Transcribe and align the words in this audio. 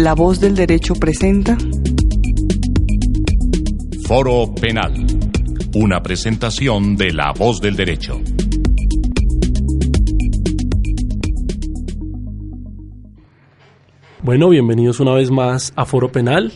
La 0.00 0.14
voz 0.14 0.40
del 0.40 0.56
derecho 0.56 0.94
presenta 0.94 1.58
Foro 4.06 4.54
Penal. 4.54 4.94
Una 5.74 6.02
presentación 6.02 6.96
de 6.96 7.12
La 7.12 7.34
Voz 7.36 7.60
del 7.60 7.76
Derecho. 7.76 8.18
Bueno, 14.22 14.48
bienvenidos 14.48 15.00
una 15.00 15.12
vez 15.12 15.30
más 15.30 15.74
a 15.76 15.84
Foro 15.84 16.10
Penal 16.10 16.54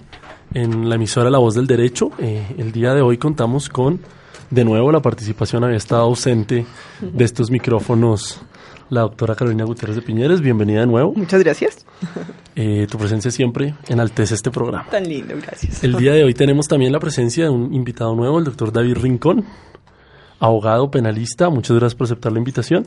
en 0.54 0.88
la 0.88 0.94
emisora 0.94 1.28
La 1.28 1.36
Voz 1.36 1.54
del 1.54 1.66
Derecho. 1.66 2.12
Eh, 2.18 2.42
el 2.56 2.72
día 2.72 2.94
de 2.94 3.02
hoy 3.02 3.18
contamos 3.18 3.68
con, 3.68 4.00
de 4.48 4.64
nuevo, 4.64 4.90
la 4.90 5.02
participación 5.02 5.64
había 5.64 5.76
estado 5.76 6.00
ausente 6.04 6.64
de 7.02 7.24
estos 7.24 7.50
micrófonos 7.50 8.40
la 8.94 9.02
doctora 9.02 9.34
Carolina 9.34 9.64
Gutiérrez 9.64 9.96
de 9.96 10.02
Piñeres. 10.02 10.40
Bienvenida 10.40 10.80
de 10.80 10.86
nuevo. 10.86 11.12
Muchas 11.14 11.42
gracias. 11.42 11.84
Eh, 12.56 12.86
tu 12.88 12.96
presencia 12.98 13.32
siempre 13.32 13.74
enaltece 13.88 14.34
este 14.34 14.52
programa. 14.52 14.86
Tan 14.88 15.08
lindo, 15.08 15.34
gracias. 15.42 15.82
El 15.82 15.96
día 15.96 16.12
de 16.12 16.22
hoy 16.22 16.34
tenemos 16.34 16.68
también 16.68 16.92
la 16.92 17.00
presencia 17.00 17.44
de 17.44 17.50
un 17.50 17.74
invitado 17.74 18.14
nuevo, 18.14 18.38
el 18.38 18.44
doctor 18.44 18.72
David 18.72 18.96
Rincón, 18.98 19.44
abogado 20.38 20.88
penalista. 20.88 21.50
Muchas 21.50 21.76
gracias 21.76 21.96
por 21.96 22.04
aceptar 22.04 22.30
la 22.30 22.38
invitación. 22.38 22.86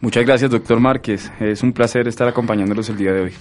Muchas 0.00 0.26
gracias, 0.26 0.50
doctor 0.50 0.80
Márquez. 0.80 1.30
Es 1.38 1.62
un 1.62 1.72
placer 1.72 2.08
estar 2.08 2.26
acompañándolos 2.26 2.88
el 2.88 2.96
día 2.96 3.12
de 3.12 3.20
hoy. 3.20 3.32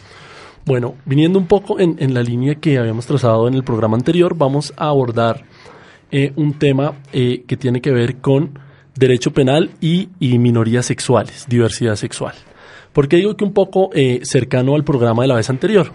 Bueno, 0.65 0.95
viniendo 1.05 1.39
un 1.39 1.47
poco 1.47 1.79
en, 1.79 1.95
en 1.99 2.13
la 2.13 2.21
línea 2.21 2.55
que 2.55 2.77
habíamos 2.77 3.07
trazado 3.07 3.47
en 3.47 3.55
el 3.55 3.63
programa 3.63 3.97
anterior, 3.97 4.35
vamos 4.37 4.71
a 4.77 4.89
abordar 4.89 5.43
eh, 6.11 6.31
un 6.35 6.53
tema 6.53 6.93
eh, 7.11 7.43
que 7.47 7.57
tiene 7.57 7.81
que 7.81 7.91
ver 7.91 8.17
con 8.17 8.59
derecho 8.95 9.31
penal 9.31 9.71
y, 9.81 10.09
minorías 10.19 10.85
sexuales, 10.85 11.45
diversidad 11.47 11.95
sexual. 11.95 12.33
¿Por 12.93 13.07
qué 13.07 13.17
digo 13.17 13.35
que 13.35 13.43
un 13.43 13.53
poco 13.53 13.89
eh, 13.93 14.21
cercano 14.23 14.75
al 14.75 14.83
programa 14.83 15.23
de 15.23 15.27
la 15.27 15.35
vez 15.35 15.49
anterior? 15.49 15.91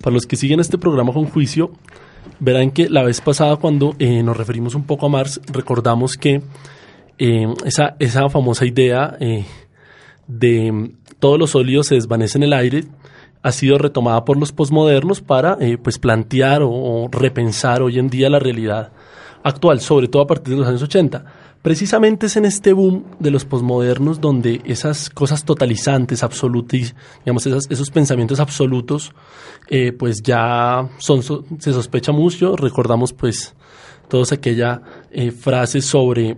Para 0.00 0.14
los 0.14 0.26
que 0.26 0.36
siguen 0.36 0.60
este 0.60 0.78
programa 0.78 1.12
con 1.12 1.26
juicio, 1.26 1.72
verán 2.38 2.70
que 2.70 2.88
la 2.88 3.02
vez 3.02 3.20
pasada 3.20 3.56
cuando 3.56 3.96
eh, 3.98 4.22
nos 4.22 4.36
referimos 4.36 4.74
un 4.74 4.84
poco 4.84 5.06
a 5.06 5.08
Marx, 5.08 5.40
recordamos 5.52 6.16
que 6.16 6.42
eh, 7.18 7.46
esa, 7.64 7.96
esa 7.98 8.28
famosa 8.28 8.64
idea 8.64 9.16
de 10.28 10.92
todos 11.18 11.38
los 11.38 11.50
sólidos 11.50 11.88
se 11.88 11.96
desvanecen 11.96 12.42
en 12.42 12.48
el 12.48 12.52
aire, 12.52 12.84
ha 13.42 13.52
sido 13.52 13.78
retomada 13.78 14.24
por 14.24 14.36
los 14.36 14.52
posmodernos 14.52 15.20
para 15.20 15.56
eh, 15.60 15.78
pues 15.78 15.98
plantear 15.98 16.62
o, 16.62 16.70
o, 16.70 17.08
repensar 17.10 17.82
hoy 17.82 17.98
en 17.98 18.08
día 18.08 18.28
la 18.30 18.38
realidad 18.38 18.92
actual, 19.42 19.80
sobre 19.80 20.08
todo 20.08 20.22
a 20.22 20.26
partir 20.26 20.54
de 20.54 20.60
los 20.60 20.68
años 20.68 20.82
80. 20.82 21.24
Precisamente 21.62 22.26
es 22.26 22.36
en 22.36 22.44
este 22.44 22.72
boom 22.72 23.04
de 23.18 23.30
los 23.30 23.44
posmodernos 23.44 24.20
donde 24.20 24.60
esas 24.64 25.10
cosas 25.10 25.44
totalizantes, 25.44 26.22
absolutas, 26.22 26.94
digamos, 27.24 27.46
esos 27.46 27.90
pensamientos 27.90 28.40
absolutos, 28.40 29.12
eh, 29.68 29.92
pues 29.92 30.22
ya 30.22 30.88
se 30.98 31.72
sospecha 31.72 32.12
mucho. 32.12 32.56
Recordamos 32.56 33.12
pues 33.12 33.54
todas 34.08 34.32
aquellas 34.32 34.80
eh, 35.10 35.30
frases 35.30 35.84
sobre 35.84 36.36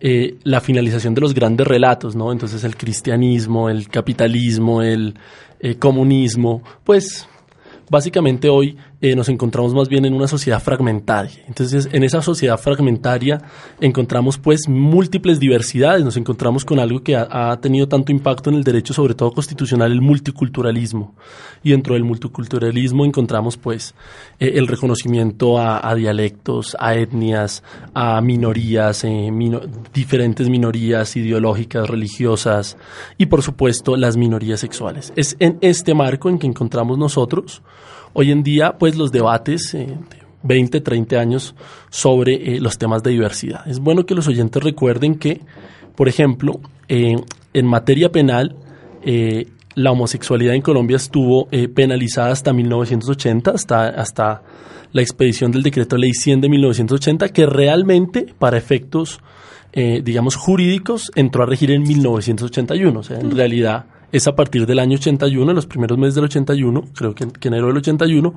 eh, 0.00 0.38
la 0.44 0.60
finalización 0.60 1.14
de 1.14 1.20
los 1.20 1.34
grandes 1.34 1.66
relatos, 1.66 2.16
¿no? 2.16 2.32
Entonces 2.32 2.64
el 2.64 2.76
cristianismo, 2.76 3.68
el 3.68 3.88
capitalismo, 3.88 4.82
el 4.82 5.14
eh, 5.60 5.74
comunismo, 5.76 6.62
pues 6.84 7.28
básicamente 7.90 8.48
hoy 8.48 8.78
eh, 9.02 9.16
nos 9.16 9.30
encontramos 9.30 9.72
más 9.72 9.88
bien 9.88 10.04
en 10.04 10.12
una 10.12 10.26
sociedad 10.26 10.60
fragmentaria. 10.60 11.42
Entonces, 11.48 11.88
en 11.90 12.04
esa 12.04 12.20
sociedad 12.20 12.58
fragmentaria 12.58 13.40
encontramos 13.80 14.36
pues 14.36 14.68
múltiples 14.68 15.40
diversidades, 15.40 16.04
nos 16.04 16.18
encontramos 16.18 16.66
con 16.66 16.78
algo 16.78 17.02
que 17.02 17.16
ha, 17.16 17.58
tenido 17.62 17.88
tanto 17.88 18.12
impacto 18.12 18.50
en 18.50 18.56
el 18.56 18.64
derecho, 18.64 18.92
sobre 18.92 19.14
todo 19.14 19.32
constitucional, 19.32 19.90
el 19.90 20.02
multiculturalismo. 20.02 21.14
Y 21.62 21.70
dentro 21.70 21.94
del 21.94 22.04
multiculturalismo 22.04 23.06
encontramos 23.06 23.56
pues 23.56 23.94
eh, 24.38 24.52
el 24.56 24.66
reconocimiento 24.66 25.58
a, 25.58 25.94
dialectos, 25.94 26.76
a 26.78 26.94
etnias, 26.94 27.62
a 27.94 28.20
minorías, 28.20 29.04
eh, 29.04 29.30
diferentes 29.94 30.50
minorías 30.50 31.16
ideológicas, 31.16 31.88
religiosas 31.88 32.76
y 33.16 33.26
por 33.26 33.42
supuesto 33.42 33.96
las 33.96 34.18
minorías 34.18 34.60
sexuales. 34.60 35.12
Es 35.16 35.36
en 35.38 35.56
este 35.62 35.94
marco 35.94 36.28
en 36.28 36.38
que 36.38 36.46
encontramos 36.46 36.98
nosotros 36.98 37.62
hoy 38.12 38.30
en 38.30 38.42
día 38.42 38.76
pues 38.78 38.96
los 38.96 39.12
debates 39.12 39.74
eh, 39.74 39.86
de 39.86 40.20
20, 40.42 40.80
30 40.80 41.16
años 41.16 41.54
sobre 41.90 42.56
eh, 42.56 42.60
los 42.60 42.78
temas 42.78 43.02
de 43.02 43.10
diversidad. 43.10 43.66
Es 43.68 43.78
bueno 43.80 44.06
que 44.06 44.14
los 44.14 44.28
oyentes 44.28 44.62
recuerden 44.62 45.16
que, 45.16 45.40
por 45.96 46.08
ejemplo, 46.08 46.60
eh, 46.88 47.16
en 47.52 47.66
materia 47.66 48.10
penal, 48.10 48.56
eh, 49.04 49.46
la 49.74 49.92
homosexualidad 49.92 50.54
en 50.54 50.62
Colombia 50.62 50.96
estuvo 50.96 51.48
penalizada 51.74 52.32
hasta 52.32 52.52
1980, 52.52 53.52
hasta, 53.52 53.86
hasta 53.88 54.42
la 54.92 55.00
expedición 55.00 55.52
del 55.52 55.62
decreto 55.62 55.96
ley 55.96 56.12
100 56.12 56.40
de 56.40 56.48
1980, 56.48 57.28
que 57.28 57.46
realmente 57.46 58.26
para 58.38 58.58
efectos, 58.58 59.20
digamos, 59.72 60.34
jurídicos 60.34 61.12
entró 61.14 61.44
a 61.44 61.46
regir 61.46 61.70
en 61.70 61.82
1981. 61.82 62.98
O 62.98 63.02
sea, 63.04 63.20
en 63.20 63.30
realidad 63.30 63.86
es 64.12 64.26
a 64.26 64.34
partir 64.34 64.66
del 64.66 64.78
año 64.78 64.96
81, 64.96 65.50
en 65.50 65.56
los 65.56 65.66
primeros 65.66 65.98
meses 65.98 66.14
del 66.14 66.24
81, 66.24 66.84
creo 66.94 67.14
que, 67.14 67.28
que 67.28 67.48
enero 67.48 67.68
del 67.68 67.78
81, 67.78 68.34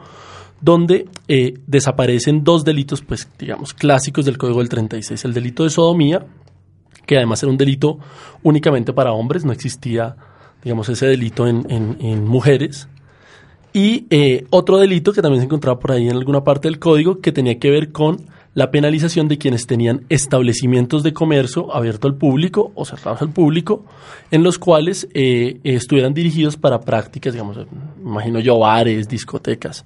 donde 0.61 1.07
eh, 1.27 1.55
desaparecen 1.67 2.43
dos 2.43 2.63
delitos, 2.63 3.01
pues 3.01 3.27
digamos, 3.37 3.73
clásicos 3.73 4.25
del 4.25 4.37
Código 4.37 4.59
del 4.59 4.69
36. 4.69 5.25
El 5.25 5.33
delito 5.33 5.63
de 5.63 5.69
sodomía, 5.69 6.25
que 7.05 7.17
además 7.17 7.43
era 7.43 7.51
un 7.51 7.57
delito 7.57 7.99
únicamente 8.43 8.93
para 8.93 9.11
hombres, 9.11 9.43
no 9.43 9.51
existía, 9.51 10.15
digamos, 10.63 10.87
ese 10.87 11.05
delito 11.05 11.47
en, 11.47 11.69
en, 11.69 11.97
en 11.99 12.25
mujeres. 12.25 12.87
Y 13.73 14.05
eh, 14.09 14.45
otro 14.51 14.77
delito 14.77 15.11
que 15.11 15.21
también 15.21 15.41
se 15.41 15.45
encontraba 15.45 15.79
por 15.79 15.91
ahí 15.91 16.07
en 16.07 16.15
alguna 16.15 16.43
parte 16.43 16.69
del 16.69 16.79
código, 16.79 17.19
que 17.19 17.31
tenía 17.31 17.59
que 17.59 17.69
ver 17.69 17.91
con 17.91 18.27
la 18.53 18.69
penalización 18.69 19.27
de 19.27 19.37
quienes 19.37 19.65
tenían 19.65 20.05
establecimientos 20.09 21.03
de 21.03 21.13
comercio 21.13 21.73
abierto 21.73 22.07
al 22.07 22.15
público 22.15 22.71
o 22.75 22.85
cerrados 22.85 23.21
al 23.21 23.29
público, 23.29 23.85
en 24.29 24.43
los 24.43 24.59
cuales 24.59 25.07
eh, 25.13 25.59
estuvieran 25.63 26.13
dirigidos 26.13 26.55
para 26.57 26.79
prácticas, 26.81 27.33
digamos, 27.33 27.57
imagino 27.99 28.39
yo, 28.39 28.59
bares, 28.59 29.07
discotecas, 29.07 29.85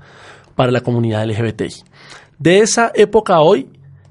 para 0.55 0.71
la 0.71 0.81
comunidad 0.81 1.25
LGBTI. 1.25 1.83
De 2.39 2.59
esa 2.59 2.91
época 2.93 3.35
a 3.35 3.41
hoy, 3.41 3.67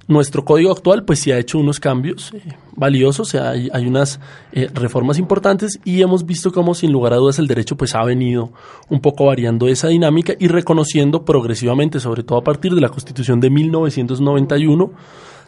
nuestro 0.09 0.45
código 0.45 0.71
actual 0.71 1.05
pues 1.05 1.19
sí 1.19 1.33
ha 1.33 1.39
hecho 1.39 1.59
unos 1.59 1.81
cambios 1.81 2.33
eh, 2.33 2.41
valiosos, 2.77 3.29
sea, 3.29 3.51
hay, 3.51 3.69
hay 3.73 3.87
unas 3.87 4.21
eh, 4.53 4.69
reformas 4.73 5.19
importantes 5.19 5.81
y 5.85 6.03
hemos 6.03 6.27
visto 6.27 6.53
cómo 6.53 6.75
sin 6.75 6.93
lugar 6.93 7.13
a 7.13 7.17
dudas 7.17 7.39
el 7.39 7.47
derecho 7.47 7.77
pues 7.77 7.95
ha 7.95 8.05
venido 8.05 8.53
un 8.89 9.01
poco 9.01 9.27
variando 9.27 9.67
esa 9.69 9.89
dinámica 9.89 10.35
y 10.39 10.49
reconociendo 10.49 11.25
progresivamente, 11.25 12.01
sobre 12.01 12.23
todo 12.23 12.39
a 12.39 12.45
partir 12.45 12.75
de 12.75 12.81
la 12.81 12.89
Constitución 12.89 13.41
de 13.41 13.51
1991, 13.51 14.93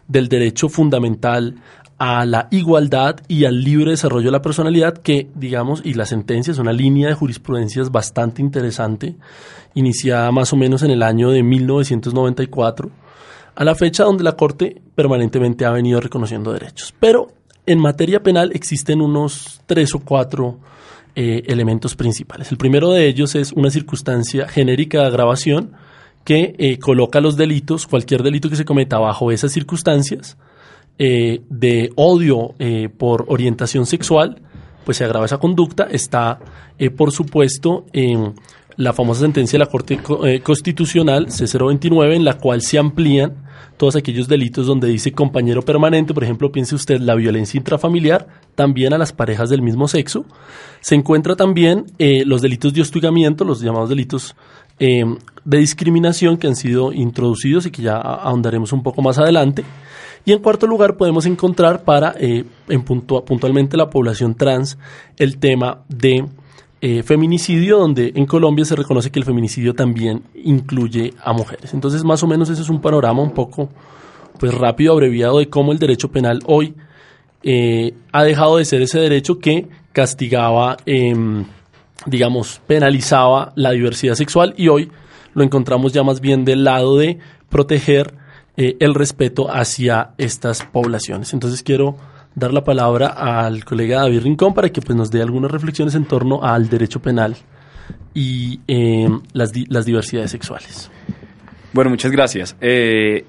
del 0.08 0.28
derecho 0.28 0.68
fundamental 0.68 1.56
a 1.98 2.24
la 2.24 2.48
igualdad 2.50 3.16
y 3.26 3.44
al 3.44 3.62
libre 3.62 3.90
desarrollo 3.90 4.26
de 4.26 4.32
la 4.32 4.42
personalidad 4.42 4.94
que, 4.94 5.28
digamos, 5.34 5.82
y 5.84 5.94
la 5.94 6.06
sentencia 6.06 6.52
es 6.52 6.58
una 6.58 6.72
línea 6.72 7.08
de 7.08 7.14
jurisprudencias 7.14 7.90
bastante 7.90 8.40
interesante, 8.40 9.16
iniciada 9.74 10.30
más 10.30 10.52
o 10.52 10.56
menos 10.56 10.82
en 10.82 10.92
el 10.92 11.02
año 11.02 11.30
de 11.30 11.42
1994 11.42 12.90
a 13.58 13.64
la 13.64 13.74
fecha 13.74 14.04
donde 14.04 14.22
la 14.22 14.36
Corte 14.36 14.80
permanentemente 14.94 15.64
ha 15.64 15.72
venido 15.72 16.00
reconociendo 16.00 16.52
derechos. 16.52 16.94
Pero 17.00 17.32
en 17.66 17.80
materia 17.80 18.22
penal 18.22 18.52
existen 18.54 19.00
unos 19.00 19.60
tres 19.66 19.96
o 19.96 19.98
cuatro 19.98 20.60
eh, 21.16 21.42
elementos 21.48 21.96
principales. 21.96 22.52
El 22.52 22.56
primero 22.56 22.92
de 22.92 23.08
ellos 23.08 23.34
es 23.34 23.50
una 23.50 23.70
circunstancia 23.70 24.46
genérica 24.46 25.00
de 25.00 25.06
agravación 25.08 25.72
que 26.22 26.54
eh, 26.56 26.78
coloca 26.78 27.20
los 27.20 27.36
delitos, 27.36 27.88
cualquier 27.88 28.22
delito 28.22 28.48
que 28.48 28.54
se 28.54 28.64
cometa 28.64 28.96
bajo 29.00 29.32
esas 29.32 29.50
circunstancias 29.50 30.36
eh, 31.00 31.40
de 31.48 31.90
odio 31.96 32.54
por 32.96 33.24
orientación 33.26 33.86
sexual, 33.86 34.40
pues 34.84 34.98
se 34.98 35.04
agrava 35.04 35.26
esa 35.26 35.38
conducta. 35.38 35.88
Está, 35.90 36.38
por 36.96 37.10
supuesto, 37.10 37.86
la 38.76 38.92
famosa 38.92 39.22
sentencia 39.22 39.58
de 39.58 39.64
la 39.64 39.70
Corte 39.70 39.98
Constitucional 40.44 41.26
C029, 41.26 42.14
en 42.14 42.24
la 42.24 42.34
cual 42.34 42.62
se 42.62 42.78
amplían 42.78 43.47
todos 43.76 43.96
aquellos 43.96 44.28
delitos 44.28 44.66
donde 44.66 44.88
dice 44.88 45.12
compañero 45.12 45.62
permanente, 45.62 46.14
por 46.14 46.24
ejemplo, 46.24 46.50
piense 46.50 46.74
usted 46.74 47.00
la 47.00 47.14
violencia 47.14 47.58
intrafamiliar, 47.58 48.28
también 48.54 48.92
a 48.92 48.98
las 48.98 49.12
parejas 49.12 49.50
del 49.50 49.62
mismo 49.62 49.88
sexo. 49.88 50.24
Se 50.80 50.94
encuentra 50.94 51.36
también 51.36 51.86
eh, 51.98 52.24
los 52.24 52.42
delitos 52.42 52.72
de 52.74 52.82
hostigamiento, 52.82 53.44
los 53.44 53.60
llamados 53.60 53.88
delitos 53.88 54.34
eh, 54.78 55.04
de 55.44 55.58
discriminación 55.58 56.36
que 56.36 56.46
han 56.46 56.56
sido 56.56 56.92
introducidos 56.92 57.66
y 57.66 57.70
que 57.70 57.82
ya 57.82 57.96
ahondaremos 57.96 58.72
un 58.72 58.82
poco 58.82 59.02
más 59.02 59.18
adelante. 59.18 59.64
Y 60.24 60.32
en 60.32 60.40
cuarto 60.40 60.66
lugar 60.66 60.96
podemos 60.96 61.26
encontrar 61.26 61.84
para, 61.84 62.14
eh, 62.18 62.44
en 62.68 62.82
puntualmente 62.82 63.76
la 63.76 63.88
población 63.88 64.34
trans, 64.34 64.78
el 65.16 65.38
tema 65.38 65.84
de 65.88 66.26
eh, 66.80 67.02
feminicidio, 67.02 67.78
donde 67.78 68.12
en 68.14 68.26
Colombia 68.26 68.64
se 68.64 68.76
reconoce 68.76 69.10
que 69.10 69.18
el 69.18 69.24
feminicidio 69.24 69.74
también 69.74 70.22
incluye 70.34 71.12
a 71.22 71.32
mujeres. 71.32 71.74
Entonces, 71.74 72.04
más 72.04 72.22
o 72.22 72.26
menos 72.26 72.48
ese 72.50 72.62
es 72.62 72.68
un 72.68 72.80
panorama 72.80 73.22
un 73.22 73.32
poco 73.32 73.68
pues 74.38 74.54
rápido, 74.54 74.92
abreviado 74.92 75.38
de 75.38 75.48
cómo 75.48 75.72
el 75.72 75.78
derecho 75.78 76.10
penal 76.10 76.40
hoy 76.46 76.74
eh, 77.42 77.94
ha 78.12 78.24
dejado 78.24 78.58
de 78.58 78.64
ser 78.64 78.82
ese 78.82 79.00
derecho 79.00 79.38
que 79.38 79.66
castigaba, 79.92 80.76
em, 80.86 81.44
digamos, 82.06 82.60
penalizaba 82.66 83.52
la 83.56 83.72
diversidad 83.72 84.14
sexual 84.14 84.54
y 84.56 84.68
hoy 84.68 84.90
lo 85.34 85.42
encontramos 85.42 85.92
ya 85.92 86.02
más 86.02 86.20
bien 86.20 86.44
del 86.44 86.64
lado 86.64 86.96
de 86.96 87.18
proteger 87.48 88.14
eh, 88.56 88.76
el 88.80 88.94
respeto 88.94 89.48
hacia 89.50 90.10
estas 90.18 90.64
poblaciones. 90.64 91.32
Entonces 91.32 91.62
quiero 91.62 91.96
dar 92.38 92.52
la 92.52 92.62
palabra 92.64 93.08
al 93.08 93.64
colega 93.64 94.00
David 94.02 94.22
Rincón 94.22 94.54
para 94.54 94.68
que 94.70 94.80
pues, 94.80 94.96
nos 94.96 95.10
dé 95.10 95.20
algunas 95.22 95.50
reflexiones 95.50 95.94
en 95.94 96.04
torno 96.04 96.42
al 96.42 96.68
derecho 96.68 97.00
penal 97.00 97.36
y 98.14 98.60
em, 98.66 99.20
las, 99.32 99.52
las 99.68 99.84
diversidades 99.84 100.30
sexuales. 100.30 100.90
Bueno, 101.72 101.90
muchas 101.90 102.10
gracias. 102.10 102.56
Eh, 102.60 103.24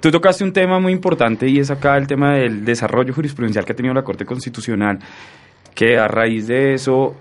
tú 0.00 0.10
tocaste 0.10 0.44
un 0.44 0.52
tema 0.52 0.78
muy 0.78 0.92
importante 0.92 1.48
y 1.48 1.58
es 1.58 1.70
acá 1.70 1.96
el 1.96 2.06
tema 2.06 2.34
del 2.34 2.64
desarrollo 2.64 3.12
jurisprudencial 3.14 3.64
que 3.64 3.72
ha 3.72 3.76
tenido 3.76 3.94
la 3.94 4.02
Corte 4.02 4.24
Constitucional, 4.24 4.98
que 5.74 5.96
a 5.98 6.06
raíz 6.08 6.46
de 6.46 6.74
eso 6.74 7.14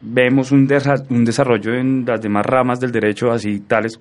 vemos 0.00 0.50
un, 0.50 0.66
desa- 0.68 1.06
un 1.10 1.24
desarrollo 1.24 1.74
en 1.74 2.04
las 2.06 2.20
demás 2.20 2.44
ramas 2.44 2.80
del 2.80 2.90
derecho, 2.90 3.30
así 3.30 3.60
tales 3.60 4.00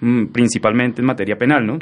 mm, 0.00 0.26
principalmente 0.26 1.00
en 1.00 1.06
materia 1.06 1.36
penal, 1.36 1.66
¿no? 1.66 1.78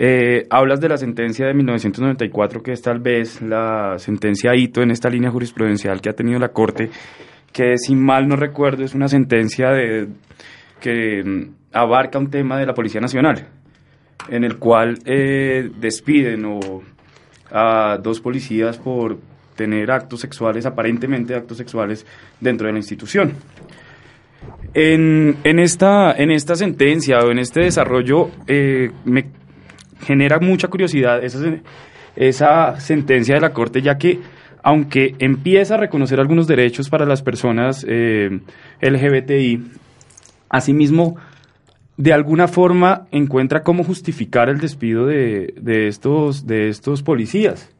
Eh, 0.00 0.46
hablas 0.48 0.80
de 0.80 0.88
la 0.88 0.96
sentencia 0.96 1.44
de 1.48 1.54
1994, 1.54 2.62
que 2.62 2.70
es 2.70 2.80
tal 2.80 3.00
vez 3.00 3.42
la 3.42 3.98
sentencia 3.98 4.54
hito 4.54 4.80
en 4.80 4.92
esta 4.92 5.10
línea 5.10 5.28
jurisprudencial 5.28 6.00
que 6.00 6.08
ha 6.08 6.12
tenido 6.12 6.38
la 6.38 6.50
Corte, 6.50 6.88
que 7.52 7.76
si 7.78 7.96
mal 7.96 8.28
no 8.28 8.36
recuerdo 8.36 8.84
es 8.84 8.94
una 8.94 9.08
sentencia 9.08 9.70
de, 9.70 10.06
que 10.80 11.24
mm, 11.24 11.50
abarca 11.72 12.16
un 12.20 12.30
tema 12.30 12.60
de 12.60 12.66
la 12.66 12.74
Policía 12.74 13.00
Nacional, 13.00 13.48
en 14.28 14.44
el 14.44 14.58
cual 14.58 15.00
eh, 15.04 15.68
despiden 15.80 16.44
a 17.50 17.98
dos 18.00 18.20
policías 18.20 18.78
por 18.78 19.18
tener 19.56 19.90
actos 19.90 20.20
sexuales, 20.20 20.64
aparentemente 20.64 21.34
actos 21.34 21.58
sexuales, 21.58 22.06
dentro 22.40 22.68
de 22.68 22.72
la 22.72 22.78
institución. 22.78 23.32
En, 24.74 25.38
en 25.42 25.58
esta, 25.58 26.12
en 26.12 26.30
esta 26.30 26.54
sentencia 26.54 27.18
o 27.18 27.32
en 27.32 27.40
este 27.40 27.62
desarrollo 27.62 28.30
eh, 28.46 28.92
me 29.04 29.37
genera 30.00 30.38
mucha 30.38 30.68
curiosidad 30.68 31.22
esa, 31.24 31.38
esa 32.16 32.80
sentencia 32.80 33.34
de 33.34 33.40
la 33.40 33.52
Corte, 33.52 33.82
ya 33.82 33.98
que 33.98 34.20
aunque 34.62 35.14
empieza 35.18 35.74
a 35.74 35.78
reconocer 35.78 36.20
algunos 36.20 36.46
derechos 36.46 36.88
para 36.90 37.06
las 37.06 37.22
personas 37.22 37.86
eh, 37.88 38.40
LGBTI, 38.80 39.62
asimismo, 40.48 41.16
de 41.96 42.12
alguna 42.12 42.48
forma 42.48 43.06
encuentra 43.10 43.62
cómo 43.62 43.84
justificar 43.84 44.48
el 44.48 44.58
despido 44.58 45.06
de, 45.06 45.54
de 45.60 45.88
estos, 45.88 46.46
de 46.46 46.68
estos 46.68 47.02
policías. 47.02 47.70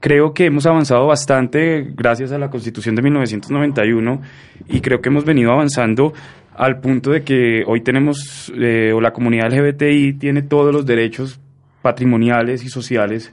Creo 0.00 0.34
que 0.34 0.46
hemos 0.46 0.66
avanzado 0.66 1.06
bastante 1.06 1.82
gracias 1.94 2.30
a 2.32 2.38
la 2.38 2.50
Constitución 2.50 2.94
de 2.94 3.02
1991 3.02 4.20
y 4.68 4.80
creo 4.80 5.00
que 5.00 5.08
hemos 5.08 5.24
venido 5.24 5.52
avanzando 5.52 6.12
al 6.54 6.80
punto 6.80 7.10
de 7.10 7.22
que 7.22 7.64
hoy 7.66 7.80
tenemos, 7.80 8.52
eh, 8.56 8.92
o 8.94 9.00
la 9.00 9.12
comunidad 9.12 9.52
LGBTI 9.52 10.14
tiene 10.14 10.42
todos 10.42 10.72
los 10.72 10.86
derechos 10.86 11.40
patrimoniales 11.82 12.64
y 12.64 12.68
sociales, 12.68 13.32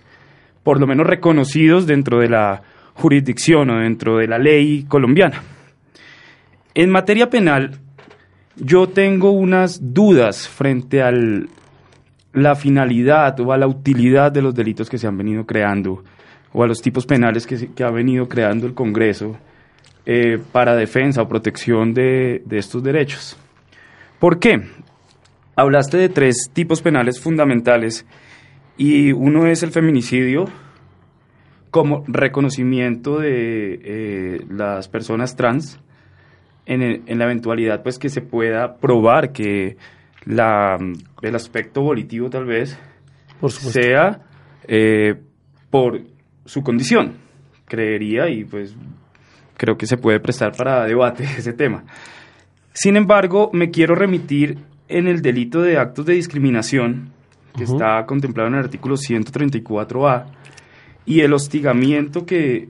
por 0.64 0.80
lo 0.80 0.88
menos 0.88 1.08
reconocidos 1.08 1.88
dentro 1.88 2.20
de 2.20 2.30
la 2.30 2.62
jurisdicción 2.96 3.70
o 3.70 3.80
dentro 3.80 4.18
de 4.18 4.28
la 4.28 4.38
ley 4.38 4.86
colombiana. 4.88 5.42
En 6.74 6.90
materia 6.90 7.30
penal, 7.30 7.80
yo 8.56 8.88
tengo 8.90 9.32
unas 9.32 9.94
dudas 9.94 10.48
frente 10.48 11.02
a 11.02 11.12
la 12.34 12.56
finalidad 12.56 13.40
o 13.40 13.52
a 13.52 13.58
la 13.58 13.68
utilidad 13.68 14.32
de 14.32 14.42
los 14.42 14.56
delitos 14.56 14.90
que 14.90 14.98
se 14.98 15.08
han 15.08 15.18
venido 15.18 15.46
creando 15.46 16.04
o 16.54 16.64
a 16.64 16.68
los 16.68 16.82
tipos 16.82 17.06
penales 17.06 17.48
que, 17.48 17.84
ha 17.84 17.92
venido 17.92 18.28
creando 18.28 18.68
el 18.68 18.74
Congreso 18.74 19.38
eh, 20.06 20.40
para 20.52 20.76
defensa 20.76 21.22
o 21.22 21.28
protección 21.28 21.94
de, 21.94 22.42
de 22.46 22.58
estos 22.58 22.82
derechos. 22.84 23.38
¿Por 24.20 24.40
qué? 24.40 24.62
Hablaste 25.56 25.98
de 25.98 26.10
tres 26.10 26.50
tipos 26.54 26.82
penales 26.82 27.20
fundamentales 27.20 28.06
y 28.78 29.12
uno 29.12 29.48
es 29.48 29.64
el 29.64 29.72
feminicidio 29.72 30.46
como 31.70 32.04
reconocimiento 32.08 33.20
de 33.20 33.80
eh, 33.84 34.46
las 34.50 34.88
personas 34.88 35.36
trans 35.36 35.80
en, 36.66 36.82
el- 36.82 37.02
en 37.06 37.18
la 37.18 37.26
eventualidad 37.26 37.82
pues 37.84 37.98
que 38.00 38.10
se 38.10 38.22
pueda 38.22 38.78
probar 38.78 39.32
que 39.32 39.78
la, 40.26 40.78
el 41.22 41.36
aspecto 41.36 41.82
volitivo 41.82 42.30
tal 42.30 42.46
vez 42.46 42.78
Por 43.40 43.52
sea 43.52 44.22
eh, 44.68 45.16
por 45.70 46.02
su 46.46 46.62
condición, 46.62 47.14
creería, 47.66 48.30
y 48.30 48.44
pues 48.44 48.76
creo 49.62 49.78
que 49.78 49.86
se 49.86 49.98
puede 49.98 50.20
prestar 50.20 50.54
para 50.58 50.86
debate 50.86 51.24
ese 51.38 51.54
tema. 51.54 51.84
Sin 52.74 52.98
embargo, 52.98 53.52
me 53.54 53.70
quiero 53.70 53.94
remitir 53.94 54.58
en 54.88 55.08
el 55.08 55.22
delito 55.22 55.62
de 55.62 55.78
actos 55.78 56.08
de 56.08 56.14
discriminación, 56.14 57.12
que 57.56 57.66
está 57.66 58.04
contemplado 58.08 58.48
en 58.48 58.56
el 58.56 58.62
artículo 58.62 58.96
134A, 58.96 60.26
y 61.06 61.20
el 61.20 61.34
hostigamiento 61.34 62.26
que 62.26 62.70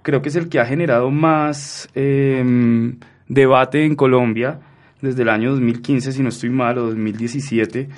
creo 0.00 0.22
que 0.22 0.30
es 0.30 0.36
el 0.36 0.48
que 0.48 0.58
ha 0.58 0.64
generado 0.64 1.10
más 1.10 1.90
em, 1.94 2.96
debate 3.28 3.84
en 3.84 3.94
Colombia 3.94 4.58
desde 5.02 5.22
el 5.22 5.28
año 5.28 5.50
2015, 5.50 6.12
si 6.12 6.22
no 6.22 6.30
estoy 6.30 6.48
mal, 6.48 6.78
o 6.78 6.86
2017, 6.86 7.88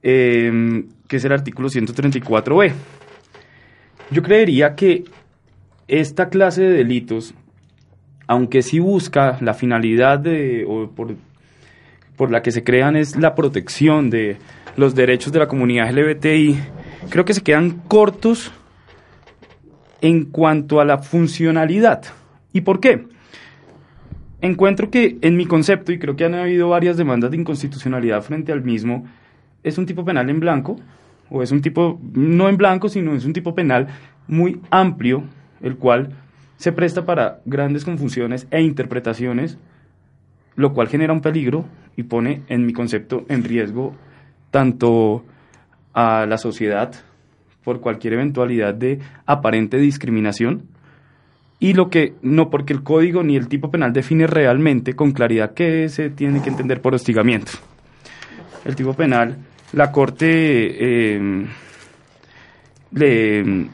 em, 0.00 0.86
que 1.08 1.16
es 1.16 1.24
el 1.24 1.32
artículo 1.32 1.68
134b. 1.68 2.72
Yo 4.12 4.22
creería 4.22 4.76
que 4.76 5.02
esta 5.88 6.28
clase 6.28 6.62
de 6.62 6.70
delitos, 6.70 7.34
aunque 8.26 8.62
sí 8.62 8.78
busca 8.78 9.38
la 9.40 9.54
finalidad 9.54 10.18
de, 10.18 10.64
o 10.66 10.88
por, 10.90 11.14
por 12.16 12.30
la 12.30 12.42
que 12.42 12.52
se 12.52 12.64
crean 12.64 12.96
es 12.96 13.16
la 13.16 13.34
protección 13.34 14.10
de 14.10 14.36
los 14.76 14.94
derechos 14.94 15.32
de 15.32 15.38
la 15.38 15.48
comunidad 15.48 15.90
LGBTI, 15.90 16.58
creo 17.10 17.24
que 17.24 17.34
se 17.34 17.42
quedan 17.42 17.82
cortos 17.88 18.52
en 20.00 20.24
cuanto 20.24 20.80
a 20.80 20.84
la 20.84 20.98
funcionalidad. 20.98 22.02
¿Y 22.52 22.62
por 22.62 22.80
qué? 22.80 23.06
Encuentro 24.40 24.90
que 24.90 25.16
en 25.22 25.36
mi 25.36 25.46
concepto, 25.46 25.92
y 25.92 25.98
creo 25.98 26.16
que 26.16 26.24
han 26.24 26.34
habido 26.34 26.68
varias 26.68 26.96
demandas 26.96 27.30
de 27.30 27.38
inconstitucionalidad 27.38 28.22
frente 28.22 28.52
al 28.52 28.62
mismo, 28.62 29.06
es 29.62 29.78
un 29.78 29.86
tipo 29.86 30.04
penal 30.04 30.28
en 30.28 30.40
blanco, 30.40 30.76
o 31.30 31.42
es 31.42 31.50
un 31.50 31.62
tipo, 31.62 31.98
no 32.12 32.48
en 32.48 32.56
blanco, 32.56 32.88
sino 32.88 33.14
es 33.14 33.24
un 33.24 33.32
tipo 33.32 33.54
penal 33.54 33.88
muy 34.28 34.60
amplio, 34.70 35.24
el 35.62 35.76
cual 35.76 36.10
se 36.56 36.72
presta 36.72 37.04
para 37.04 37.40
grandes 37.44 37.84
confusiones 37.84 38.46
e 38.50 38.62
interpretaciones, 38.62 39.58
lo 40.56 40.72
cual 40.72 40.88
genera 40.88 41.12
un 41.12 41.20
peligro 41.20 41.64
y 41.96 42.04
pone, 42.04 42.42
en 42.48 42.66
mi 42.66 42.72
concepto, 42.72 43.24
en 43.28 43.44
riesgo 43.44 43.94
tanto 44.50 45.24
a 45.92 46.26
la 46.26 46.38
sociedad 46.38 46.92
por 47.64 47.80
cualquier 47.80 48.14
eventualidad 48.14 48.74
de 48.74 49.00
aparente 49.26 49.78
discriminación, 49.78 50.68
y 51.58 51.72
lo 51.72 51.88
que 51.88 52.14
no 52.20 52.50
porque 52.50 52.72
el 52.72 52.82
código 52.82 53.22
ni 53.22 53.36
el 53.36 53.48
tipo 53.48 53.70
penal 53.70 53.92
define 53.92 54.26
realmente 54.26 54.94
con 54.94 55.12
claridad 55.12 55.54
qué 55.54 55.88
se 55.88 56.10
tiene 56.10 56.42
que 56.42 56.50
entender 56.50 56.82
por 56.82 56.94
hostigamiento. 56.94 57.52
El 58.64 58.76
tipo 58.76 58.92
penal, 58.92 59.38
la 59.72 59.90
Corte 59.90 60.26
eh, 60.26 61.46
le, 62.92 63.66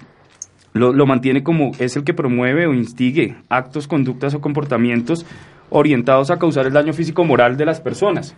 lo, 0.73 0.93
lo 0.93 1.07
mantiene 1.07 1.43
como 1.43 1.73
es 1.79 1.97
el 1.97 2.05
que 2.05 2.15
promueve 2.15 2.67
o 2.67 2.75
instigue 2.75 3.37
actos, 3.49 3.89
conductas 3.89 4.35
o 4.35 4.41
comportamientos 4.41 5.27
orientados 5.71 6.31
a 6.31 6.39
causar 6.39 6.67
el 6.67 6.73
daño 6.73 6.93
físico 6.93 7.23
o 7.23 7.25
moral 7.25 7.57
de 7.57 7.65
las 7.65 7.81
personas 7.81 8.37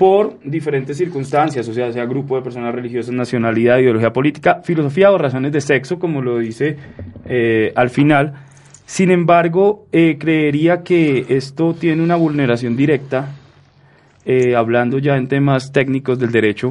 por 0.00 0.38
diferentes 0.42 0.96
circunstancias, 0.96 1.68
o 1.68 1.74
sea, 1.74 1.92
sea 1.92 2.06
grupo 2.06 2.34
de 2.34 2.40
personas 2.40 2.74
religiosas, 2.74 3.14
nacionalidad, 3.14 3.80
ideología 3.80 4.14
política, 4.14 4.62
filosofía 4.64 5.12
o 5.12 5.18
razones 5.18 5.52
de 5.52 5.60
sexo, 5.60 5.98
como 5.98 6.22
lo 6.22 6.38
dice 6.38 6.78
eh, 7.26 7.70
al 7.76 7.90
final. 7.90 8.32
Sin 8.86 9.10
embargo, 9.10 9.84
eh, 9.92 10.16
creería 10.18 10.82
que 10.82 11.26
esto 11.28 11.74
tiene 11.74 12.02
una 12.02 12.16
vulneración 12.16 12.78
directa, 12.78 13.28
eh, 14.24 14.56
hablando 14.56 14.96
ya 14.96 15.18
en 15.18 15.28
temas 15.28 15.70
técnicos 15.70 16.18
del 16.18 16.32
derecho, 16.32 16.70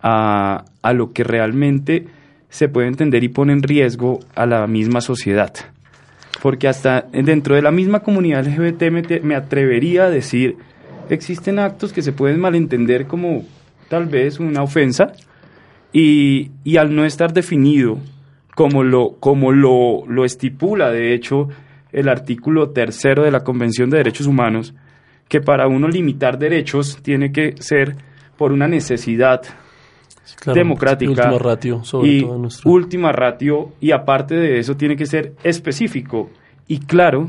a, 0.00 0.64
a 0.80 0.92
lo 0.92 1.12
que 1.12 1.24
realmente 1.24 2.06
se 2.48 2.68
puede 2.68 2.88
entender 2.88 3.24
y 3.24 3.28
pone 3.28 3.52
en 3.52 3.62
riesgo 3.62 4.20
a 4.34 4.46
la 4.46 4.66
misma 4.66 5.00
sociedad. 5.00 5.52
Porque 6.42 6.68
hasta 6.68 7.06
dentro 7.12 7.54
de 7.54 7.62
la 7.62 7.70
misma 7.70 8.00
comunidad 8.00 8.46
LGBT 8.46 8.90
me, 9.22 9.34
atrevería 9.34 10.04
a 10.04 10.10
decir, 10.10 10.56
existen 11.10 11.58
actos 11.58 11.92
que 11.92 12.02
se 12.02 12.12
pueden 12.12 12.40
malentender 12.40 13.06
como 13.06 13.44
tal 13.88 14.06
vez 14.06 14.38
una 14.38 14.62
ofensa 14.62 15.12
y, 15.92 16.50
y 16.64 16.76
al 16.76 16.94
no 16.94 17.04
estar 17.04 17.32
definido 17.32 17.98
como 18.54 18.82
lo, 18.82 19.16
como 19.20 19.52
lo, 19.52 20.04
lo 20.06 20.24
estipula, 20.24 20.90
de 20.90 21.14
hecho, 21.14 21.48
el 21.92 22.08
artículo 22.08 22.70
tercero 22.70 23.24
de 23.24 23.30
la 23.30 23.44
Convención 23.44 23.90
de 23.90 23.98
Derechos 23.98 24.26
Humanos, 24.26 24.74
que 25.28 25.40
para 25.40 25.68
uno 25.68 25.88
limitar 25.88 26.38
derechos 26.38 26.98
tiene 27.02 27.32
que 27.32 27.54
ser 27.60 27.96
por 28.36 28.52
una 28.52 28.66
necesidad 28.66 29.42
Claro, 30.36 30.58
democrática 30.58 31.10
Última 31.10 31.38
ratio, 31.38 31.84
sobre 31.84 32.08
y 32.08 32.20
todo 32.22 32.38
nuestro. 32.38 32.70
última 32.70 33.12
ratio 33.12 33.72
y 33.80 33.90
aparte 33.92 34.34
de 34.34 34.58
eso 34.58 34.76
tiene 34.76 34.96
que 34.96 35.06
ser 35.06 35.34
específico 35.44 36.30
y 36.66 36.78
claro 36.80 37.28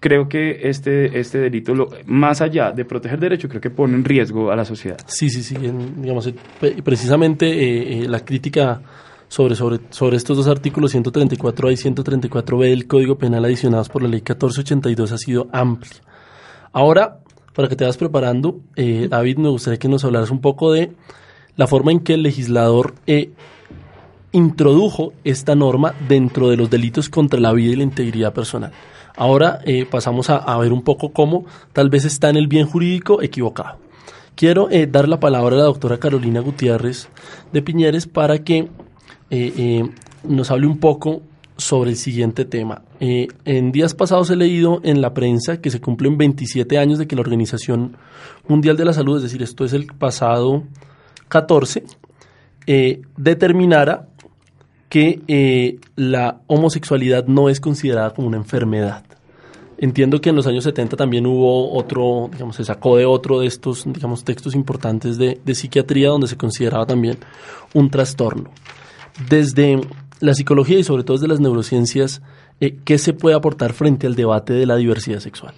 creo 0.00 0.28
que 0.28 0.68
este 0.68 1.18
este 1.20 1.38
delito 1.38 1.74
lo, 1.74 1.88
más 2.06 2.40
allá 2.40 2.72
de 2.72 2.84
proteger 2.84 3.20
derechos 3.20 3.48
creo 3.48 3.60
que 3.60 3.70
pone 3.70 3.94
en 3.94 4.04
riesgo 4.04 4.50
a 4.50 4.56
la 4.56 4.64
sociedad 4.64 4.96
Sí, 5.06 5.28
sí, 5.30 5.42
sí. 5.42 5.54
en- 5.56 6.02
digamos, 6.02 6.26
eh, 6.26 6.34
precisamente 6.82 7.46
eh, 7.46 8.02
eh, 8.04 8.08
la 8.08 8.20
crítica 8.24 8.80
sobre, 9.28 9.54
sobre, 9.54 9.78
sobre 9.90 10.16
estos 10.16 10.36
dos 10.36 10.48
artículos 10.48 10.94
134A 10.94 11.72
y 11.72 11.76
134B 11.76 12.68
del 12.68 12.86
Código 12.86 13.16
Penal 13.16 13.44
adicionados 13.46 13.88
por 13.88 14.02
la 14.02 14.08
Ley 14.08 14.20
1482 14.20 15.12
ha 15.12 15.16
sido 15.18 15.48
amplia. 15.52 16.02
Ahora, 16.72 17.18
para 17.54 17.68
que 17.68 17.76
te 17.76 17.84
vayas 17.84 17.96
preparando, 17.96 18.60
eh, 18.76 19.06
David, 19.08 19.38
me 19.38 19.48
gustaría 19.48 19.78
que 19.78 19.88
nos 19.88 20.04
hablaras 20.04 20.30
un 20.30 20.40
poco 20.42 20.72
de 20.72 20.92
la 21.56 21.66
forma 21.66 21.92
en 21.92 22.00
que 22.00 22.14
el 22.14 22.22
legislador 22.22 22.94
eh, 23.06 23.30
introdujo 24.32 25.12
esta 25.24 25.54
norma 25.54 25.94
dentro 26.08 26.48
de 26.48 26.56
los 26.56 26.70
delitos 26.70 27.08
contra 27.08 27.38
la 27.38 27.52
vida 27.52 27.72
y 27.72 27.76
la 27.76 27.82
integridad 27.82 28.32
personal. 28.32 28.72
Ahora 29.16 29.60
eh, 29.64 29.86
pasamos 29.88 30.30
a, 30.30 30.56
ver 30.58 30.72
un 30.72 30.82
poco 30.82 31.12
cómo 31.12 31.44
tal 31.72 31.90
vez 31.90 32.04
está 32.04 32.30
en 32.30 32.36
el 32.36 32.48
bien 32.48 32.66
jurídico 32.66 33.22
equivocado. 33.22 33.76
Quiero 34.34 34.70
eh, 34.70 34.86
dar 34.86 35.08
la 35.08 35.20
palabra 35.20 35.56
a 35.56 35.58
la 35.58 35.64
doctora 35.64 35.98
Carolina 35.98 36.40
Gutiérrez 36.40 37.08
de 37.52 37.62
Piñeres 37.62 38.06
para 38.06 38.38
que 38.42 38.68
eh, 39.30 39.84
nos 40.24 40.50
hable 40.50 40.66
un 40.66 40.78
poco 40.78 41.20
sobre 41.58 41.90
el 41.90 41.96
siguiente 41.96 42.46
tema. 42.46 42.82
En 42.98 43.72
días 43.72 43.94
pasados 43.94 44.30
he 44.30 44.36
leído 44.36 44.80
en 44.82 45.02
la 45.02 45.12
prensa 45.12 45.60
que 45.60 45.70
se 45.70 45.80
cumplen 45.80 46.16
27 46.16 46.78
años 46.78 46.98
de 46.98 47.06
que 47.06 47.14
la 47.14 47.20
Organización 47.20 47.96
Mundial 48.48 48.76
de 48.76 48.86
la 48.86 48.92
Salud, 48.92 49.18
es 49.18 49.24
decir, 49.24 49.42
esto 49.42 49.64
es 49.64 49.74
el 49.74 49.86
pasado 49.86 50.64
14, 51.32 51.82
eh, 52.66 53.00
determinara 53.16 54.06
que 54.90 55.22
eh, 55.28 55.78
la 55.96 56.42
homosexualidad 56.46 57.26
no 57.26 57.48
es 57.48 57.58
considerada 57.58 58.10
como 58.10 58.28
una 58.28 58.36
enfermedad. 58.36 59.02
Entiendo 59.78 60.20
que 60.20 60.28
en 60.28 60.36
los 60.36 60.46
años 60.46 60.64
70 60.64 60.94
también 60.98 61.26
hubo 61.26 61.72
otro, 61.72 62.28
digamos, 62.30 62.56
se 62.56 62.66
sacó 62.66 62.98
de 62.98 63.06
otro 63.06 63.40
de 63.40 63.46
estos, 63.46 63.84
digamos, 63.86 64.24
textos 64.24 64.54
importantes 64.54 65.16
de, 65.16 65.40
psiquiatría 65.54 66.10
donde 66.10 66.28
se 66.28 66.36
consideraba 66.36 66.84
también 66.84 67.16
un 67.72 67.88
trastorno. 67.88 68.50
Desde 69.30 69.80
la 70.20 70.34
psicología 70.34 70.78
y 70.78 70.84
sobre 70.84 71.02
todo 71.02 71.16
desde 71.16 71.28
las 71.28 71.40
neurociencias, 71.40 72.20
eh, 72.60 72.76
¿qué 72.84 72.98
se 72.98 73.14
puede 73.14 73.34
aportar 73.34 73.72
frente 73.72 74.06
al 74.06 74.16
debate 74.16 74.52
de 74.52 74.66
la 74.66 74.76
diversidad 74.76 75.20
sexual? 75.20 75.54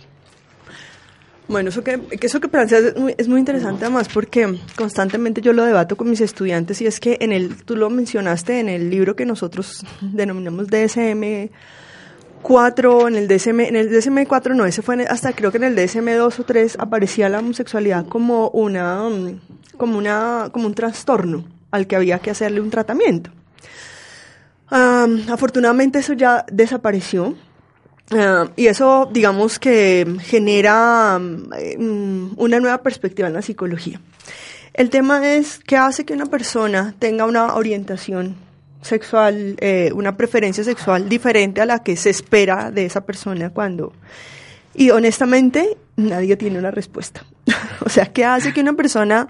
Bueno, 1.47 1.69
eso 1.69 1.85
que, 1.85 2.01
eso 2.23 2.41
que 2.41 2.49
planteas 2.49 2.83
es 2.85 2.97
muy, 2.97 3.15
es 3.19 3.29
muy 3.29 3.39
interesante 3.39 3.85
además 3.85 4.09
porque 4.13 4.59
constantemente 4.77 5.43
yo 5.43 5.53
lo 5.53 5.65
debato 5.65 5.95
con 5.95 6.09
mis 6.09 6.23
estudiantes 6.23 6.81
y 6.81 6.87
es 6.87 7.01
que 7.01 7.19
en 7.21 7.33
el, 7.33 7.63
tú 7.65 7.77
lo 7.77 7.91
mencionaste 7.91 8.61
en 8.61 8.71
el 8.71 8.89
libro 8.89 9.15
que 9.15 9.27
nosotros 9.27 9.85
denominamos 10.01 10.69
DSM 10.69 11.51
4, 12.41 13.09
en 13.09 13.17
el 13.17 13.29
DSM, 13.29 13.61
en 13.61 13.77
el 13.77 13.91
DSM 13.91 14.25
4 14.27 14.55
no, 14.55 14.65
ese 14.65 14.81
fue 14.83 14.95
en- 14.95 15.09
hasta 15.09 15.33
creo 15.35 15.51
que 15.51 15.59
en 15.59 15.65
el 15.65 15.75
DSM 15.77 16.17
2 16.17 16.41
o 16.41 16.45
3 16.45 16.77
aparecía 16.79 17.29
la 17.29 17.41
homosexualidad 17.41 18.07
como 18.07 18.49
una, 18.51 19.03
como 19.77 19.99
una, 19.99 20.49
como 20.51 20.67
un 20.67 20.75
trastorno 20.75 21.45
al 21.71 21.87
que 21.87 21.97
había 21.97 22.19
que 22.21 22.31
hacerle 22.31 22.61
un 22.61 22.71
tratamiento. 22.71 23.31
Am, 24.69 25.23
afortunadamente 25.31 25.99
eso 25.99 26.15
ya 26.15 26.45
desapareció. 26.51 27.35
Ah, 28.11 28.49
y 28.57 28.67
eso, 28.67 29.09
digamos 29.13 29.59
que 29.59 30.17
genera 30.23 31.19
mm, 31.19 31.49
mm, 31.79 32.35
una 32.37 32.61
nueva 32.61 32.83
perspectiva 32.83 33.29
en 33.29 33.35
la 33.35 33.43
psicología. 33.43 34.01
El 34.75 34.91
tema 34.91 35.35
es 35.35 35.61
qué 35.67 35.77
hace 35.77 36.05
que 36.05 36.15
una 36.15 36.27
persona 36.27 36.95
tenga 36.99 37.25
una 37.25 37.55
orientación 37.55 38.37
sexual, 38.83 39.57
eh, 39.61 39.91
una 39.95 40.17
preferencia 40.17 40.65
sexual 40.65 41.09
diferente 41.09 41.61
a 41.61 41.67
la 41.67 41.83
que 41.83 41.97
se 41.97 42.11
espera 42.11 42.71
de 42.71 42.85
esa 42.85 43.05
persona 43.05 43.51
cuando... 43.51 43.93
Y 44.75 44.91
honestamente, 44.91 45.77
nadie 45.97 46.37
tiene 46.37 46.59
una 46.59 46.73
respuesta. 46.73 47.25
o 47.87 47.89
sea, 47.89 48.07
¿qué 48.07 48.25
hace 48.25 48.53
que 48.53 48.61
una 48.61 48.73
persona 48.73 49.29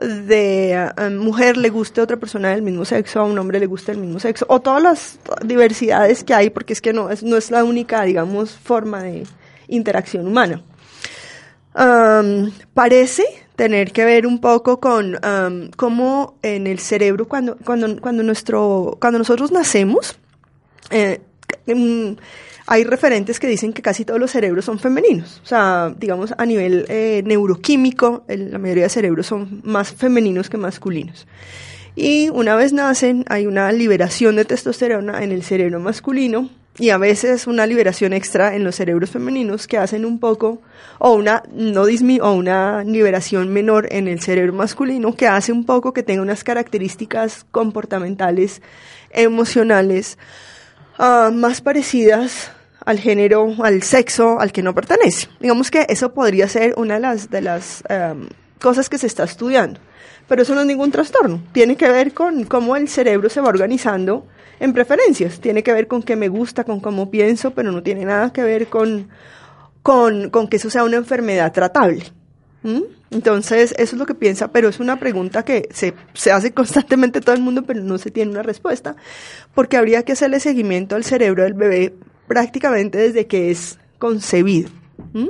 de 0.00 0.72
eh, 0.72 1.10
mujer 1.10 1.56
le 1.56 1.68
guste 1.68 2.00
a 2.00 2.04
otra 2.04 2.16
persona 2.16 2.50
del 2.50 2.62
mismo 2.62 2.84
sexo, 2.84 3.20
a 3.20 3.24
un 3.24 3.38
hombre 3.38 3.60
le 3.60 3.66
guste 3.66 3.92
el 3.92 3.98
mismo 3.98 4.18
sexo, 4.18 4.46
o 4.48 4.60
todas 4.60 4.82
las 4.82 5.18
diversidades 5.44 6.24
que 6.24 6.34
hay, 6.34 6.50
porque 6.50 6.72
es 6.72 6.80
que 6.80 6.92
no 6.92 7.10
es, 7.10 7.22
no 7.22 7.36
es 7.36 7.50
la 7.50 7.64
única, 7.64 8.02
digamos, 8.02 8.50
forma 8.50 9.02
de 9.02 9.26
interacción 9.68 10.26
humana. 10.26 10.62
Parece 12.74 13.24
tener 13.56 13.92
que 13.92 14.04
ver 14.04 14.26
un 14.26 14.40
poco 14.40 14.80
con 14.80 15.18
cómo 15.76 16.36
en 16.42 16.66
el 16.66 16.78
cerebro, 16.78 17.28
cuando, 17.28 17.56
cuando, 17.64 18.00
cuando, 18.00 18.22
nuestro, 18.22 18.96
cuando 19.00 19.18
nosotros 19.18 19.52
nacemos, 19.52 20.18
eh, 20.90 21.20
mm, 21.66 22.12
hay 22.66 22.84
referentes 22.84 23.40
que 23.40 23.46
dicen 23.46 23.72
que 23.72 23.82
casi 23.82 24.04
todos 24.04 24.20
los 24.20 24.30
cerebros 24.30 24.64
son 24.64 24.78
femeninos. 24.78 25.40
O 25.42 25.46
sea, 25.46 25.94
digamos, 25.96 26.34
a 26.36 26.46
nivel 26.46 26.86
eh, 26.88 27.22
neuroquímico, 27.24 28.24
la 28.28 28.58
mayoría 28.58 28.84
de 28.84 28.88
cerebros 28.88 29.26
son 29.26 29.60
más 29.64 29.92
femeninos 29.92 30.48
que 30.48 30.56
masculinos. 30.56 31.26
Y 31.94 32.30
una 32.30 32.56
vez 32.56 32.72
nacen, 32.72 33.24
hay 33.28 33.46
una 33.46 33.70
liberación 33.72 34.36
de 34.36 34.44
testosterona 34.44 35.22
en 35.22 35.32
el 35.32 35.42
cerebro 35.42 35.78
masculino 35.78 36.48
y 36.78 36.88
a 36.88 36.96
veces 36.96 37.46
una 37.46 37.66
liberación 37.66 38.14
extra 38.14 38.54
en 38.56 38.64
los 38.64 38.76
cerebros 38.76 39.10
femeninos 39.10 39.66
que 39.66 39.76
hacen 39.76 40.06
un 40.06 40.18
poco, 40.18 40.62
o 40.98 41.12
una, 41.12 41.42
no 41.52 41.84
dismi 41.84 42.18
o 42.20 42.32
una 42.32 42.82
liberación 42.82 43.52
menor 43.52 43.88
en 43.90 44.08
el 44.08 44.20
cerebro 44.20 44.54
masculino 44.54 45.14
que 45.14 45.26
hace 45.26 45.52
un 45.52 45.66
poco 45.66 45.92
que 45.92 46.02
tenga 46.02 46.22
unas 46.22 46.44
características 46.44 47.44
comportamentales, 47.50 48.62
emocionales, 49.10 50.16
ah, 51.02 51.30
más 51.32 51.60
parecidas 51.60 52.50
al 52.84 52.98
género, 52.98 53.54
al 53.62 53.82
sexo 53.82 54.40
al 54.40 54.52
que 54.52 54.62
no 54.62 54.74
pertenece. 54.74 55.28
Digamos 55.40 55.70
que 55.70 55.86
eso 55.88 56.12
podría 56.14 56.48
ser 56.48 56.74
una 56.76 56.94
de 56.94 57.40
las, 57.40 57.84
em, 57.88 58.28
cosas 58.60 58.88
que 58.88 58.98
se 58.98 59.06
está 59.06 59.24
estudiando. 59.24 59.80
Pero 60.28 60.42
eso 60.42 60.54
no 60.54 60.60
es 60.60 60.66
ningún 60.66 60.90
trastorno. 60.90 61.42
Tiene 61.52 61.76
que 61.76 61.88
ver 61.88 62.14
con 62.14 62.44
cómo 62.44 62.76
el 62.76 62.88
cerebro 62.88 63.28
se 63.28 63.40
va 63.40 63.48
organizando 63.48 64.26
en 64.60 64.72
preferencias. 64.72 65.40
Tiene 65.40 65.62
que 65.62 65.72
ver 65.72 65.88
con 65.88 66.02
qué 66.02 66.16
me 66.16 66.28
gusta, 66.28 66.64
con 66.64 66.80
cómo 66.80 67.10
pienso, 67.10 67.50
pero 67.50 67.72
no 67.72 67.82
tiene 67.82 68.04
nada 68.04 68.32
que 68.32 68.42
ver 68.42 68.68
con, 68.68 69.08
con 69.82 70.48
que 70.48 70.56
eso 70.56 70.70
sea 70.70 70.84
una 70.84 70.96
enfermedad 70.96 71.52
tratable. 71.52 72.04
¿Mm? 72.62 72.82
Entonces, 73.10 73.74
eso 73.76 73.96
es 73.96 73.98
lo 73.98 74.06
que 74.06 74.14
piensa, 74.14 74.52
pero 74.52 74.68
es 74.68 74.80
una 74.80 74.98
pregunta 74.98 75.44
que 75.44 75.68
se, 75.72 75.94
se 76.14 76.32
hace 76.32 76.52
constantemente 76.52 77.20
todo 77.20 77.34
el 77.34 77.42
mundo, 77.42 77.62
pero 77.62 77.82
no 77.82 77.98
se 77.98 78.10
tiene 78.10 78.30
una 78.30 78.42
respuesta, 78.42 78.96
porque 79.54 79.76
habría 79.76 80.04
que 80.04 80.12
hacerle 80.12 80.40
seguimiento 80.40 80.96
al 80.96 81.04
cerebro 81.04 81.42
del 81.42 81.54
bebé 81.54 81.94
prácticamente 82.26 82.98
desde 82.98 83.26
que 83.26 83.50
es 83.50 83.78
concebido. 83.98 84.70
¿Mm? 85.12 85.28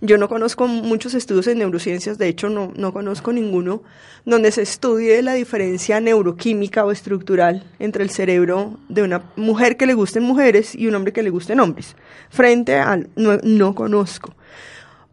Yo 0.00 0.18
no 0.18 0.28
conozco 0.28 0.66
muchos 0.66 1.14
estudios 1.14 1.46
en 1.46 1.58
neurociencias, 1.58 2.18
de 2.18 2.28
hecho 2.28 2.48
no, 2.48 2.72
no 2.76 2.92
conozco 2.92 3.32
ninguno 3.32 3.82
donde 4.24 4.52
se 4.52 4.62
estudie 4.62 5.22
la 5.22 5.34
diferencia 5.34 6.00
neuroquímica 6.00 6.84
o 6.84 6.90
estructural 6.92 7.64
entre 7.78 8.04
el 8.04 8.10
cerebro 8.10 8.78
de 8.88 9.02
una 9.02 9.22
mujer 9.36 9.76
que 9.76 9.86
le 9.86 9.94
gusten 9.94 10.22
mujeres 10.22 10.74
y 10.74 10.86
un 10.86 10.94
hombre 10.94 11.12
que 11.12 11.22
le 11.22 11.30
gusten 11.30 11.60
hombres. 11.60 11.96
Frente 12.30 12.76
al 12.76 13.08
no, 13.16 13.38
no 13.42 13.74
conozco. 13.74 14.34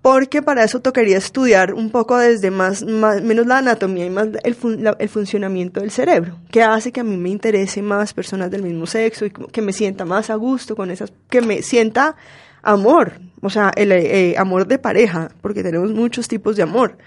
Porque 0.01 0.41
para 0.41 0.63
eso 0.63 0.79
tocaría 0.79 1.17
estudiar 1.17 1.73
un 1.73 1.89
poco 1.89 2.17
desde 2.17 2.51
más, 2.51 2.83
menos 2.83 3.45
la 3.45 3.57
anatomía 3.57 4.05
y 4.05 4.09
más 4.09 4.29
el, 4.43 4.55
fun- 4.55 4.81
la- 4.83 4.95
el 4.97 5.09
funcionamiento 5.09 5.81
del 5.81 5.91
cerebro. 5.91 6.37
¿Qué 6.51 6.63
hace 6.63 6.91
que 6.93 7.01
a 7.01 7.03
mí 7.03 7.17
me 7.17 7.29
interese 7.29 7.81
más 7.81 8.13
personas 8.13 8.49
del 8.49 8.63
mismo 8.63 8.85
sexo 8.87 9.25
y 9.25 9.29
que 9.31 9.61
me 9.61 9.73
sienta 9.73 10.05
más 10.05 10.29
a 10.29 10.35
gusto 10.35 10.75
con 10.77 10.89
esas, 10.89 11.11
que 11.29 11.41
me 11.41 11.61
sienta 11.63 12.15
amor, 12.61 13.13
o 13.41 13.49
sea, 13.49 13.71
el 13.75 13.91
eh, 13.91 14.35
amor 14.37 14.67
de 14.67 14.79
pareja, 14.79 15.31
porque 15.41 15.63
tenemos 15.63 15.91
muchos 15.91 16.27
tipos 16.29 16.55
de 16.55 16.63
amor. 16.63 16.97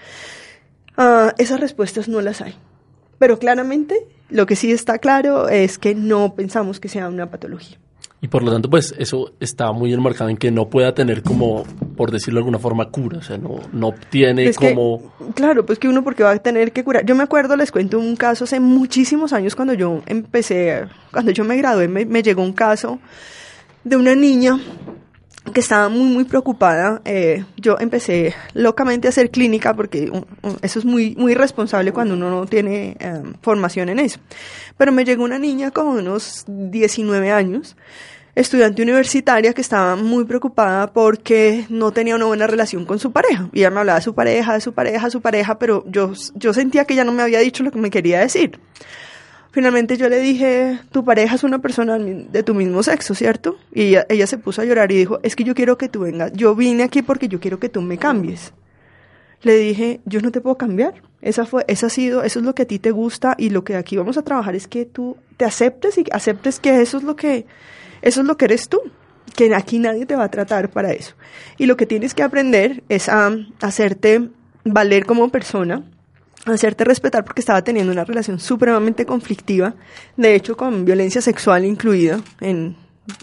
Ah, 0.95 1.33
esas 1.39 1.59
respuestas 1.59 2.07
no 2.07 2.21
las 2.21 2.41
hay. 2.41 2.53
Pero 3.17 3.39
claramente, 3.39 3.95
lo 4.29 4.45
que 4.45 4.55
sí 4.55 4.71
está 4.71 4.99
claro 4.99 5.49
es 5.49 5.77
que 5.79 5.95
no 5.95 6.35
pensamos 6.35 6.79
que 6.79 6.89
sea 6.89 7.07
una 7.07 7.29
patología. 7.31 7.77
Y 8.23 8.29
por 8.29 8.41
lo 8.41 8.53
tanto, 8.53 8.69
pues 8.69 8.95
eso 8.97 9.33
está 9.41 9.73
muy 9.73 9.93
enmarcado 9.93 10.29
en 10.29 10.37
que 10.37 10.49
no 10.49 10.69
pueda 10.69 10.95
tener 10.95 11.23
como, 11.23 11.65
por 11.97 12.09
decirlo 12.09 12.37
de 12.37 12.43
alguna 12.43 12.57
forma, 12.57 12.89
cura. 12.89 13.17
O 13.17 13.21
sea, 13.21 13.37
no, 13.37 13.59
no 13.73 13.93
tiene 14.09 14.45
Es 14.45 14.57
que, 14.57 14.73
como... 14.73 15.13
claro, 15.35 15.65
pues 15.65 15.77
que 15.77 15.89
uno 15.89 16.05
porque 16.05 16.23
va 16.23 16.31
a 16.31 16.37
tener 16.37 16.71
que 16.71 16.85
curar. 16.85 17.05
Yo 17.05 17.15
me 17.15 17.23
acuerdo, 17.23 17.57
les 17.57 17.69
cuento 17.69 17.99
un 17.99 18.15
caso 18.15 18.45
hace 18.45 18.61
muchísimos 18.61 19.33
años 19.33 19.57
cuando 19.57 19.73
yo 19.73 20.03
empecé, 20.05 20.87
cuando 21.11 21.33
yo 21.33 21.43
me 21.43 21.57
gradué, 21.57 21.89
me, 21.89 22.05
me 22.05 22.23
llegó 22.23 22.43
un 22.43 22.53
caso 22.53 22.97
de 23.83 23.97
una 23.97 24.15
niña 24.15 24.57
que 25.51 25.59
estaba 25.59 25.89
muy, 25.89 26.09
muy 26.09 26.23
preocupada. 26.23 27.01
Eh, 27.03 27.43
yo 27.57 27.75
empecé 27.79 28.33
locamente 28.53 29.07
a 29.07 29.09
hacer 29.09 29.31
clínica 29.31 29.75
porque 29.75 30.09
um, 30.09 30.23
um, 30.43 30.55
eso 30.61 30.79
es 30.79 30.85
muy, 30.85 31.15
muy 31.15 31.33
irresponsable 31.33 31.91
cuando 31.91 32.15
uno 32.15 32.29
no 32.29 32.45
tiene 32.45 32.95
eh, 32.99 33.21
formación 33.41 33.89
en 33.89 33.99
eso. 33.99 34.19
Pero 34.77 34.91
me 34.91 35.03
llegó 35.03 35.23
una 35.23 35.39
niña 35.39 35.71
con 35.71 35.87
unos 35.87 36.45
19 36.47 37.31
años, 37.31 37.75
estudiante 38.35 38.81
universitaria 38.81 39.53
que 39.53 39.61
estaba 39.61 39.95
muy 39.95 40.25
preocupada 40.25 40.91
porque 40.91 41.65
no 41.69 41.91
tenía 41.91 42.15
una 42.15 42.25
buena 42.25 42.47
relación 42.47 42.85
con 42.85 42.99
su 42.99 43.11
pareja. 43.11 43.49
Y 43.53 43.59
ella 43.59 43.69
me 43.69 43.79
hablaba 43.79 43.99
de 43.99 44.03
su 44.03 44.15
pareja, 44.15 44.53
de 44.53 44.61
su 44.61 44.73
pareja, 44.73 45.05
de 45.05 45.11
su 45.11 45.21
pareja, 45.21 45.59
pero 45.59 45.83
yo, 45.87 46.13
yo 46.35 46.53
sentía 46.53 46.85
que 46.85 46.93
ella 46.93 47.03
no 47.03 47.11
me 47.11 47.21
había 47.21 47.39
dicho 47.39 47.63
lo 47.63 47.71
que 47.71 47.79
me 47.79 47.91
quería 47.91 48.19
decir. 48.19 48.59
Finalmente 49.53 49.97
yo 49.97 50.09
le 50.09 50.17
dije, 50.17 50.79
tu 50.91 51.05
pareja 51.05 51.35
es 51.35 51.43
una 51.43 51.59
persona 51.59 51.99
de 51.99 52.41
tu 52.41 52.55
mismo 52.55 52.81
sexo, 52.81 53.13
¿cierto? 53.13 53.57
Y 53.71 53.93
ella, 54.09 54.25
se 54.25 54.39
puso 54.39 54.63
a 54.63 54.65
llorar 54.65 54.91
y 54.91 54.95
dijo, 54.95 55.19
es 55.21 55.35
que 55.35 55.43
yo 55.43 55.53
quiero 55.53 55.77
que 55.77 55.89
tú 55.89 55.99
vengas, 55.99 56.33
yo 56.33 56.55
vine 56.55 56.81
aquí 56.81 57.03
porque 57.03 57.27
yo 57.27 57.39
quiero 57.39 57.59
que 57.59 57.69
tú 57.69 57.79
me 57.81 57.99
cambies. 57.99 58.51
Le 59.43 59.55
dije, 59.57 59.99
yo 60.05 60.21
no 60.21 60.31
te 60.31 60.41
puedo 60.41 60.57
cambiar. 60.57 61.03
Esa 61.21 61.45
fue, 61.45 61.65
esa 61.67 61.85
ha 61.85 61.89
sido, 61.91 62.23
eso 62.23 62.39
es 62.39 62.45
lo 62.45 62.55
que 62.55 62.63
a 62.63 62.65
ti 62.65 62.79
te 62.79 62.89
gusta 62.89 63.35
y 63.37 63.51
lo 63.51 63.63
que 63.63 63.75
aquí 63.75 63.95
vamos 63.95 64.17
a 64.17 64.23
trabajar 64.23 64.55
es 64.55 64.67
que 64.67 64.85
tú 64.85 65.17
te 65.37 65.45
aceptes 65.45 65.99
y 65.99 66.05
aceptes 66.11 66.59
que 66.59 66.81
eso 66.81 66.97
es 66.97 67.03
lo 67.03 67.15
que, 67.15 67.45
eso 68.03 68.21
es 68.21 68.27
lo 68.27 68.37
que 68.37 68.45
eres 68.45 68.69
tú. 68.69 68.79
Que 69.35 69.55
aquí 69.55 69.79
nadie 69.79 70.05
te 70.05 70.15
va 70.15 70.25
a 70.25 70.29
tratar 70.29 70.69
para 70.69 70.91
eso. 70.91 71.15
Y 71.57 71.65
lo 71.65 71.75
que 71.75 71.87
tienes 71.87 72.13
que 72.13 72.21
aprender 72.21 72.83
es 72.87 73.09
a, 73.09 73.31
hacerte 73.61 74.29
valer 74.63 75.05
como 75.07 75.29
persona, 75.29 75.81
hacerte 76.45 76.83
respetar 76.83 77.23
porque 77.25 77.39
estaba 77.41 77.63
teniendo 77.63 77.91
una 77.91 78.03
relación 78.03 78.39
supremamente 78.39 79.05
conflictiva, 79.07 79.73
de 80.17 80.35
hecho 80.35 80.55
con 80.55 80.85
violencia 80.85 81.21
sexual 81.21 81.65
incluida 81.65 82.19
en, 82.41 82.75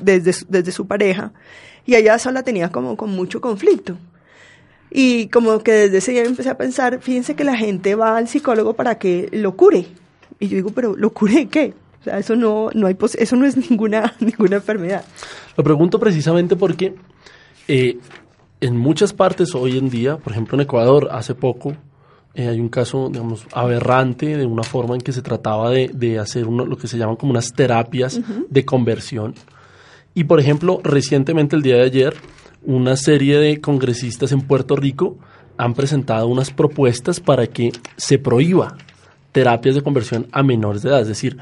desde, 0.03 0.73
su- 0.73 0.87
pareja, 0.87 1.33
y 1.87 1.95
ella 1.95 2.19
sola 2.19 2.43
tenía 2.43 2.71
como 2.73 2.97
con 2.97 3.11
mucho 3.11 3.41
conflicto. 3.41 3.97
Y 4.91 5.29
como 5.29 5.61
que 5.61 5.73
desde 5.73 5.99
ese 5.99 6.13
día 6.13 6.25
empecé 6.25 6.51
a 6.51 6.59
pensar, 6.59 7.01
fíjense 7.01 7.37
que 7.37 7.45
la 7.45 7.57
gente 7.57 7.95
va 7.95 8.17
al 8.17 8.27
psicólogo 8.27 8.75
para 8.75 8.99
que 8.99 9.29
lo 9.33 9.55
cure. 9.55 9.87
Y 10.41 10.49
yo 10.49 10.57
digo, 10.57 10.71
pero 10.71 10.97
¿lo 10.97 11.11
cure 11.11 11.47
qué? 11.47 11.75
O 12.01 12.05
sea, 12.05 12.19
eso 12.19 12.35
no, 12.37 12.71
no 12.75 12.87
hay 12.87 12.95
pos- 12.95 13.15
eso 13.17 13.37
no 13.37 13.47
es 13.47 13.57
ninguna, 13.57 14.15
ninguna 14.21 14.57
enfermedad. 14.57 15.05
Lo 15.57 15.65
pregunto 15.65 15.99
precisamente 16.01 16.57
porque 16.57 16.95
eh, 17.69 17.99
en 18.61 18.77
muchas 18.77 19.13
partes 19.13 19.55
hoy 19.55 19.79
en 19.79 19.91
día, 19.91 20.17
por 20.17 20.33
ejemplo 20.33 20.57
en 20.57 20.63
Ecuador, 20.63 21.09
hace 21.13 21.35
poco 21.35 21.75
eh, 22.35 22.49
hay 22.49 22.61
un 22.61 22.69
caso, 22.69 23.09
digamos, 23.11 23.47
aberrante 23.53 24.37
de 24.37 24.47
una 24.47 24.63
forma 24.63 24.95
en 24.95 25.01
que 25.01 25.13
se 25.13 25.21
trataba 25.23 25.71
de, 25.71 25.91
de 25.93 26.19
hacer 26.19 26.47
uno, 26.47 26.65
lo 26.65 26.77
que 26.79 26.87
se 26.87 26.97
llaman 26.97 27.17
como 27.17 27.33
unas 27.33 27.53
terapias 27.53 28.21
de 28.49 28.65
conversión. 28.65 29.35
Y 30.15 30.25
por 30.25 30.41
ejemplo, 30.41 30.81
recientemente 30.83 31.55
el 31.57 31.63
día 31.63 31.77
de 31.77 31.83
ayer, 31.83 32.15
una 32.65 32.97
serie 32.97 33.39
de 33.39 33.61
congresistas 33.61 34.33
en 34.33 34.43
Puerto 34.43 34.77
Rico 34.77 35.17
han 35.57 35.75
presentado 35.75 36.27
unas 36.29 36.51
propuestas 36.51 37.21
para 37.21 37.47
que 37.47 37.73
se 37.97 38.19
prohíba 38.19 38.77
terapias 39.33 39.75
de 39.75 39.83
conversión 39.83 40.27
a 40.33 40.43
menores 40.43 40.83
de 40.83 40.89
edad. 40.91 41.01
Es 41.03 41.09
decir, 41.09 41.37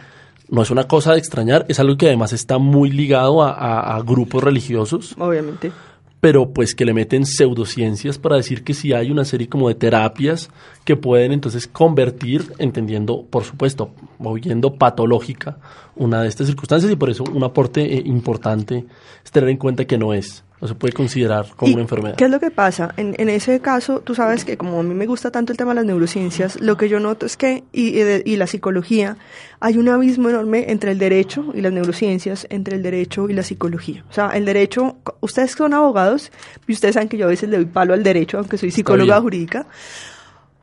no 0.50 0.62
es 0.62 0.70
una 0.70 0.84
cosa 0.84 1.12
de 1.12 1.18
extrañar, 1.18 1.64
es 1.68 1.78
algo 1.80 1.96
que 1.96 2.06
además 2.06 2.32
está 2.32 2.58
muy 2.58 2.90
ligado 2.90 3.42
a, 3.42 3.50
a- 3.52 3.96
a 3.96 4.02
grupos 4.02 4.42
religiosos, 4.42 5.14
Obviamente. 5.18 5.72
pero 6.20 6.50
pues 6.52 6.74
que 6.74 6.84
le 6.84 6.94
meten 6.94 7.26
pseudociencias 7.26 8.18
para 8.18 8.36
decir 8.36 8.64
que 8.64 8.74
sí 8.74 8.92
hay 8.92 9.10
una 9.10 9.24
serie 9.24 9.48
como 9.48 9.68
de 9.68 9.74
terapias 9.74 10.48
que 10.84 10.96
pueden 10.96 11.32
entonces 11.32 11.66
convertir, 11.66 12.52
entendiendo, 12.58 13.24
por 13.30 13.44
supuesto, 13.44 13.90
moviendo 14.18 14.74
patológica 14.74 15.58
una 15.96 16.22
de 16.22 16.28
estas 16.28 16.46
circunstancias 16.46 16.90
y 16.92 16.96
por 16.96 17.10
eso 17.10 17.24
un 17.24 17.44
aporte 17.44 17.82
eh, 17.96 18.02
importante 18.06 18.84
es 19.24 19.30
tener 19.30 19.50
en 19.50 19.56
cuenta 19.58 19.84
que 19.84 19.98
no 19.98 20.14
es, 20.14 20.44
no 20.60 20.66
se 20.68 20.74
puede 20.74 20.92
considerar 20.92 21.46
como 21.56 21.70
¿Y 21.70 21.74
una 21.74 21.82
enfermedad. 21.82 22.16
¿Qué 22.16 22.24
es 22.24 22.30
lo 22.30 22.40
que 22.40 22.50
pasa? 22.50 22.92
En, 22.96 23.14
en 23.18 23.28
ese 23.28 23.60
caso, 23.60 24.00
tú 24.00 24.14
sabes 24.14 24.44
que 24.44 24.56
como 24.56 24.80
a 24.80 24.82
mí 24.82 24.94
me 24.94 25.06
gusta 25.06 25.30
tanto 25.30 25.52
el 25.52 25.56
tema 25.56 25.70
de 25.70 25.76
las 25.76 25.84
neurociencias, 25.84 26.60
lo 26.60 26.76
que 26.76 26.88
yo 26.88 26.98
noto 26.98 27.26
es 27.26 27.36
que, 27.36 27.62
y, 27.72 27.88
y 27.90 28.02
de- 28.02 28.22
y 28.26 28.36
la 28.36 28.46
psicología, 28.48 29.16
hay 29.60 29.76
un 29.78 29.88
abismo 29.88 30.28
enorme 30.30 30.66
entre 30.72 30.90
el 30.92 30.98
derecho 30.98 31.52
y 31.54 31.60
las 31.60 31.72
neurociencias, 31.72 32.46
entre 32.50 32.74
el 32.76 32.82
derecho 32.82 33.28
y 33.28 33.34
la 33.34 33.42
psicología. 33.44 34.04
O 34.10 34.12
sea, 34.12 34.30
el 34.30 34.44
derecho, 34.44 34.96
ustedes 35.20 35.52
son 35.52 35.74
abogados, 35.74 36.32
y 36.66 36.72
ustedes 36.72 36.94
saben 36.94 37.08
que 37.08 37.16
yo 37.18 37.26
a 37.26 37.28
veces 37.28 37.48
le 37.48 37.56
doy 37.56 37.66
palo 37.66 37.94
al 37.94 38.02
derecho, 38.02 38.38
aunque 38.38 38.58
soy 38.58 38.70
psicóloga 38.72 39.20
jurídica, 39.20 39.66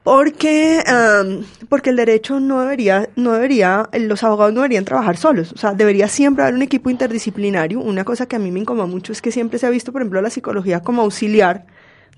porque, 0.06 0.84
am, 0.86 1.46
porque 1.68 1.90
el 1.90 1.96
derecho 1.96 2.40
no 2.40 2.62
debería, 2.62 3.10
no 3.16 3.34
debería, 3.34 3.90
los 3.92 4.24
abogados 4.24 4.54
no 4.54 4.62
deberían 4.62 4.86
trabajar 4.86 5.18
solos. 5.18 5.52
O 5.52 5.58
sea, 5.58 5.74
debería 5.74 6.08
siempre 6.08 6.44
haber 6.44 6.54
un 6.54 6.62
equipo 6.62 6.92
interdisciplinario. 6.92 7.80
Una 7.80 8.04
cosa 8.04 8.28
que 8.28 8.36
a 8.36 8.40
mí 8.40 8.52
me 8.52 8.60
incomoda 8.60 8.86
mucho 8.86 9.12
es 9.12 9.20
que 9.24 9.32
siempre 9.32 9.58
se 9.58 9.66
ha 9.66 9.72
visto, 9.72 9.92
por 9.92 10.04
ejemplo, 10.04 10.22
la 10.22 10.30
psicología 10.30 10.82
como 10.82 11.02
auxiliar 11.02 11.66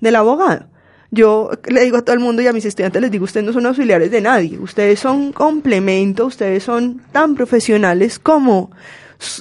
del 0.02 0.16
abogado. 0.16 0.66
Yo 1.10 1.50
le 1.66 1.80
digo 1.80 1.96
a 1.96 2.02
todo 2.02 2.12
el 2.12 2.20
mundo 2.20 2.42
y 2.42 2.46
a 2.46 2.52
mis 2.52 2.66
estudiantes 2.66 3.00
les 3.00 3.10
digo, 3.10 3.24
ustedes 3.24 3.46
no 3.46 3.54
son 3.54 3.64
auxiliares 3.64 4.10
de 4.10 4.20
nadie. 4.20 4.58
Ustedes 4.58 5.00
son 5.00 5.32
complemento, 5.32 6.26
ustedes 6.26 6.64
son 6.64 7.00
tan 7.10 7.36
profesionales 7.36 8.18
como 8.18 8.70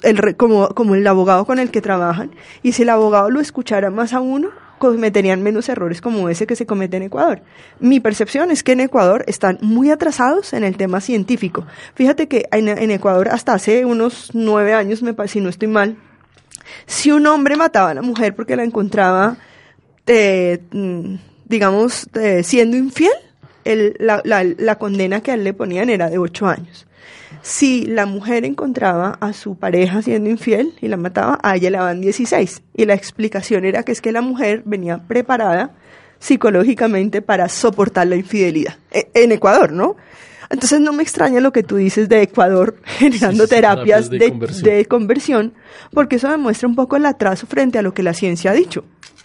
el, 0.03 0.38
como, 0.38 0.69
como 0.69 0.95
el 0.95 1.05
abogado 1.05 1.45
con 1.45 1.60
el 1.60 1.69
que 1.69 1.81
trabajan. 1.81 2.31
Y 2.63 2.71
si 2.71 2.83
el 2.83 2.89
abogado 2.91 3.29
lo 3.29 3.41
escuchara 3.41 3.89
más 3.89 4.13
a 4.13 4.21
uno, 4.21 4.51
cometerían 4.77 5.41
menos 5.41 5.69
errores 5.69 6.01
como 6.01 6.29
ese 6.29 6.45
que 6.47 6.55
se 6.55 6.65
comete 6.65 6.97
en 6.97 7.03
Ecuador. 7.03 7.41
Mi 7.79 7.99
percepción 7.99 8.51
es 8.51 8.63
que 8.63 8.73
en 8.73 8.81
Ecuador 8.81 9.23
están 9.27 9.57
muy 9.61 9.89
atrasados 9.91 10.53
en 10.53 10.63
el 10.63 10.77
tema 10.77 11.01
científico. 11.01 11.65
Fíjate 11.95 12.27
que 12.27 12.47
en, 12.51 12.67
en 12.69 12.91
Ecuador 12.91 13.29
hasta 13.29 13.53
hace 13.53 13.85
unos 13.85 14.31
nueve 14.33 14.73
años, 14.73 15.01
me 15.01 15.15
si 15.27 15.41
no 15.41 15.49
estoy 15.49 15.67
mal, 15.67 15.97
si 16.85 17.11
un 17.11 17.25
hombre 17.27 17.55
mataba 17.55 17.91
a 17.91 17.93
la 17.93 18.01
mujer 18.01 18.35
porque 18.35 18.55
la 18.55 18.63
encontraba, 18.63 19.37
eh, 20.05 20.59
mm, 20.71 21.15
digamos, 21.45 22.07
eh, 22.15 22.43
siendo 22.43 22.77
infiel, 22.77 23.11
el- 23.65 23.95
la, 23.99 24.21
la- 24.23 24.43
la 24.43 24.75
condena 24.77 25.21
que 25.21 25.31
a 25.31 25.33
él 25.33 25.43
le 25.43 25.53
ponían 25.53 25.89
era 25.89 26.09
de 26.09 26.17
ocho 26.17 26.47
años. 26.47 26.85
Si 27.41 27.86
la 27.86 28.06
mujer 28.06 28.45
encontraba 28.45 29.17
a 29.21 29.34
su 29.34 29.56
pareja 29.58 30.02
siendo 30.02 30.30
infiel 30.30 30.73
y 30.82 30.88
la 30.88 30.97
mataba, 30.97 31.39
a 31.43 31.56
ella 31.56 31.69
le 31.69 31.78
daban 31.78 32.02
16. 32.02 32.62
Y 32.76 32.86
la 32.86 32.93
explicación 32.93 33.65
era 33.65 33.84
que 33.84 33.91
es 33.91 34.02
que 34.02 34.12
la 34.12 34.21
mujer 34.21 34.63
venía 34.65 35.00
preparada 35.08 35.71
psicológicamente 36.19 37.21
para 37.21 37.47
soportar 37.50 38.08
la 38.08 38.15
infidelidad. 38.15 38.76
E- 38.91 39.10
En 39.13 39.32
Ecuador, 39.32 39.71
¿no? 39.71 39.95
Entonces 40.50 40.80
no 40.80 40.93
me 40.93 41.04
extraña 41.04 41.41
lo 41.41 41.52
que 41.52 41.63
tú 41.63 41.76
dices 41.76 42.08
de 42.08 42.21
Ecuador 42.21 42.78
generando 42.86 43.43
sí, 43.43 43.50
terapias 43.50 44.10
terapias 44.10 44.10
de 44.10 44.17
de, 44.19 44.30
conversión. 44.30 44.63
de 44.63 44.86
conversión, 44.86 45.54
porque 45.91 46.15
eso 46.17 46.30
demuestra 46.30 46.67
un 46.69 46.76
poco 46.76 46.95
el 46.95 47.06
atraso 47.06 47.47
frente 47.47 47.78
a 47.78 47.82
lo 47.82 47.93
que 47.93 48.04
la 48.04 48.13
ciencia 48.13 48.52
ha 48.52 48.54
dicho. 48.54 48.84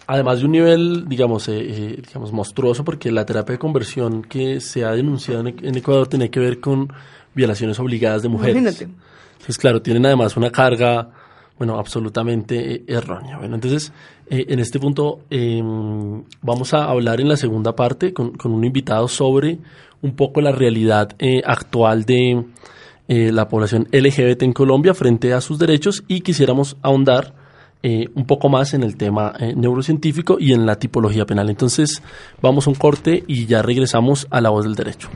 Además 0.09 0.41
de 0.41 0.47
un 0.47 0.53
nivel, 0.53 1.09
digamos, 1.09 1.49
eh, 1.49 1.53
eh, 1.61 2.03
digamos, 2.07 2.33
monstruoso, 2.33 2.85
porque 2.85 3.13
la 3.13 3.25
terapia 3.25 3.53
de 3.53 3.59
conversión 3.61 4.23
que 4.23 4.61
se 4.61 4.85
ha 4.85 4.91
denunciado 4.91 5.47
en, 5.47 5.55
en 5.65 5.77
Ecuador 5.77 6.09
tiene 6.09 6.29
que 6.29 6.41
ver 6.41 6.59
con 6.61 6.93
violaciones 7.35 7.79
obligadas 7.79 8.23
de 8.23 8.29
mujeres. 8.29 8.57
Imagínate. 8.57 8.89
Entonces, 9.33 9.59
claro, 9.59 9.83
tienen 9.83 10.07
además 10.07 10.37
una 10.37 10.51
carga, 10.51 11.11
bueno, 11.59 11.79
absolutamente 11.79 12.75
eh, 12.75 12.85
errónea. 12.87 13.39
Bueno, 13.39 13.57
entonces, 13.57 13.93
eh, 14.29 14.47
en 14.49 14.61
este 14.61 14.79
punto 14.79 15.21
eh, 15.31 15.61
vamos 16.43 16.75
a 16.75 16.85
hablar 16.85 17.21
en 17.21 17.29
la 17.29 17.37
segunda 17.37 17.75
parte 17.75 18.13
con, 18.13 18.33
con 18.33 18.53
un 18.53 18.65
invitado 18.65 19.09
sobre 19.09 19.59
un 20.03 20.15
poco 20.15 20.41
la 20.41 20.53
realidad 20.53 21.15
eh, 21.19 21.41
actual 21.45 22.05
de 22.05 22.45
eh, 23.09 23.33
la 23.33 23.49
población 23.49 23.89
LGBT 23.91 24.43
en 24.43 24.53
Colombia 24.53 24.95
frente 24.95 25.33
a 25.33 25.41
sus 25.41 25.59
derechos 25.59 26.05
y 26.09 26.21
quisiéramos 26.21 26.77
ahondar 26.83 27.35
eh, 27.83 28.09
un 28.15 28.27
poco 28.27 28.49
más 28.49 28.75
en 28.75 28.83
el 28.83 28.97
tema 28.97 29.35
neurocientífico 29.57 30.37
y 30.39 30.53
en 30.53 30.67
la 30.67 30.77
tipología 30.77 31.27
penal. 31.27 31.51
Entonces, 31.51 32.03
vamos 32.41 32.67
a 32.67 32.71
un 32.71 32.77
corte 32.77 33.25
y 33.27 33.47
ya 33.47 33.63
regresamos 33.63 34.29
a 34.31 34.41
la 34.41 34.51
voz 34.51 34.65
del 34.65 34.77
derecho. 34.77 35.09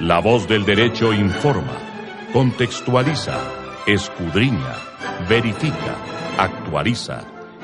La 0.00 0.18
voz 0.18 0.48
del 0.48 0.64
derecho 0.64 1.12
informa, 1.12 1.76
contextualiza, 2.32 3.38
escudriña, 3.86 4.74
verifica, 5.28 5.94
actualiza 6.38 7.20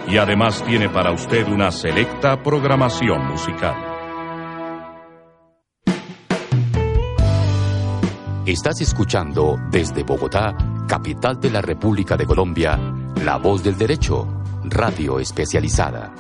y 0.06 0.18
además 0.18 0.62
tiene 0.62 0.90
para 0.90 1.12
usted 1.12 1.48
una 1.48 1.70
selecta 1.70 2.42
programación 2.42 3.26
musical. 3.26 3.74
Estás 8.44 8.82
escuchando 8.82 9.56
desde 9.70 10.02
Bogotá, 10.02 10.54
capital 10.86 11.40
de 11.40 11.50
la 11.50 11.62
República 11.62 12.18
de 12.18 12.26
Colombia, 12.26 12.78
La 13.24 13.38
Voz 13.38 13.64
del 13.64 13.78
Derecho, 13.78 14.28
radio 14.62 15.18
especializada. 15.20 16.12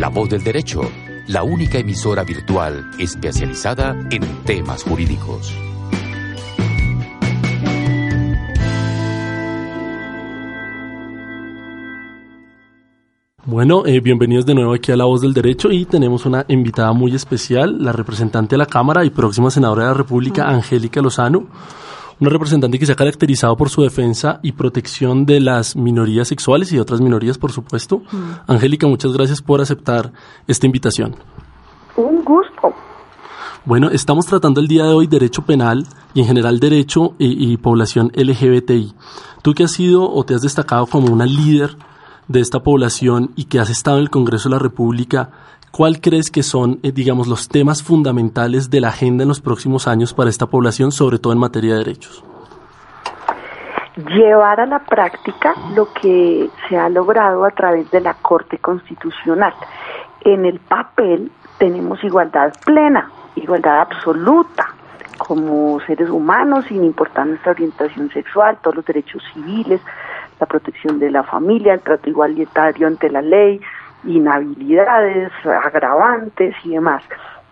La 0.00 0.08
Voz 0.08 0.30
del 0.30 0.42
Derecho, 0.42 0.80
la 1.26 1.42
única 1.42 1.76
emisora 1.76 2.24
virtual 2.24 2.90
especializada 2.98 3.94
en 4.10 4.22
temas 4.46 4.82
jurídicos. 4.82 5.54
Bueno, 13.44 13.84
eh, 13.84 14.00
bienvenidos 14.00 14.46
de 14.46 14.54
nuevo 14.54 14.72
aquí 14.72 14.90
a 14.90 14.96
La 14.96 15.04
Voz 15.04 15.20
del 15.20 15.34
Derecho 15.34 15.70
y 15.70 15.84
tenemos 15.84 16.24
una 16.24 16.46
invitada 16.48 16.94
muy 16.94 17.14
especial, 17.14 17.84
la 17.84 17.92
representante 17.92 18.54
de 18.54 18.58
la 18.58 18.64
Cámara 18.64 19.04
y 19.04 19.10
próxima 19.10 19.50
senadora 19.50 19.82
de 19.82 19.88
la 19.90 19.98
República, 19.98 20.48
Angélica 20.48 21.02
Lozano, 21.02 21.46
una 22.20 22.30
representante 22.30 22.78
que 22.78 22.86
se 22.86 22.92
ha 22.92 22.96
caracterizado 22.96 23.56
por 23.56 23.70
su 23.70 23.82
defensa 23.82 24.40
y 24.42 24.52
protección 24.52 25.24
de 25.24 25.40
las 25.40 25.74
minorías 25.74 26.28
sexuales 26.28 26.70
y 26.70 26.76
de 26.76 26.82
otras 26.82 27.00
minorías, 27.00 27.38
por 27.38 27.50
supuesto. 27.50 28.02
Angélica, 28.46 28.86
muchas 28.86 29.12
gracias 29.12 29.40
por 29.40 29.60
aceptar 29.60 30.12
esta 30.46 30.66
invitación. 30.66 31.16
Un 31.96 32.22
gusto. 32.22 32.74
Bueno, 33.64 33.90
estamos 33.90 34.26
tratando 34.26 34.60
el 34.60 34.68
día 34.68 34.84
de 34.84 34.92
hoy 34.92 35.06
derecho 35.06 35.42
penal 35.42 35.86
y 36.14 36.20
en 36.20 36.26
general 36.26 36.60
derecho 36.60 37.14
y, 37.18 37.52
y 37.52 37.56
población 37.56 38.12
LGBTI. 38.14 38.94
Tú 39.42 39.54
que 39.54 39.64
has 39.64 39.72
sido 39.72 40.10
o 40.10 40.24
te 40.24 40.34
has 40.34 40.42
destacado 40.42 40.86
como 40.86 41.12
una 41.12 41.26
líder 41.26 41.76
de 42.28 42.40
esta 42.40 42.60
población 42.60 43.32
y 43.34 43.44
que 43.44 43.58
has 43.58 43.70
estado 43.70 43.96
en 43.96 44.04
el 44.04 44.10
Congreso 44.10 44.48
de 44.48 44.54
la 44.54 44.60
República, 44.60 45.30
¿cuál 45.70 46.00
crees 46.00 46.30
que 46.30 46.42
son, 46.42 46.78
eh, 46.82 46.92
digamos, 46.92 47.28
los 47.28 47.48
temas 47.48 47.82
fundamentales 47.82 48.70
de 48.70 48.80
la 48.80 48.88
agenda 48.88 49.22
en 49.22 49.28
los 49.28 49.40
próximos 49.40 49.88
años 49.88 50.14
para 50.14 50.30
esta 50.30 50.46
población, 50.46 50.92
sobre 50.92 51.18
todo 51.18 51.32
en 51.32 51.38
materia 51.38 51.72
de 51.72 51.78
derechos? 51.78 52.24
Llevar 53.96 54.60
a 54.60 54.66
la 54.66 54.78
práctica 54.80 55.54
lo 55.74 55.92
que 55.92 56.48
se 56.68 56.78
ha 56.78 56.88
logrado 56.88 57.44
a 57.44 57.50
través 57.50 57.90
de 57.90 58.00
la 58.00 58.14
Corte 58.14 58.58
Constitucional. 58.58 59.52
En 60.22 60.46
el 60.46 60.58
papel 60.60 61.30
tenemos 61.58 62.02
igualdad 62.04 62.52
plena, 62.64 63.10
igualdad 63.36 63.80
absoluta, 63.80 64.74
como 65.18 65.78
seres 65.80 66.08
humanos, 66.08 66.64
sin 66.66 66.82
importar 66.82 67.26
nuestra 67.26 67.52
orientación 67.52 68.10
sexual, 68.10 68.58
todos 68.62 68.76
los 68.76 68.86
derechos 68.86 69.22
civiles, 69.34 69.80
la 70.40 70.46
protección 70.46 70.98
de 70.98 71.10
la 71.10 71.22
familia, 71.22 71.74
el 71.74 71.80
trato 71.80 72.08
igualitario 72.08 72.86
ante 72.86 73.10
la 73.10 73.20
ley, 73.20 73.60
inhabilidades, 74.04 75.32
agravantes 75.44 76.54
y 76.64 76.70
demás. 76.70 77.02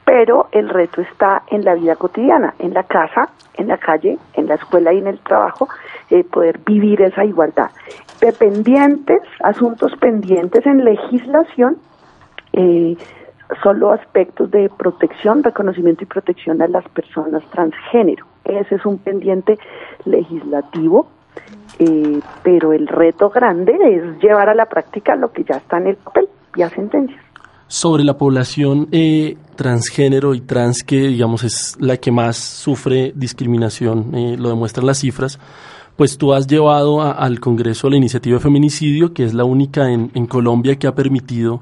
Pero 0.05 0.49
el 0.53 0.69
reto 0.69 1.03
está 1.03 1.43
en 1.49 1.65
la 1.65 1.75
vida 1.75 1.97
cotidiana, 1.97 2.55
en 2.59 2.73
la 2.73 2.85
casa, 2.85 3.29
en 3.55 3.69
la 3.69 3.77
calle, 3.77 4.19
en 4.35 4.47
la 4.47 4.55
escuela 4.55 4.93
y 4.93 4.99
en 4.99 5.07
el 5.07 5.19
trabajo, 5.19 5.69
eh, 6.11 6.25
poder 6.25 6.59
vivir 6.61 7.03
esa 7.03 7.25
igualdad. 7.25 7.71
Dependientes, 8.21 9.21
asuntos 9.43 9.93
pendientes 9.97 10.65
en 10.65 10.85
legislación, 10.85 11.77
eh, 12.55 12.97
solo 13.63 13.93
aspectos 13.93 14.51
de 14.51 14.71
protección, 14.71 15.43
reconocimiento 15.43 16.05
y 16.05 16.07
protección 16.07 16.63
a 16.63 16.69
las 16.69 16.89
personas 16.89 17.43
transgénero. 17.51 18.25
Ese 18.45 18.77
es 18.77 18.87
un 18.87 18.99
pendiente 18.99 19.59
legislativo 20.07 21.09
eh, 21.79 22.21
pero 22.43 22.73
el 22.73 22.89
reto 22.89 23.31
grande 23.31 23.77
es 23.81 24.21
llevar 24.21 24.49
a 24.49 24.55
la 24.55 24.67
práctica 24.67 25.15
lo 25.15 25.33
que 25.33 25.45
ya 25.45 25.57
está 25.57 25.79
en 25.79 25.89
el 25.89 25.97
papel, 25.97 26.29
vía 26.59 26.71
sentencias. 26.71 27.21
Sobre 27.69 28.03
la 28.03 28.17
población 28.17 28.89
eh, 28.93 29.37
transgénero 29.57 30.35
y 30.35 30.41
trans, 30.41 30.83
que 30.83 31.09
digamos 31.09 31.45
es 31.45 31.77
la 31.79 31.97
que 31.99 32.11
más 32.11 32.37
sufre 32.37 33.13
discriminación, 33.15 34.15
eh, 34.15 34.37
lo 34.39 34.49
demuestran 34.49 34.87
las 34.87 34.99
cifras, 34.99 35.39
pues 35.97 36.17
tú 36.17 36.33
has 36.33 36.47
llevado 36.47 37.03
al 37.03 37.41
Congreso 37.41 37.91
la 37.91 37.97
iniciativa 37.97 38.37
de 38.37 38.43
feminicidio, 38.43 39.13
que 39.13 39.25
es 39.25 39.35
la 39.35 39.45
única 39.45 39.91
en, 39.91 40.11
en 40.15 40.27
Colombia 40.27 40.77
que 40.77 40.87
ha 40.87 40.95
permitido, 40.95 41.61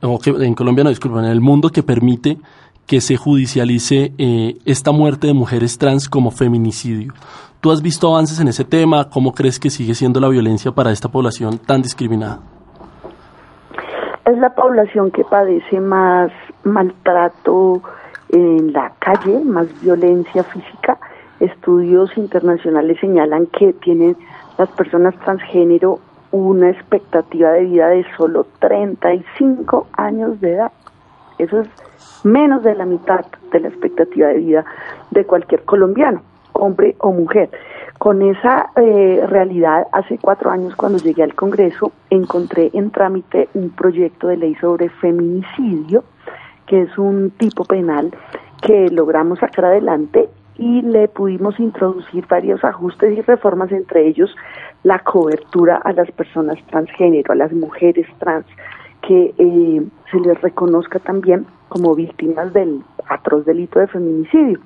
o 0.00 0.18
que 0.18 0.30
en 0.30 0.54
Colombia 0.54 0.84
no, 0.84 0.90
disculpen, 0.90 1.24
en 1.24 1.30
el 1.30 1.40
mundo 1.40 1.70
que 1.70 1.82
permite 1.82 2.38
que 2.86 3.00
se 3.00 3.16
judicialice 3.16 4.12
eh, 4.16 4.56
esta 4.64 4.90
muerte 4.90 5.26
de 5.26 5.34
mujeres 5.34 5.76
trans 5.76 6.08
como 6.08 6.30
feminicidio. 6.30 7.12
¿Tú 7.60 7.70
has 7.70 7.82
visto 7.82 8.08
avances 8.08 8.40
en 8.40 8.48
ese 8.48 8.64
tema? 8.64 9.10
¿Cómo 9.10 9.34
crees 9.34 9.58
que 9.58 9.68
sigue 9.68 9.94
siendo 9.94 10.20
la 10.20 10.28
violencia 10.28 10.72
para 10.72 10.90
esta 10.90 11.10
población 11.10 11.58
tan 11.58 11.82
discriminada? 11.82 12.57
Es 14.28 14.36
la 14.36 14.50
población 14.50 15.10
que 15.10 15.24
padece 15.24 15.80
más 15.80 16.30
maltrato 16.62 17.80
en 18.28 18.74
la 18.74 18.92
calle, 18.98 19.40
más 19.42 19.68
violencia 19.80 20.42
física. 20.44 20.98
Estudios 21.40 22.14
internacionales 22.18 22.98
señalan 23.00 23.46
que 23.46 23.72
tienen 23.72 24.18
las 24.58 24.68
personas 24.72 25.14
transgénero 25.20 26.00
una 26.30 26.68
expectativa 26.68 27.52
de 27.52 27.64
vida 27.64 27.88
de 27.88 28.04
solo 28.18 28.46
35 28.58 29.86
años 29.94 30.38
de 30.42 30.56
edad. 30.56 30.72
Eso 31.38 31.60
es 31.62 31.68
menos 32.22 32.62
de 32.62 32.74
la 32.74 32.84
mitad 32.84 33.24
de 33.50 33.60
la 33.60 33.68
expectativa 33.68 34.28
de 34.28 34.40
vida 34.40 34.64
de 35.10 35.24
cualquier 35.24 35.62
colombiano, 35.62 36.20
hombre 36.52 36.96
o 36.98 37.12
mujer. 37.12 37.48
Con 37.98 38.22
esa 38.22 38.70
eh, 38.76 39.24
realidad, 39.26 39.88
hace 39.90 40.18
cuatro 40.18 40.50
años 40.50 40.76
cuando 40.76 40.98
llegué 40.98 41.24
al 41.24 41.34
Congreso, 41.34 41.90
encontré 42.10 42.70
en 42.72 42.92
trámite 42.92 43.48
un 43.54 43.70
proyecto 43.70 44.28
de 44.28 44.36
ley 44.36 44.54
sobre 44.54 44.88
feminicidio, 44.88 46.04
que 46.66 46.82
es 46.82 46.96
un 46.96 47.30
tipo 47.30 47.64
penal 47.64 48.12
que 48.62 48.88
logramos 48.90 49.40
sacar 49.40 49.64
adelante 49.64 50.28
y 50.56 50.82
le 50.82 51.08
pudimos 51.08 51.58
introducir 51.58 52.24
varios 52.28 52.62
ajustes 52.64 53.18
y 53.18 53.20
reformas, 53.22 53.72
entre 53.72 54.06
ellos 54.06 54.34
la 54.84 55.00
cobertura 55.00 55.76
a 55.76 55.92
las 55.92 56.10
personas 56.12 56.58
transgénero, 56.68 57.32
a 57.32 57.36
las 57.36 57.52
mujeres 57.52 58.06
trans, 58.18 58.46
que 59.02 59.34
eh, 59.38 59.82
se 60.10 60.20
les 60.20 60.40
reconozca 60.40 61.00
también 61.00 61.46
como 61.68 61.96
víctimas 61.96 62.52
del 62.52 62.82
atroz 63.08 63.44
delito 63.44 63.80
de 63.80 63.88
feminicidio, 63.88 64.60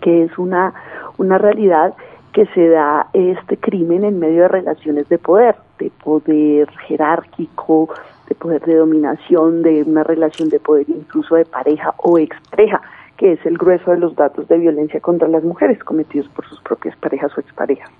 que 0.00 0.24
es 0.24 0.38
una, 0.38 0.72
una 1.18 1.36
realidad 1.36 1.94
que 2.32 2.46
se 2.46 2.68
da 2.68 3.08
este 3.12 3.56
crimen 3.56 4.04
en 4.04 4.18
medio 4.18 4.42
de 4.42 4.48
relaciones 4.48 5.08
de 5.08 5.18
poder, 5.18 5.56
de 5.78 5.90
poder 5.90 6.70
jerárquico, 6.86 7.88
de 8.28 8.34
poder 8.34 8.62
de 8.64 8.76
dominación, 8.76 9.62
de 9.62 9.82
una 9.82 10.04
relación 10.04 10.48
de 10.48 10.60
poder 10.60 10.88
incluso 10.88 11.34
de 11.34 11.44
pareja 11.44 11.94
o 11.98 12.18
expareja, 12.18 12.80
que 13.16 13.32
es 13.32 13.44
el 13.44 13.58
grueso 13.58 13.90
de 13.90 13.98
los 13.98 14.14
datos 14.14 14.46
de 14.48 14.58
violencia 14.58 15.00
contra 15.00 15.28
las 15.28 15.42
mujeres 15.42 15.82
cometidos 15.82 16.28
por 16.28 16.48
sus 16.48 16.60
propias 16.60 16.96
parejas 16.96 17.32
o 17.36 17.40
exparejas. 17.40 17.90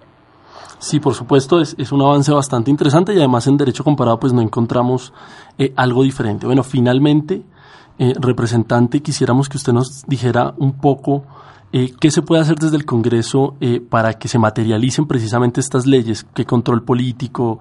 Sí, 0.79 0.99
por 0.99 1.15
supuesto, 1.15 1.61
es, 1.61 1.75
es, 1.79 1.93
un 1.93 2.01
avance 2.01 2.33
bastante 2.33 2.71
interesante 2.71 3.13
y 3.13 3.19
además 3.19 3.47
en 3.47 3.59
derecho 3.59 3.85
comparado 3.85 4.19
pues 4.19 4.33
no 4.33 4.41
encontramos 4.41 5.13
eh, 5.59 5.75
algo 5.77 6.03
diferente. 6.05 6.47
Bueno, 6.47 6.63
finalmente, 6.63 7.43
eh, 7.99 8.15
representante, 8.19 9.03
quisiéramos 9.03 9.51
que 9.51 9.59
usted 9.59 9.75
nos 9.75 10.07
dijera 10.07 10.55
un 10.57 10.79
poco 10.79 11.25
eh, 11.73 11.93
qué 12.01 12.11
se 12.11 12.23
puede 12.23 12.43
hacer 12.43 12.57
desde 12.57 12.77
el 12.77 12.85
Congreso 12.85 13.55
eh, 13.61 13.81
para 13.81 14.15
que 14.15 14.29
se 14.29 14.39
materialicen 14.39 15.07
precisamente 15.07 15.61
estas 15.61 15.87
leyes, 15.87 16.27
qué 16.35 16.45
control 16.45 16.83
político, 16.83 17.61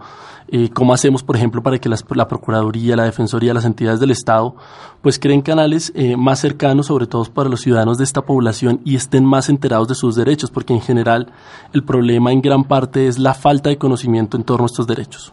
eh, 0.51 0.71
cómo 0.73 0.93
hacemos, 0.93 1.21
por 1.21 1.35
ejemplo, 1.35 1.61
para 1.61 1.77
que 1.77 1.89
las, 1.89 2.03
la 2.15 2.27
Procuraduría, 2.27 2.95
la 2.95 3.03
Defensoría, 3.03 3.53
las 3.53 3.65
entidades 3.65 3.99
del 3.99 4.09
Estado, 4.09 4.55
pues 5.03 5.19
creen 5.19 5.41
canales 5.41 5.91
eh, 5.95 6.17
más 6.17 6.39
cercanos, 6.39 6.87
sobre 6.87 7.05
todo 7.05 7.23
para 7.31 7.49
los 7.49 7.61
ciudadanos 7.61 7.99
de 7.99 8.03
esta 8.03 8.23
población 8.23 8.81
y 8.83 8.95
estén 8.95 9.25
más 9.25 9.49
enterados 9.49 9.87
de 9.87 9.93
sus 9.95 10.15
derechos, 10.15 10.49
porque 10.49 10.73
en 10.73 10.81
general 10.81 11.31
el 11.71 11.83
problema 11.83 12.31
en 12.31 12.41
gran 12.41 12.63
parte 12.63 13.07
es 13.07 13.19
la 13.19 13.35
falta 13.35 13.69
de 13.69 13.77
conocimiento 13.77 14.37
en 14.37 14.43
torno 14.43 14.63
a 14.63 14.65
estos 14.65 14.87
derechos. 14.87 15.31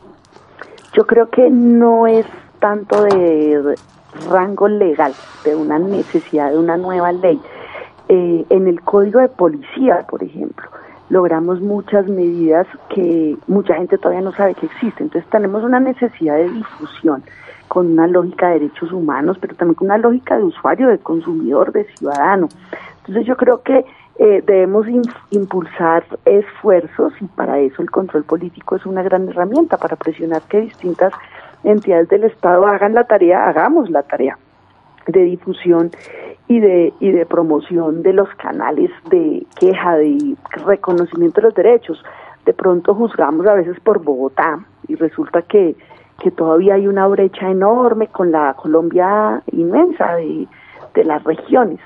Yo 0.94 1.06
creo 1.06 1.30
que 1.30 1.48
no 1.50 2.06
es 2.06 2.26
tanto 2.60 3.02
de 3.02 3.74
rango 4.30 4.68
legal, 4.68 5.14
de 5.44 5.54
una 5.54 5.78
necesidad 5.78 6.50
de 6.50 6.58
una 6.58 6.76
nueva 6.76 7.12
ley. 7.12 7.40
Eh, 8.08 8.46
en 8.50 8.68
el 8.68 8.80
código 8.82 9.20
de 9.20 9.28
policía, 9.28 10.06
por 10.08 10.22
ejemplo, 10.22 10.64
logramos 11.08 11.60
muchas 11.60 12.06
medidas 12.08 12.66
que 12.88 13.36
mucha 13.48 13.74
gente 13.74 13.98
todavía 13.98 14.22
no 14.22 14.32
sabe 14.32 14.54
que 14.54 14.66
existen. 14.66 15.06
Entonces 15.06 15.28
tenemos 15.30 15.64
una 15.64 15.80
necesidad 15.80 16.36
de 16.36 16.48
difusión 16.48 17.22
con 17.68 17.90
una 17.90 18.06
lógica 18.06 18.48
de 18.48 18.60
derechos 18.60 18.92
humanos, 18.92 19.38
pero 19.40 19.56
también 19.56 19.74
con 19.74 19.86
una 19.86 19.98
lógica 19.98 20.36
de 20.36 20.44
usuario, 20.44 20.88
de 20.88 20.98
consumidor, 20.98 21.72
de 21.72 21.84
ciudadano. 21.96 22.48
Entonces 22.98 23.26
yo 23.26 23.36
creo 23.36 23.62
que 23.62 23.84
eh, 24.18 24.42
debemos 24.46 24.86
impulsar 25.30 26.04
esfuerzos 26.24 27.12
y 27.20 27.26
para 27.26 27.58
eso 27.58 27.82
el 27.82 27.90
control 27.90 28.24
político 28.24 28.76
es 28.76 28.86
una 28.86 29.02
gran 29.02 29.28
herramienta 29.28 29.76
para 29.76 29.96
presionar 29.96 30.42
que 30.42 30.60
distintas 30.60 31.12
entidades 31.64 32.08
del 32.08 32.24
Estado 32.24 32.66
hagan 32.66 32.94
la 32.94 33.04
tarea, 33.04 33.48
hagamos 33.48 33.90
la 33.90 34.02
tarea 34.04 34.38
de 35.06 35.22
difusión 35.22 35.90
y 36.48 36.60
de, 36.60 36.92
y 37.00 37.10
de 37.10 37.26
promoción 37.26 38.02
de 38.02 38.12
los 38.12 38.28
canales 38.36 38.90
de 39.10 39.46
queja, 39.58 39.96
de 39.96 40.36
reconocimiento 40.64 41.40
de 41.40 41.46
los 41.48 41.54
derechos. 41.54 42.02
De 42.44 42.52
pronto 42.52 42.94
juzgamos 42.94 43.46
a 43.46 43.54
veces 43.54 43.78
por 43.80 44.02
Bogotá 44.02 44.60
y 44.86 44.94
resulta 44.94 45.42
que, 45.42 45.74
que 46.22 46.30
todavía 46.30 46.74
hay 46.74 46.86
una 46.86 47.08
brecha 47.08 47.50
enorme 47.50 48.06
con 48.08 48.30
la 48.30 48.54
Colombia 48.54 49.42
inmensa 49.52 50.14
de, 50.16 50.46
de 50.94 51.04
las 51.04 51.24
regiones. 51.24 51.80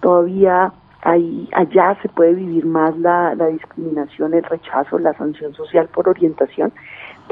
Todavía 0.00 0.72
hay, 1.02 1.48
allá 1.54 1.96
se 2.02 2.08
puede 2.08 2.34
vivir 2.34 2.64
más 2.64 2.96
la, 2.98 3.34
la 3.34 3.46
discriminación, 3.46 4.34
el 4.34 4.44
rechazo, 4.44 4.98
la 4.98 5.14
sanción 5.14 5.54
social 5.54 5.88
por 5.88 6.08
orientación 6.08 6.72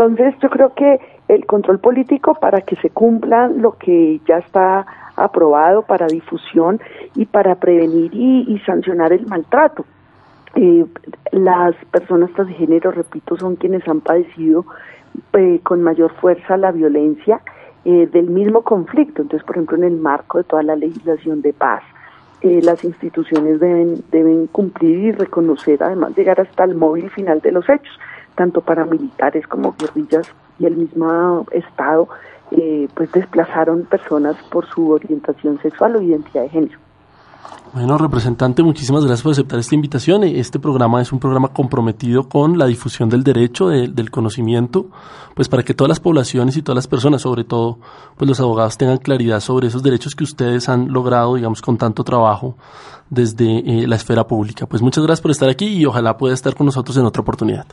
Entonces, 0.00 0.34
yo 0.40 0.48
creo 0.48 0.72
que 0.72 0.98
el 1.28 1.44
control 1.44 1.78
político 1.78 2.34
para 2.34 2.62
que 2.62 2.74
se 2.76 2.88
cumpla 2.88 3.48
lo 3.48 3.72
que 3.72 4.18
ya 4.26 4.38
está 4.38 4.86
aprobado 5.14 5.82
para 5.82 6.06
difusión 6.06 6.80
y 7.14 7.26
para 7.26 7.56
prevenir 7.56 8.10
y, 8.14 8.58
sancionar 8.64 9.12
el 9.12 9.26
maltrato. 9.26 9.84
Eh, 10.54 10.86
las 11.32 11.74
personas 11.90 12.32
transgénero, 12.32 12.92
repito, 12.92 13.36
son 13.36 13.56
quienes 13.56 13.86
han 13.86 14.00
padecido 14.00 14.64
eh, 15.34 15.60
con 15.62 15.82
mayor 15.82 16.14
fuerza 16.14 16.56
la 16.56 16.72
violencia 16.72 17.42
eh, 17.84 18.08
del 18.10 18.30
mismo 18.30 18.62
conflicto. 18.62 19.20
Entonces, 19.20 19.46
por 19.46 19.56
ejemplo, 19.56 19.76
en 19.76 19.84
el 19.84 19.96
marco 19.98 20.38
de 20.38 20.44
toda 20.44 20.62
la 20.62 20.76
legislación 20.76 21.42
de 21.42 21.52
paz, 21.52 21.82
eh, 22.40 22.60
las 22.62 22.82
instituciones 22.84 23.60
deben, 23.60 24.02
deben 24.10 24.46
cumplir 24.46 24.98
y 24.98 25.12
reconocer, 25.12 25.82
además, 25.82 26.16
llegar 26.16 26.40
hasta 26.40 26.64
el 26.64 26.74
móvil 26.74 27.10
final 27.10 27.42
de 27.42 27.52
los 27.52 27.68
hechos, 27.68 27.98
tanto 28.40 28.62
paramilitares 28.62 29.46
como 29.46 29.74
guerrillas 29.78 30.26
y 30.58 30.64
el 30.64 30.74
mismo 30.76 31.44
Estado, 31.52 32.08
eh, 32.52 32.88
pues 32.94 33.12
desplazaron 33.12 33.84
personas 33.84 34.34
por 34.50 34.64
su 34.72 34.90
orientación 34.90 35.60
sexual 35.60 35.96
o 35.96 36.00
identidad 36.00 36.44
de 36.44 36.48
género. 36.48 36.78
Bueno, 37.74 37.98
representante, 37.98 38.62
muchísimas 38.62 39.04
gracias 39.04 39.22
por 39.22 39.32
aceptar 39.32 39.58
esta 39.60 39.74
invitación. 39.74 40.24
Este 40.24 40.58
programa 40.58 41.00
es 41.02 41.12
un 41.12 41.20
programa 41.20 41.48
comprometido 41.48 42.28
con 42.28 42.58
la 42.58 42.66
difusión 42.66 43.08
del 43.10 43.22
derecho, 43.22 43.68
de- 43.68 43.88
del 43.88 44.10
conocimiento, 44.10 44.86
pues 45.36 45.48
para 45.48 45.62
que 45.62 45.74
todas 45.74 45.90
las 45.90 46.00
poblaciones 46.00 46.56
y 46.56 46.62
todas 46.62 46.76
las 46.76 46.88
personas, 46.88 47.22
sobre 47.22 47.44
todo, 47.44 47.78
pues 48.16 48.26
los 48.28 48.40
abogados 48.40 48.76
tengan 48.78 48.98
claridad 48.98 49.40
sobre 49.40 49.68
esos 49.68 49.82
derechos 49.82 50.14
que 50.16 50.24
ustedes 50.24 50.68
han 50.68 50.92
logrado, 50.92 51.34
digamos, 51.36 51.60
con 51.62 51.76
tanto 51.76 52.02
trabajo 52.04 52.56
desde 53.10 53.58
eh, 53.58 53.86
la 53.86 53.96
esfera 53.96 54.26
pública. 54.26 54.66
Pues 54.66 54.82
muchas 54.82 55.04
gracias 55.04 55.20
por 55.22 55.30
estar 55.30 55.48
aquí 55.48 55.66
y 55.66 55.84
ojalá 55.86 56.16
pueda 56.16 56.34
estar 56.34 56.54
con 56.56 56.66
nosotros 56.66 56.96
en 56.96 57.04
otra 57.04 57.22
oportunidad. 57.22 57.66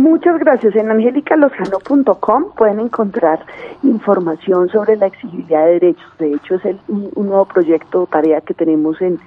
Muchas 0.00 0.38
gracias. 0.38 0.74
En 0.76 0.90
angelicalozano.com 0.90 2.54
pueden 2.56 2.80
encontrar 2.80 3.40
información 3.82 4.70
sobre 4.70 4.96
la 4.96 5.08
exigibilidad 5.08 5.66
de 5.66 5.72
derechos. 5.72 6.10
De 6.18 6.32
hecho, 6.32 6.54
es 6.54 6.64
el- 6.64 6.80
un, 6.88 7.26
nuevo 7.26 7.44
proyecto 7.44 8.04
o 8.04 8.06
tarea 8.06 8.40
que 8.40 8.54
tenemos 8.54 8.98
en, 9.02 9.18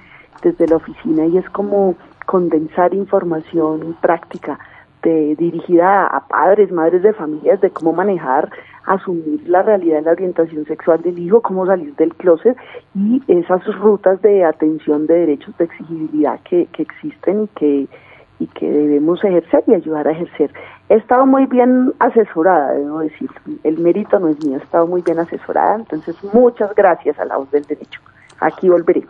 desde 0.42 0.66
la 0.66 0.74
oficina 0.74 1.26
y 1.26 1.38
es 1.38 1.48
como 1.50 1.94
condensar 2.26 2.92
información 2.92 3.96
práctica 4.00 4.58
de, 5.04 5.36
dirigida 5.36 6.08
a 6.08 6.26
padres, 6.26 6.72
madres 6.72 7.04
de 7.04 7.12
familias 7.12 7.60
de 7.60 7.70
cómo 7.70 7.92
manejar, 7.92 8.50
asumir 8.84 9.48
la 9.48 9.62
realidad 9.62 9.98
de 9.98 10.02
la 10.02 10.10
orientación 10.10 10.64
sexual 10.64 11.00
del 11.02 11.16
hijo, 11.20 11.40
cómo 11.40 11.66
salir 11.66 11.94
del 11.94 12.12
closet 12.16 12.56
y 12.96 13.22
esas 13.28 13.64
rutas 13.78 14.20
de 14.22 14.42
atención 14.44 15.06
de 15.06 15.14
derechos 15.14 15.56
de 15.56 15.66
exigibilidad 15.66 16.40
que, 16.40 16.66
que 16.72 16.82
existen 16.82 17.44
y 17.44 17.48
que 17.48 17.88
y 18.38 18.46
que 18.48 18.66
debemos 18.66 19.22
ejercer 19.24 19.64
y 19.66 19.74
ayudar 19.74 20.08
a 20.08 20.12
ejercer. 20.12 20.52
He 20.88 20.94
estado 20.94 21.26
muy 21.26 21.46
bien 21.46 21.92
asesorada, 21.98 22.72
debo 22.72 23.00
decir. 23.00 23.30
El 23.62 23.78
mérito 23.78 24.18
no 24.18 24.28
es 24.28 24.44
mío, 24.44 24.58
he 24.58 24.62
estado 24.62 24.86
muy 24.86 25.02
bien 25.02 25.18
asesorada. 25.18 25.76
Entonces, 25.76 26.16
muchas 26.32 26.74
gracias 26.74 27.18
a 27.18 27.24
la 27.24 27.36
voz 27.36 27.50
del 27.50 27.64
derecho. 27.64 28.00
Aquí 28.40 28.68
volveré. 28.68 29.04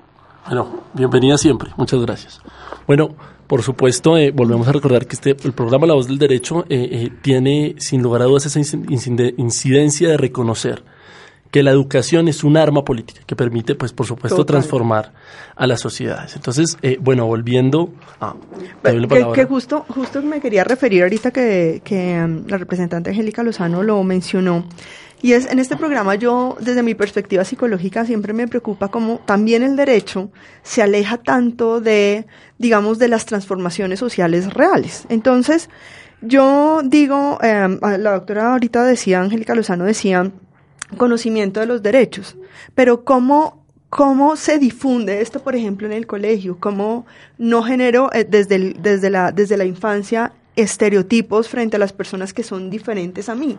Bueno, 0.46 0.68
bienvenida 0.92 1.38
siempre. 1.38 1.70
Muchas 1.76 2.00
gracias. 2.00 2.42
Bueno, 2.86 3.10
por 3.46 3.62
supuesto, 3.62 4.16
eh, 4.16 4.30
volvemos 4.30 4.68
a 4.68 4.72
recordar 4.72 5.06
que 5.06 5.14
este, 5.14 5.30
el 5.30 5.52
programa 5.52 5.86
La 5.86 5.94
Voz 5.94 6.06
del 6.06 6.18
Derecho 6.18 6.64
eh, 6.68 6.88
eh, 6.90 7.12
tiene, 7.22 7.76
sin 7.78 8.02
lugar 8.02 8.22
a 8.22 8.24
dudas, 8.26 8.46
esa 8.46 8.58
incidencia 8.58 10.08
de 10.08 10.16
reconocer 10.16 10.82
que 11.54 11.62
la 11.62 11.70
educación 11.70 12.26
es 12.26 12.42
un 12.42 12.56
arma 12.56 12.84
política 12.84 13.20
que 13.24 13.36
permite, 13.36 13.76
pues, 13.76 13.92
por 13.92 14.06
supuesto, 14.06 14.38
Total. 14.38 14.54
transformar 14.54 15.12
a 15.54 15.68
las 15.68 15.80
sociedades. 15.80 16.34
Entonces, 16.34 16.76
eh, 16.82 16.98
bueno, 17.00 17.26
volviendo 17.26 17.92
a... 18.20 18.34
la 18.82 19.06
Que, 19.06 19.24
que 19.32 19.44
justo, 19.44 19.84
justo 19.86 20.20
me 20.22 20.40
quería 20.40 20.64
referir 20.64 21.04
ahorita 21.04 21.30
que, 21.30 21.80
que 21.84 22.20
um, 22.20 22.44
la 22.48 22.58
representante 22.58 23.10
Angélica 23.10 23.44
Lozano 23.44 23.84
lo 23.84 24.02
mencionó. 24.02 24.66
Y 25.22 25.34
es 25.34 25.48
en 25.48 25.60
este 25.60 25.76
programa 25.76 26.16
yo, 26.16 26.56
desde 26.58 26.82
mi 26.82 26.96
perspectiva 26.96 27.44
psicológica, 27.44 28.04
siempre 28.04 28.32
me 28.32 28.48
preocupa 28.48 28.88
cómo 28.88 29.20
también 29.24 29.62
el 29.62 29.76
derecho 29.76 30.32
se 30.64 30.82
aleja 30.82 31.18
tanto 31.18 31.80
de, 31.80 32.26
digamos, 32.58 32.98
de 32.98 33.06
las 33.06 33.26
transformaciones 33.26 34.00
sociales 34.00 34.52
reales. 34.52 35.06
Entonces, 35.08 35.70
yo 36.20 36.80
digo, 36.84 37.38
eh, 37.44 37.78
la 37.80 38.10
doctora 38.10 38.54
ahorita 38.54 38.82
decía, 38.82 39.20
Angélica 39.20 39.54
Lozano 39.54 39.84
decía, 39.84 40.32
conocimiento 40.94 41.60
de 41.60 41.66
los 41.66 41.82
derechos, 41.82 42.36
pero 42.74 43.04
cómo 43.04 43.64
cómo 43.94 44.34
se 44.34 44.58
difunde 44.58 45.20
esto, 45.20 45.38
por 45.38 45.54
ejemplo, 45.54 45.86
en 45.86 45.92
el 45.92 46.04
colegio, 46.04 46.56
cómo 46.58 47.06
no 47.38 47.62
genero 47.62 48.12
eh, 48.12 48.26
desde, 48.28 48.74
desde, 48.74 49.08
la, 49.08 49.30
desde 49.30 49.56
la 49.56 49.66
infancia 49.66 50.32
estereotipos 50.56 51.48
frente 51.48 51.76
a 51.76 51.78
las 51.78 51.92
personas 51.92 52.32
que 52.32 52.42
son 52.42 52.70
diferentes 52.70 53.28
a 53.28 53.36
mí. 53.36 53.56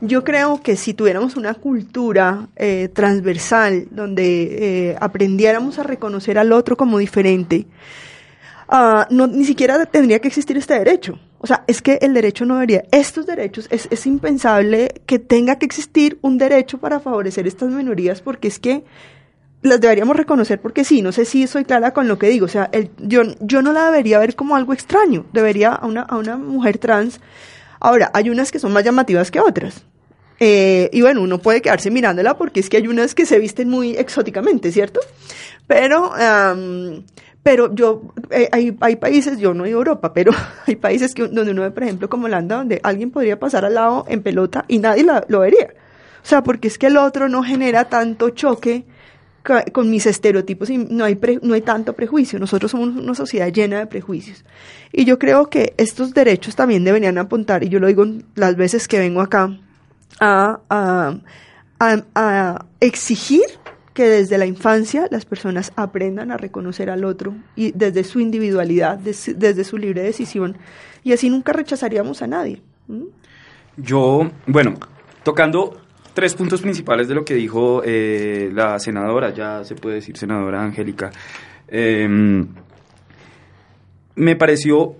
Yo 0.00 0.24
creo 0.24 0.60
que 0.60 0.76
si 0.76 0.92
tuviéramos 0.92 1.36
una 1.36 1.54
cultura 1.54 2.48
eh, 2.56 2.88
transversal 2.92 3.86
donde 3.92 4.90
eh, 4.90 4.96
aprendiéramos 5.00 5.78
a 5.78 5.84
reconocer 5.84 6.36
al 6.36 6.50
otro 6.50 6.76
como 6.76 6.98
diferente, 6.98 7.66
ah, 8.68 9.06
no, 9.10 9.26
ni 9.26 9.44
siquiera 9.44 9.84
tendría 9.86 10.20
que 10.20 10.28
existir 10.28 10.56
este 10.56 10.74
derecho. 10.74 11.18
O 11.38 11.46
sea, 11.46 11.64
es 11.66 11.82
que 11.82 11.98
el 12.00 12.14
derecho 12.14 12.44
no 12.44 12.54
debería, 12.54 12.84
estos 12.90 13.26
derechos, 13.26 13.68
es, 13.70 13.88
es 13.90 14.06
impensable 14.06 15.02
que 15.06 15.18
tenga 15.18 15.58
que 15.58 15.66
existir 15.66 16.18
un 16.22 16.38
derecho 16.38 16.78
para 16.78 16.98
favorecer 16.98 17.46
estas 17.46 17.70
minorías 17.70 18.20
porque 18.22 18.48
es 18.48 18.58
que 18.58 18.84
las 19.62 19.80
deberíamos 19.80 20.16
reconocer 20.16 20.60
porque 20.60 20.84
sí, 20.84 21.02
no 21.02 21.12
sé 21.12 21.24
si 21.24 21.46
soy 21.46 21.64
clara 21.64 21.92
con 21.92 22.08
lo 22.08 22.18
que 22.18 22.28
digo, 22.28 22.46
o 22.46 22.48
sea, 22.48 22.70
yo, 22.98 23.22
yo 23.40 23.62
no 23.62 23.72
la 23.72 23.86
debería 23.86 24.18
ver 24.18 24.34
como 24.34 24.56
algo 24.56 24.72
extraño, 24.72 25.26
debería 25.32 25.72
a 25.72 25.86
una, 25.86 26.02
a 26.02 26.16
una 26.16 26.36
mujer 26.36 26.78
trans, 26.78 27.20
ahora, 27.80 28.10
hay 28.14 28.30
unas 28.30 28.50
que 28.50 28.58
son 28.58 28.72
más 28.72 28.84
llamativas 28.84 29.30
que 29.30 29.40
otras, 29.40 29.84
eh, 30.38 30.90
y 30.92 31.00
bueno, 31.00 31.22
uno 31.22 31.38
puede 31.38 31.62
quedarse 31.62 31.90
mirándola 31.90 32.36
porque 32.36 32.60
es 32.60 32.68
que 32.68 32.76
hay 32.76 32.88
unas 32.88 33.14
que 33.14 33.24
se 33.24 33.38
visten 33.38 33.68
muy 33.68 33.96
exóticamente, 33.96 34.70
¿cierto? 34.70 35.00
Pero, 35.66 36.12
pero 37.46 37.72
yo, 37.72 38.02
eh, 38.30 38.48
hay, 38.50 38.76
hay 38.80 38.96
países, 38.96 39.38
yo 39.38 39.54
no 39.54 39.64
he 39.64 39.68
ido 39.68 39.78
a 39.78 39.82
Europa, 39.82 40.12
pero 40.12 40.32
hay 40.66 40.74
países 40.74 41.14
que, 41.14 41.28
donde 41.28 41.52
uno 41.52 41.62
ve, 41.62 41.70
por 41.70 41.84
ejemplo, 41.84 42.08
como 42.10 42.24
Holanda, 42.26 42.56
donde 42.56 42.80
alguien 42.82 43.12
podría 43.12 43.38
pasar 43.38 43.64
al 43.64 43.74
lado 43.74 44.04
en 44.08 44.20
pelota 44.20 44.64
y 44.66 44.80
nadie 44.80 45.04
la- 45.04 45.24
lo 45.28 45.38
vería. 45.40 45.68
O 46.24 46.26
sea, 46.28 46.42
porque 46.42 46.66
es 46.66 46.76
que 46.76 46.88
el 46.88 46.96
otro 46.96 47.28
no 47.28 47.44
genera 47.44 47.84
tanto 47.84 48.30
choque 48.30 48.84
con 49.72 49.88
mis 49.90 50.06
estereotipos 50.06 50.70
y 50.70 50.78
no 50.78 51.04
hay, 51.04 51.14
pre- 51.14 51.38
no 51.40 51.54
hay 51.54 51.60
tanto 51.60 51.92
prejuicio. 51.92 52.40
Nosotros 52.40 52.72
somos 52.72 52.88
una 52.88 53.14
sociedad 53.14 53.46
llena 53.52 53.78
de 53.78 53.86
prejuicios. 53.86 54.44
Y 54.90 55.04
yo 55.04 55.20
creo 55.20 55.48
que 55.48 55.72
estos 55.76 56.12
derechos 56.14 56.56
también 56.56 56.82
deberían 56.82 57.16
apuntar, 57.16 57.62
y 57.62 57.68
yo 57.68 57.78
lo 57.78 57.86
digo 57.86 58.04
las 58.34 58.56
veces 58.56 58.88
que 58.88 58.98
vengo 58.98 59.20
acá, 59.20 59.56
a- 60.18 60.58
a 62.14 62.64
exigir 62.80 63.44
que 63.96 64.04
desde 64.04 64.36
la 64.36 64.44
infancia 64.44 65.08
las 65.10 65.24
personas 65.24 65.72
aprendan 65.74 66.30
a 66.30 66.36
reconocer 66.36 66.90
al 66.90 67.04
otro 67.04 67.34
y 67.56 67.72
desde 67.72 68.04
su 68.04 68.20
individualidad, 68.20 68.98
des- 68.98 69.34
desde 69.38 69.64
su 69.64 69.78
libre 69.78 70.02
decisión. 70.02 70.58
Y 71.02 71.12
así 71.14 71.30
nunca 71.30 71.52
rechazaríamos 71.54 72.20
a 72.20 72.26
nadie. 72.26 72.60
Yo, 73.78 74.30
bueno, 74.46 74.74
tocando 75.24 75.80
tres 76.12 76.34
puntos 76.34 76.60
principales 76.60 77.08
de 77.08 77.14
lo 77.14 77.24
que 77.24 77.34
dijo 77.34 77.80
eh, 77.84 78.50
la 78.52 78.78
senadora, 78.78 79.30
ya 79.34 79.64
se 79.64 79.74
puede 79.74 79.96
decir 79.96 80.16
senadora 80.18 80.62
Angélica, 80.62 81.10
eh, 81.68 82.06
me 84.14 84.36
pareció, 84.36 84.94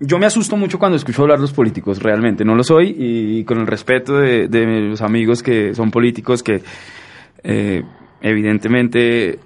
yo 0.00 0.18
me 0.18 0.26
asusto 0.26 0.56
mucho 0.56 0.78
cuando 0.78 0.96
escucho 0.96 1.22
hablar 1.22 1.40
los 1.40 1.52
políticos, 1.52 2.02
realmente, 2.02 2.44
no 2.44 2.54
lo 2.54 2.62
soy, 2.64 2.94
y 2.98 3.44
con 3.44 3.58
el 3.58 3.66
respeto 3.66 4.18
de, 4.18 4.48
de 4.48 4.66
los 4.82 5.02
amigos 5.02 5.42
que 5.42 5.74
son 5.74 5.90
políticos 5.90 6.42
que 6.42 6.62
eh, 7.44 7.82
evidentemente 8.20 9.38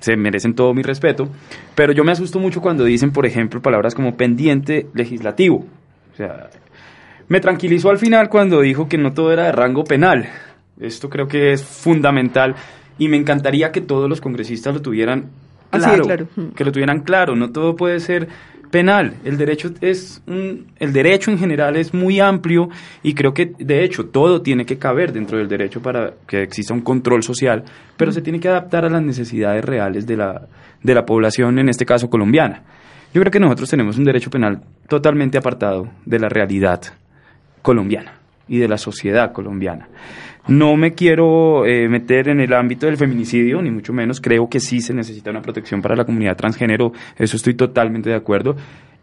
se 0.00 0.16
merecen 0.16 0.54
todo 0.54 0.74
mi 0.74 0.82
respeto, 0.82 1.28
pero 1.74 1.92
yo 1.92 2.04
me 2.04 2.12
asusto 2.12 2.38
mucho 2.38 2.60
cuando 2.60 2.84
dicen, 2.84 3.12
por 3.12 3.26
ejemplo, 3.26 3.62
palabras 3.62 3.94
como 3.94 4.16
pendiente 4.16 4.86
legislativo. 4.94 5.66
O 6.12 6.16
sea, 6.16 6.50
me 7.28 7.40
tranquilizó 7.40 7.90
al 7.90 7.98
final 7.98 8.28
cuando 8.28 8.60
dijo 8.60 8.88
que 8.88 8.98
no 8.98 9.12
todo 9.12 9.32
era 9.32 9.44
de 9.44 9.52
rango 9.52 9.84
penal. 9.84 10.28
Esto 10.80 11.08
creo 11.08 11.28
que 11.28 11.52
es 11.52 11.62
fundamental 11.62 12.56
y 12.98 13.08
me 13.08 13.16
encantaría 13.16 13.70
que 13.70 13.80
todos 13.80 14.08
los 14.08 14.20
congresistas 14.20 14.74
lo 14.74 14.82
tuvieran 14.82 15.30
Ah, 15.72 15.80
sí, 15.80 16.00
claro, 16.00 16.28
que 16.54 16.64
lo 16.64 16.72
tuvieran 16.72 17.00
claro. 17.00 17.34
No 17.34 17.50
todo 17.50 17.76
puede 17.76 17.98
ser 18.00 18.28
penal. 18.72 19.14
El 19.24 19.36
derecho 19.36 19.70
es 19.80 20.20
un, 20.26 20.66
el 20.80 20.92
derecho 20.92 21.30
en 21.30 21.38
general 21.38 21.76
es 21.76 21.94
muy 21.94 22.18
amplio 22.18 22.70
y 23.04 23.14
creo 23.14 23.32
que 23.32 23.52
de 23.58 23.84
hecho 23.84 24.06
todo 24.06 24.42
tiene 24.42 24.66
que 24.66 24.78
caber 24.78 25.12
dentro 25.12 25.38
del 25.38 25.46
derecho 25.46 25.80
para 25.80 26.14
que 26.26 26.42
exista 26.42 26.74
un 26.74 26.80
control 26.80 27.22
social, 27.22 27.62
pero 27.96 28.10
se 28.10 28.22
tiene 28.22 28.40
que 28.40 28.48
adaptar 28.48 28.84
a 28.84 28.88
las 28.88 29.02
necesidades 29.02 29.64
reales 29.64 30.06
de 30.06 30.16
la 30.16 30.48
de 30.82 30.94
la 30.94 31.04
población, 31.04 31.58
en 31.60 31.68
este 31.68 31.86
caso 31.86 32.10
colombiana. 32.10 32.62
Yo 33.14 33.20
creo 33.20 33.30
que 33.30 33.38
nosotros 33.38 33.68
tenemos 33.68 33.98
un 33.98 34.04
derecho 34.04 34.30
penal 34.30 34.62
totalmente 34.88 35.38
apartado 35.38 35.88
de 36.04 36.18
la 36.18 36.28
realidad 36.28 36.80
colombiana 37.60 38.14
y 38.48 38.58
de 38.58 38.68
la 38.68 38.78
sociedad 38.78 39.32
colombiana. 39.32 39.88
No 40.48 40.76
me 40.76 40.92
quiero 40.92 41.64
eh, 41.66 41.88
meter 41.88 42.28
en 42.28 42.40
el 42.40 42.52
ámbito 42.52 42.86
del 42.86 42.96
feminicidio, 42.96 43.62
ni 43.62 43.70
mucho 43.70 43.92
menos. 43.92 44.20
Creo 44.20 44.48
que 44.48 44.58
sí 44.58 44.80
se 44.80 44.92
necesita 44.92 45.30
una 45.30 45.42
protección 45.42 45.82
para 45.82 45.94
la 45.94 46.04
comunidad 46.04 46.36
transgénero. 46.36 46.92
Eso 47.16 47.36
estoy 47.36 47.54
totalmente 47.54 48.10
de 48.10 48.16
acuerdo. 48.16 48.56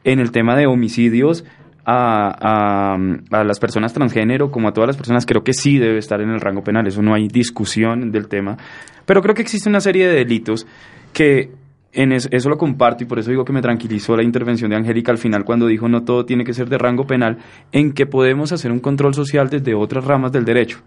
En 0.04 0.20
el 0.20 0.32
tema 0.32 0.56
de 0.56 0.68
homicidios, 0.68 1.46
a, 1.86 2.98
a, 3.32 3.44
las 3.44 3.60
personas 3.60 3.94
transgénero 3.94 4.52
como 4.52 4.68
a 4.68 4.74
todas 4.74 4.88
las 4.88 4.98
personas, 4.98 5.26
creo 5.26 5.44
que 5.44 5.54
sí 5.54 5.78
debe 5.78 5.98
estar 5.98 6.22
en 6.22 6.30
el 6.30 6.40
rango 6.40 6.64
penal, 6.64 6.86
eso 6.88 7.02
no 7.02 7.14
hay 7.14 7.28
discusión 7.28 8.12
del 8.12 8.28
tema, 8.28 8.58
pero 9.06 9.22
creo 9.22 9.34
que 9.34 9.42
existe 9.42 9.70
una 9.70 9.82
serie 9.82 10.08
de 10.08 10.14
delitos 10.14 10.68
que 11.14 11.52
en 11.92 12.12
eso, 12.12 12.30
eso, 12.32 12.50
lo 12.50 12.60
comparto 12.60 13.04
y 13.04 13.08
por 13.08 13.18
eso 13.18 13.32
digo 13.32 13.44
que 13.44 13.54
me 13.54 13.64
tranquilizó 13.64 14.16
la 14.16 14.22
intervención 14.22 14.70
de 14.70 14.76
Angélica 14.76 15.12
al 15.12 15.18
final 15.18 15.44
cuando 15.44 15.66
dijo 15.66 15.90
no 15.90 16.04
todo 16.04 16.26
tiene 16.26 16.44
que 16.44 16.54
ser 16.54 16.70
de 16.70 16.78
rango 16.78 17.08
penal, 17.08 17.40
en 17.72 17.94
que 17.94 18.06
podemos 18.06 18.52
hacer 18.52 18.72
un 18.72 18.80
control 18.80 19.16
social 19.16 19.50
desde 19.50 19.74
otras 19.74 20.06
ramas 20.06 20.32
del 20.32 20.46
derecho. 20.46 20.82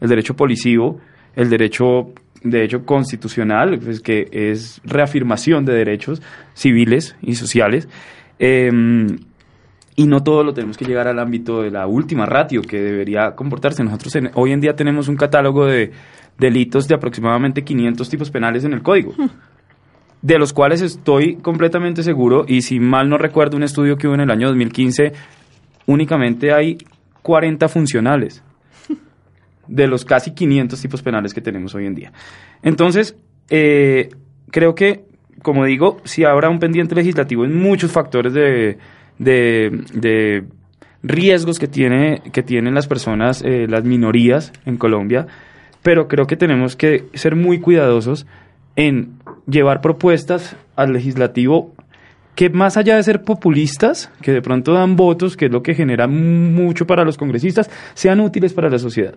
El 0.00 0.08
derecho 0.08 0.34
policivo, 0.34 1.00
el 1.34 1.50
derecho 1.50 2.12
de 2.42 2.64
hecho 2.64 2.84
constitucional, 2.84 3.78
pues, 3.78 4.00
que 4.00 4.28
es 4.30 4.80
reafirmación 4.84 5.64
de 5.64 5.74
derechos 5.74 6.22
civiles 6.54 7.16
y 7.22 7.34
sociales. 7.34 7.88
Eh, 8.38 8.70
y 9.98 10.06
no 10.06 10.22
todo 10.22 10.44
lo 10.44 10.52
tenemos 10.52 10.76
que 10.76 10.84
llegar 10.84 11.08
al 11.08 11.18
ámbito 11.18 11.62
de 11.62 11.70
la 11.70 11.86
última 11.86 12.26
ratio 12.26 12.60
que 12.60 12.80
debería 12.80 13.34
comportarse. 13.34 13.82
Nosotros 13.82 14.14
en, 14.16 14.30
hoy 14.34 14.52
en 14.52 14.60
día 14.60 14.76
tenemos 14.76 15.08
un 15.08 15.16
catálogo 15.16 15.64
de 15.64 15.90
delitos 16.38 16.86
de 16.86 16.94
aproximadamente 16.94 17.64
500 17.64 18.08
tipos 18.08 18.30
penales 18.30 18.64
en 18.64 18.74
el 18.74 18.82
código. 18.82 19.14
De 20.20 20.38
los 20.38 20.52
cuales 20.52 20.82
estoy 20.82 21.36
completamente 21.36 22.02
seguro, 22.02 22.44
y 22.46 22.60
si 22.60 22.78
mal 22.78 23.08
no 23.08 23.16
recuerdo 23.16 23.56
un 23.56 23.62
estudio 23.62 23.96
que 23.96 24.06
hubo 24.06 24.14
en 24.14 24.20
el 24.20 24.30
año 24.30 24.48
2015, 24.48 25.12
únicamente 25.86 26.52
hay 26.52 26.76
40 27.22 27.68
funcionales 27.68 28.42
de 29.68 29.86
los 29.86 30.04
casi 30.04 30.32
500 30.32 30.80
tipos 30.80 31.02
penales 31.02 31.34
que 31.34 31.40
tenemos 31.40 31.74
hoy 31.74 31.86
en 31.86 31.94
día. 31.94 32.12
Entonces, 32.62 33.16
eh, 33.50 34.10
creo 34.50 34.74
que, 34.74 35.04
como 35.42 35.64
digo, 35.64 36.00
si 36.04 36.24
habrá 36.24 36.48
un 36.48 36.58
pendiente 36.58 36.94
legislativo 36.94 37.44
en 37.44 37.56
muchos 37.56 37.92
factores 37.92 38.32
de, 38.32 38.78
de, 39.18 40.44
riesgos 41.02 41.58
que, 41.58 41.68
tiene, 41.68 42.22
que 42.32 42.42
tienen 42.42 42.74
las 42.74 42.86
personas, 42.86 43.42
eh, 43.42 43.66
las 43.68 43.84
minorías 43.84 44.52
en 44.64 44.76
Colombia, 44.76 45.26
pero 45.82 46.08
creo 46.08 46.26
que 46.26 46.36
tenemos 46.36 46.74
que 46.74 47.04
ser 47.14 47.36
muy 47.36 47.60
cuidadosos 47.60 48.26
en 48.74 49.18
llevar 49.46 49.80
propuestas 49.80 50.56
al 50.74 50.92
legislativo 50.92 51.74
que 52.34 52.50
más 52.50 52.76
allá 52.76 52.96
de 52.96 53.02
ser 53.02 53.22
populistas, 53.22 54.10
que 54.20 54.30
de 54.30 54.42
pronto 54.42 54.74
dan 54.74 54.94
votos, 54.94 55.36
que 55.36 55.46
es 55.46 55.50
lo 55.50 55.62
que 55.62 55.74
genera 55.74 56.06
mucho 56.06 56.86
para 56.86 57.02
los 57.02 57.16
congresistas, 57.16 57.70
sean 57.94 58.20
útiles 58.20 58.52
para 58.52 58.68
la 58.68 58.78
sociedad. 58.78 59.14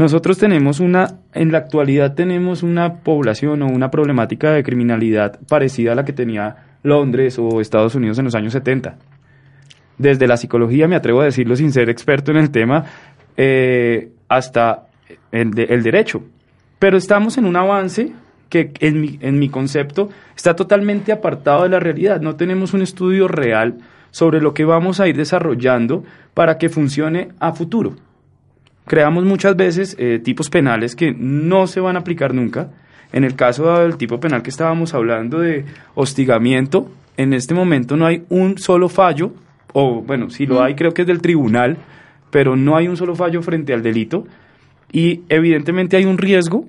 Nosotros 0.00 0.38
tenemos 0.38 0.80
una, 0.80 1.18
en 1.34 1.52
la 1.52 1.58
actualidad 1.58 2.14
tenemos 2.14 2.62
una 2.62 3.02
población 3.02 3.60
o 3.60 3.66
una 3.66 3.90
problemática 3.90 4.50
de 4.50 4.62
criminalidad 4.62 5.38
parecida 5.46 5.92
a 5.92 5.94
la 5.94 6.06
que 6.06 6.14
tenía 6.14 6.56
Londres 6.82 7.38
o 7.38 7.60
Estados 7.60 7.94
Unidos 7.94 8.18
en 8.18 8.24
los 8.24 8.34
años 8.34 8.54
70. 8.54 8.96
Desde 9.98 10.26
la 10.26 10.38
psicología, 10.38 10.88
me 10.88 10.96
atrevo 10.96 11.20
a 11.20 11.26
decirlo 11.26 11.54
sin 11.54 11.70
ser 11.70 11.90
experto 11.90 12.30
en 12.30 12.38
el 12.38 12.50
tema, 12.50 12.86
eh, 13.36 14.08
hasta 14.26 14.86
el, 15.32 15.50
de, 15.50 15.64
el 15.64 15.82
derecho. 15.82 16.22
Pero 16.78 16.96
estamos 16.96 17.36
en 17.36 17.44
un 17.44 17.56
avance 17.56 18.10
que 18.48 18.72
en 18.80 19.02
mi, 19.02 19.18
en 19.20 19.38
mi 19.38 19.50
concepto 19.50 20.08
está 20.34 20.56
totalmente 20.56 21.12
apartado 21.12 21.64
de 21.64 21.68
la 21.68 21.78
realidad. 21.78 22.22
No 22.22 22.36
tenemos 22.36 22.72
un 22.72 22.80
estudio 22.80 23.28
real 23.28 23.76
sobre 24.12 24.40
lo 24.40 24.54
que 24.54 24.64
vamos 24.64 24.98
a 24.98 25.08
ir 25.08 25.16
desarrollando 25.18 26.04
para 26.32 26.56
que 26.56 26.70
funcione 26.70 27.32
a 27.38 27.52
futuro. 27.52 27.96
Creamos 28.90 29.22
muchas 29.22 29.54
veces 29.54 29.94
eh, 30.00 30.18
tipos 30.18 30.50
penales 30.50 30.96
que 30.96 31.14
no 31.16 31.68
se 31.68 31.78
van 31.78 31.94
a 31.94 32.00
aplicar 32.00 32.34
nunca. 32.34 32.70
En 33.12 33.22
el 33.22 33.36
caso 33.36 33.78
del 33.78 33.96
tipo 33.96 34.18
penal 34.18 34.42
que 34.42 34.50
estábamos 34.50 34.94
hablando 34.94 35.38
de 35.38 35.64
hostigamiento, 35.94 36.90
en 37.16 37.32
este 37.32 37.54
momento 37.54 37.96
no 37.96 38.04
hay 38.04 38.24
un 38.30 38.58
solo 38.58 38.88
fallo, 38.88 39.32
o 39.74 40.02
bueno, 40.02 40.28
si 40.28 40.44
lo 40.44 40.60
hay 40.60 40.74
creo 40.74 40.92
que 40.92 41.02
es 41.02 41.06
del 41.06 41.22
tribunal, 41.22 41.76
pero 42.32 42.56
no 42.56 42.76
hay 42.76 42.88
un 42.88 42.96
solo 42.96 43.14
fallo 43.14 43.42
frente 43.42 43.72
al 43.72 43.84
delito. 43.84 44.26
Y 44.90 45.20
evidentemente 45.28 45.96
hay 45.96 46.04
un 46.04 46.18
riesgo 46.18 46.64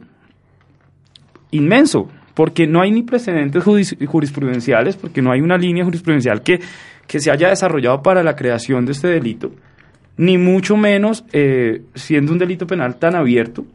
inmenso, 1.50 2.08
porque 2.36 2.68
no 2.68 2.82
hay 2.82 2.92
ni 2.92 3.02
precedentes 3.02 3.64
jurisprudenciales, 3.64 4.96
porque 4.96 5.24
no 5.24 5.32
hay 5.32 5.42
una 5.42 5.58
línea 5.58 5.86
jurisprudencial 5.86 6.44
que, 6.44 6.60
que 7.08 7.20
se 7.20 7.32
haya 7.32 7.50
desarrollado 7.50 8.04
para 8.04 8.22
la 8.22 8.36
creación 8.36 8.86
de 8.86 8.92
este 8.92 9.08
delito, 9.08 9.52
ni 10.22 10.38
mucho 10.38 10.78
menos 10.78 11.26
eh, 11.34 11.82
siendo 11.96 12.32
un 12.32 12.38
delito 12.38 12.68
penal 12.68 12.98
tan 12.98 13.16
abierto, 13.16 13.66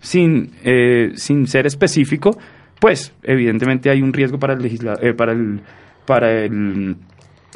sin, 0.00 0.50
eh, 0.64 1.12
sin 1.14 1.46
ser 1.46 1.66
específico, 1.66 2.36
pues 2.80 3.14
evidentemente 3.22 3.90
hay 3.90 4.02
un 4.02 4.12
riesgo 4.12 4.36
para 4.40 4.54
el, 4.54 4.62
legisla 4.62 4.94
eh, 5.00 5.14
para 5.14 5.30
el, 5.32 5.60
para 6.04 6.32
el 6.44 6.96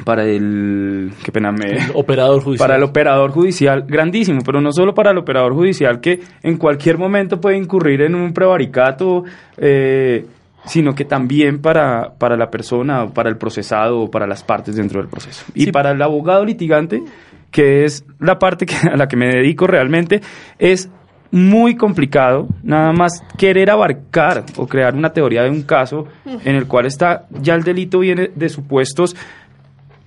para 0.05 0.23
el 0.23 1.11
qué 1.21 1.33
pena 1.33 1.51
me 1.51 1.71
el 1.71 1.91
operador 1.93 2.41
judicial. 2.41 2.65
para 2.65 2.77
el 2.77 2.83
operador 2.83 3.31
judicial 3.31 3.83
grandísimo 3.85 4.39
pero 4.45 4.61
no 4.61 4.71
solo 4.71 4.93
para 4.93 5.11
el 5.11 5.17
operador 5.17 5.53
judicial 5.53 5.99
que 5.99 6.21
en 6.41 6.55
cualquier 6.55 6.97
momento 6.97 7.41
puede 7.41 7.57
incurrir 7.57 8.03
en 8.03 8.15
un 8.15 8.31
prevaricato 8.31 9.25
eh, 9.57 10.25
sino 10.63 10.95
que 10.95 11.03
también 11.03 11.61
para, 11.61 12.13
para 12.17 12.37
la 12.37 12.49
persona 12.49 13.07
para 13.07 13.29
el 13.29 13.35
procesado 13.35 13.99
o 13.99 14.09
para 14.09 14.25
las 14.25 14.41
partes 14.41 14.77
dentro 14.77 15.01
del 15.01 15.09
proceso 15.09 15.43
y 15.53 15.65
Sí. 15.65 15.71
para 15.73 15.91
el 15.91 16.01
abogado 16.01 16.45
litigante 16.45 17.01
que 17.51 17.85
es 17.85 18.05
la 18.19 18.39
parte 18.39 18.65
que, 18.65 18.75
a 18.75 18.95
la 18.95 19.07
que 19.07 19.17
me 19.17 19.27
dedico 19.27 19.67
realmente 19.67 20.21
es 20.57 20.89
muy 21.31 21.75
complicado 21.75 22.47
nada 22.63 22.91
más 22.91 23.23
querer 23.37 23.69
abarcar 23.69 24.45
o 24.57 24.67
crear 24.67 24.95
una 24.95 25.13
teoría 25.13 25.43
de 25.43 25.49
un 25.49 25.61
caso 25.61 26.07
en 26.25 26.55
el 26.55 26.65
cual 26.65 26.85
está 26.85 27.27
ya 27.29 27.53
el 27.53 27.63
delito 27.63 27.99
viene 27.99 28.31
de 28.33 28.49
supuestos 28.49 29.15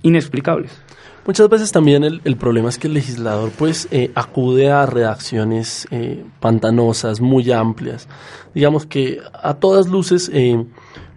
inexplicables. 0.02 0.82
Muchas 1.24 1.48
veces 1.48 1.70
también 1.70 2.02
el, 2.02 2.36
problema 2.36 2.68
es 2.68 2.78
que 2.78 2.88
el 2.88 2.94
legislador 2.94 3.52
pues 3.56 3.86
eh, 3.92 4.10
acude 4.16 4.72
a 4.72 4.86
redacciones 4.86 5.86
eh, 5.92 6.24
pantanosas, 6.40 7.20
muy 7.20 7.52
amplias. 7.52 8.08
Digamos 8.54 8.86
que 8.86 9.20
a 9.32 9.54
todas 9.54 9.86
luces 9.86 10.28
eh, 10.34 10.64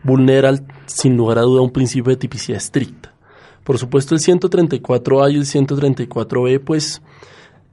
vulnera 0.04 0.54
sin 0.86 1.18
lugar 1.18 1.40
a 1.40 1.42
duda 1.42 1.64
un 1.64 1.72
principio 1.72 2.12
de 2.12 2.18
tipicidad 2.18 2.58
estricta. 2.58 3.15
Por 3.66 3.78
supuesto 3.78 4.16
el 4.16 4.22
134A 4.22 5.34
y 5.34 5.36
el 5.36 5.44
134B 5.46 6.62
pues 6.64 7.02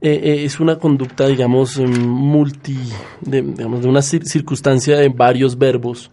eh, 0.01 0.19
eh, 0.21 0.43
es 0.43 0.59
una 0.59 0.77
conducta 0.77 1.27
digamos 1.27 1.77
em, 1.77 1.89
multi, 2.05 2.77
de, 3.21 3.41
digamos, 3.41 3.81
de 3.83 3.87
una 3.87 4.01
cir- 4.01 4.25
circunstancia 4.25 4.97
de 4.97 5.07
varios 5.07 5.57
verbos 5.57 6.11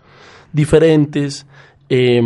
diferentes, 0.53 1.45
eh, 1.88 2.21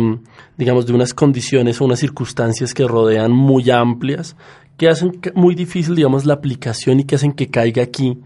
digamos, 0.57 0.85
de 0.85 0.93
unas 0.93 1.13
condiciones 1.13 1.81
o 1.81 1.85
unas 1.85 1.99
circunstancias 1.99 2.73
que 2.73 2.85
rodean 2.87 3.31
muy 3.31 3.71
amplias, 3.71 4.35
que 4.77 4.89
hacen 4.89 5.19
muy 5.33 5.55
difícil, 5.55 5.95
digamos, 5.95 6.25
la 6.25 6.33
aplicación 6.35 6.99
y 6.99 7.05
que 7.05 7.15
hacen 7.15 7.31
que 7.31 7.47
caiga 7.47 7.81
aquí 7.83 8.19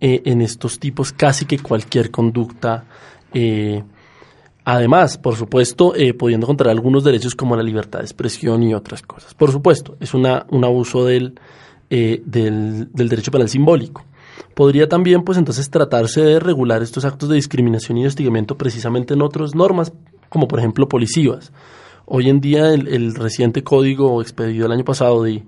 eh, 0.00 0.22
en 0.24 0.40
estos 0.40 0.78
tipos 0.78 1.12
casi 1.12 1.44
que 1.44 1.58
cualquier 1.58 2.10
conducta. 2.10 2.84
Además, 4.68 5.16
por 5.16 5.36
supuesto, 5.36 5.94
eh, 5.94 6.12
pudiendo 6.12 6.44
contra 6.44 6.72
algunos 6.72 7.04
derechos 7.04 7.36
como 7.36 7.54
la 7.54 7.62
libertad 7.62 8.00
de 8.00 8.04
expresión 8.04 8.64
y 8.64 8.74
otras 8.74 9.00
cosas. 9.00 9.32
Por 9.32 9.52
supuesto, 9.52 9.96
es 10.00 10.12
una, 10.12 10.44
un 10.50 10.64
abuso 10.64 11.04
del, 11.04 11.38
eh, 11.88 12.20
del, 12.26 12.88
derecho 12.92 13.30
penal 13.30 13.48
simbólico. 13.48 14.04
Podría 14.54 14.88
también, 14.88 15.22
pues 15.22 15.38
entonces, 15.38 15.70
tratarse 15.70 16.20
de 16.20 16.40
regular 16.40 16.82
estos 16.82 17.04
actos 17.04 17.28
de 17.28 17.36
discriminación 17.36 17.96
y 17.98 18.06
hostigamiento 18.06 18.58
precisamente 18.58 19.14
en 19.14 19.22
otras 19.22 19.54
normas, 19.54 19.92
como 20.30 20.48
por 20.48 20.58
ejemplo 20.58 20.88
policivas. 20.88 21.52
Hoy 22.04 22.28
en 22.28 22.40
día, 22.40 22.74
el, 22.74 22.88
el 22.88 23.14
reciente 23.14 23.62
código 23.62 24.20
expedido 24.20 24.66
el 24.66 24.72
año 24.72 24.84
pasado 24.84 25.22
de 25.22 25.44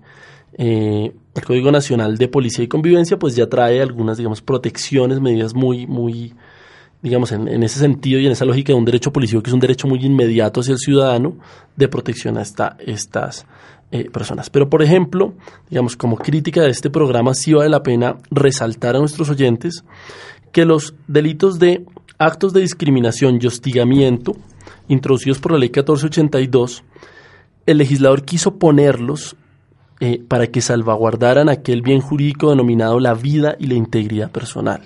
eh, 0.60 1.12
el 1.34 1.44
Código 1.44 1.72
Nacional 1.72 2.18
de 2.18 2.28
Policía 2.28 2.64
y 2.64 2.68
Convivencia, 2.68 3.18
pues 3.18 3.36
ya 3.36 3.48
trae 3.48 3.82
algunas, 3.82 4.16
digamos, 4.16 4.42
protecciones, 4.42 5.20
medidas 5.20 5.54
muy, 5.54 5.86
muy, 5.88 6.34
digamos, 7.02 7.32
en, 7.32 7.48
en 7.48 7.62
ese 7.62 7.78
sentido 7.78 8.20
y 8.20 8.26
en 8.26 8.32
esa 8.32 8.44
lógica 8.44 8.72
de 8.72 8.78
un 8.78 8.84
derecho 8.84 9.12
policivo 9.12 9.42
que 9.42 9.50
es 9.50 9.54
un 9.54 9.60
derecho 9.60 9.86
muy 9.86 10.04
inmediato 10.04 10.60
hacia 10.60 10.72
el 10.72 10.78
ciudadano 10.78 11.36
de 11.76 11.88
protección 11.88 12.38
a 12.38 12.42
esta, 12.42 12.76
estas 12.80 13.46
eh, 13.90 14.10
personas. 14.10 14.50
Pero, 14.50 14.68
por 14.68 14.82
ejemplo, 14.82 15.32
digamos, 15.70 15.96
como 15.96 16.16
crítica 16.16 16.60
de 16.62 16.68
este 16.68 16.90
programa, 16.90 17.32
sí 17.32 17.54
vale 17.54 17.70
la 17.70 17.82
pena 17.82 18.18
resaltar 18.30 18.96
a 18.96 18.98
nuestros 18.98 19.30
oyentes 19.30 19.82
que 20.52 20.66
los 20.66 20.94
delitos 21.06 21.58
de 21.58 21.86
actos 22.18 22.52
de 22.52 22.60
discriminación 22.60 23.38
y 23.40 23.46
hostigamiento 23.46 24.36
introducidos 24.88 25.38
por 25.38 25.52
la 25.52 25.58
ley 25.58 25.68
1482, 25.68 26.82
el 27.64 27.78
legislador 27.78 28.24
quiso 28.24 28.56
ponerlos 28.56 29.36
eh, 30.00 30.22
para 30.26 30.48
que 30.48 30.60
salvaguardaran 30.60 31.48
aquel 31.48 31.82
bien 31.82 32.00
jurídico 32.00 32.50
denominado 32.50 33.00
la 33.00 33.14
vida 33.14 33.56
y 33.58 33.68
la 33.68 33.74
integridad 33.74 34.30
personal. 34.30 34.82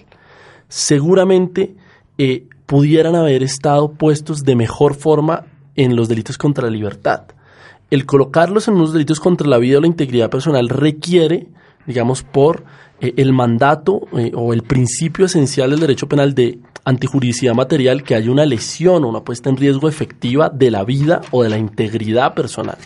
Seguramente 0.68 1.74
eh, 2.18 2.46
pudieran 2.66 3.14
haber 3.14 3.42
estado 3.42 3.92
puestos 3.92 4.42
de 4.42 4.56
mejor 4.56 4.94
forma 4.94 5.44
en 5.74 5.96
los 5.96 6.08
delitos 6.08 6.38
contra 6.38 6.64
la 6.64 6.70
libertad. 6.70 7.24
El 7.90 8.06
colocarlos 8.06 8.68
en 8.68 8.74
unos 8.74 8.92
delitos 8.92 9.20
contra 9.20 9.48
la 9.48 9.58
vida 9.58 9.78
o 9.78 9.80
la 9.80 9.86
integridad 9.86 10.30
personal 10.30 10.68
requiere 10.68 11.48
digamos, 11.86 12.22
por 12.22 12.64
eh, 13.00 13.14
el 13.16 13.32
mandato 13.32 14.02
eh, 14.16 14.32
o 14.34 14.52
el 14.52 14.62
principio 14.62 15.26
esencial 15.26 15.70
del 15.70 15.80
derecho 15.80 16.08
penal 16.08 16.34
de 16.34 16.58
antijuridicidad 16.84 17.54
material 17.54 18.02
que 18.02 18.14
haya 18.14 18.30
una 18.30 18.44
lesión 18.44 19.04
o 19.04 19.08
una 19.08 19.24
puesta 19.24 19.50
en 19.50 19.56
riesgo 19.56 19.88
efectiva 19.88 20.48
de 20.48 20.70
la 20.70 20.84
vida 20.84 21.20
o 21.30 21.42
de 21.42 21.50
la 21.50 21.58
integridad 21.58 22.34
personal 22.34 22.78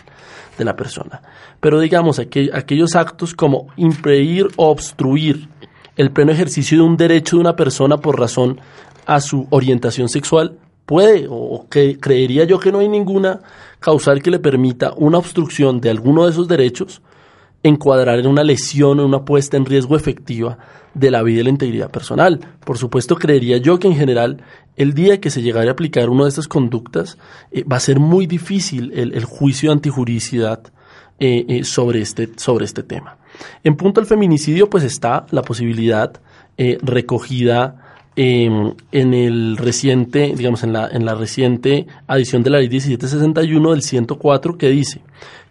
de 0.57 0.65
la 0.65 0.75
persona. 0.75 1.21
Pero 1.59 1.79
digamos, 1.79 2.19
aquellos 2.19 2.95
actos 2.95 3.33
como 3.33 3.67
impedir 3.75 4.47
o 4.55 4.69
obstruir 4.69 5.49
el 5.95 6.11
pleno 6.11 6.31
ejercicio 6.31 6.77
de 6.77 6.83
un 6.83 6.97
derecho 6.97 7.37
de 7.37 7.41
una 7.41 7.55
persona 7.55 7.97
por 7.97 8.19
razón 8.19 8.59
a 9.07 9.21
su 9.21 9.47
orientación 9.49 10.09
sexual, 10.09 10.59
puede 10.85 11.27
o 11.29 11.65
que 11.69 11.97
creería 11.97 12.43
yo 12.43 12.59
que 12.59 12.71
no 12.71 12.79
hay 12.79 12.89
ninguna 12.89 13.39
causal 13.79 14.21
que 14.21 14.31
le 14.31 14.39
permita 14.39 14.93
una 14.97 15.17
obstrucción 15.17 15.81
de 15.81 15.89
alguno 15.89 16.25
de 16.25 16.31
esos 16.31 16.47
derechos 16.47 17.01
encuadrar 17.63 18.19
en 18.19 18.27
una 18.27 18.43
lesión 18.43 18.99
o 18.99 19.05
una 19.05 19.25
puesta 19.25 19.57
en 19.57 19.65
riesgo 19.65 19.95
efectiva 19.95 20.57
de 20.93 21.09
la 21.09 21.23
vida 21.23 21.41
y 21.41 21.43
la 21.43 21.49
integridad 21.49 21.89
personal. 21.89 22.39
Por 22.65 22.77
supuesto, 22.77 23.15
creería 23.15 23.57
yo 23.57 23.79
que 23.79 23.87
en 23.87 23.95
general 23.95 24.43
el 24.75 24.93
día 24.93 25.19
que 25.21 25.29
se 25.29 25.41
llegara 25.41 25.69
a 25.69 25.73
aplicar 25.73 26.09
una 26.09 26.23
de 26.23 26.29
estas 26.29 26.47
conductas 26.47 27.17
eh, 27.51 27.63
va 27.63 27.77
a 27.77 27.81
ser 27.81 27.99
muy 27.99 28.27
difícil 28.27 28.91
el, 28.93 29.23
juicio 29.25 29.69
de 29.69 29.73
antijuricidad 29.73 30.61
eh, 31.19 31.45
eh, 31.47 31.63
sobre, 31.63 32.01
este, 32.01 32.29
sobre 32.35 32.65
este 32.65 32.83
tema. 32.83 33.17
En 33.63 33.75
punto 33.75 34.01
al 34.01 34.07
feminicidio, 34.07 34.69
pues 34.69 34.83
está 34.83 35.25
la 35.31 35.41
posibilidad 35.43 36.19
recogida 36.81 37.86
Em, 38.19 38.73
en 38.91 39.13
el 39.13 39.57
reciente, 39.57 40.33
digamos, 40.35 40.63
en 40.63 40.73
la, 40.73 40.87
en 40.87 41.05
la 41.05 41.13
reciente 41.13 41.85
adición 42.07 42.41
de 42.41 42.49
la 42.49 42.57
ley 42.57 42.67
1761 42.67 43.69
del 43.69 43.83
104 43.83 44.57
que 44.57 44.69
dice 44.69 45.01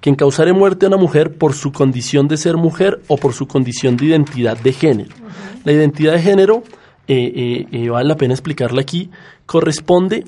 que 0.00 0.16
causare 0.16 0.52
muerte 0.52 0.84
a 0.84 0.88
una 0.88 0.96
mujer 0.96 1.38
por 1.38 1.54
su 1.54 1.70
condición 1.70 2.26
de 2.26 2.36
ser 2.36 2.56
mujer 2.56 3.00
o 3.06 3.18
por 3.18 3.34
su 3.34 3.46
condición 3.46 3.96
de 3.96 4.06
identidad 4.06 4.58
de 4.58 4.72
género. 4.72 5.14
La 5.62 5.70
identidad 5.70 6.14
de 6.14 6.22
género, 6.22 6.64
eh, 7.06 7.32
eh, 7.36 7.66
eh, 7.70 7.88
vale 7.88 8.08
la 8.08 8.16
pena 8.16 8.34
explicarla 8.34 8.80
aquí, 8.80 9.10
corresponde 9.46 10.24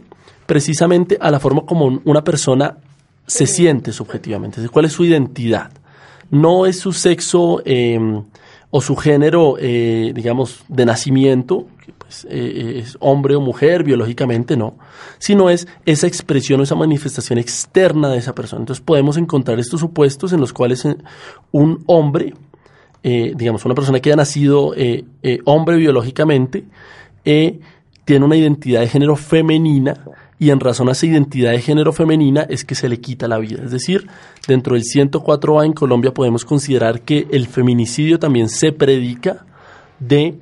precisamente 0.47 1.18
a 1.20 1.32
la 1.32 1.41
forma 1.41 1.62
como 1.62 2.01
una 2.05 2.22
persona 2.22 2.76
se 3.26 3.49
siente 3.49 3.91
subjetivamente. 3.91 4.68
¿Cuál 4.68 4.84
es 4.84 4.93
su 4.93 5.05
identidad? 5.05 5.72
No 6.30 6.66
es 6.66 6.78
su 6.78 6.93
sexo 6.93 7.62
em, 7.64 8.22
o 8.71 8.81
su 8.81 8.97
género, 8.97 9.57
digamos, 9.59 10.64
de 10.69 10.85
nacimiento, 10.85 11.66
pues, 12.09 12.27
eh, 12.31 12.81
es 12.83 12.97
hombre 13.01 13.35
o 13.35 13.41
mujer 13.43 13.85
biológicamente, 13.85 14.57
no, 14.57 14.79
sino 15.19 15.51
es 15.51 15.69
esa 15.85 16.07
expresión 16.07 16.59
o 16.59 16.62
esa 16.62 16.75
manifestación 16.75 17.39
externa 17.39 18.09
de 18.09 18.16
esa 18.16 18.35
persona. 18.35 18.62
Entonces 18.62 18.83
podemos 18.83 19.19
encontrar 19.19 19.59
estos 19.59 19.81
supuestos 19.81 20.33
en 20.33 20.41
los 20.41 20.55
cuales 20.55 20.87
eh, 20.87 20.97
un 21.53 21.83
hombre, 21.87 22.33
eh, 23.03 23.35
digamos, 23.37 23.62
una 23.66 23.75
persona 23.75 24.01
que 24.01 24.09
haya 24.09 24.16
nacido 24.16 24.75
hombre 25.45 25.77
biológicamente, 25.77 26.64
tiene 27.25 28.25
una 28.25 28.37
identidad 28.37 28.81
de 28.81 28.89
género 28.89 29.14
femenina 29.14 29.95
y 30.39 30.51
en 30.51 30.61
razón 30.61 30.89
a 30.89 30.93
esa 30.93 31.07
identidad 31.07 31.53
de 31.53 31.61
género 31.61 31.93
femenina 31.93 32.43
es 32.43 32.64
que 32.64 32.74
se 32.74 32.89
le 32.89 33.01
quita 33.01 33.28
la 33.28 33.39
vida. 33.39 33.62
Es 33.64 33.70
decir, 33.70 34.07
dentro 34.47 34.74
del 34.74 34.84
104A 34.84 35.66
en 35.66 35.72
Colombia 35.72 36.14
podemos 36.14 36.45
considerar 36.45 37.03
que 37.03 37.26
el 37.30 37.47
feminicidio 37.47 38.18
también 38.18 38.49
se 38.49 38.72
predica 38.72 39.45
de 39.99 40.39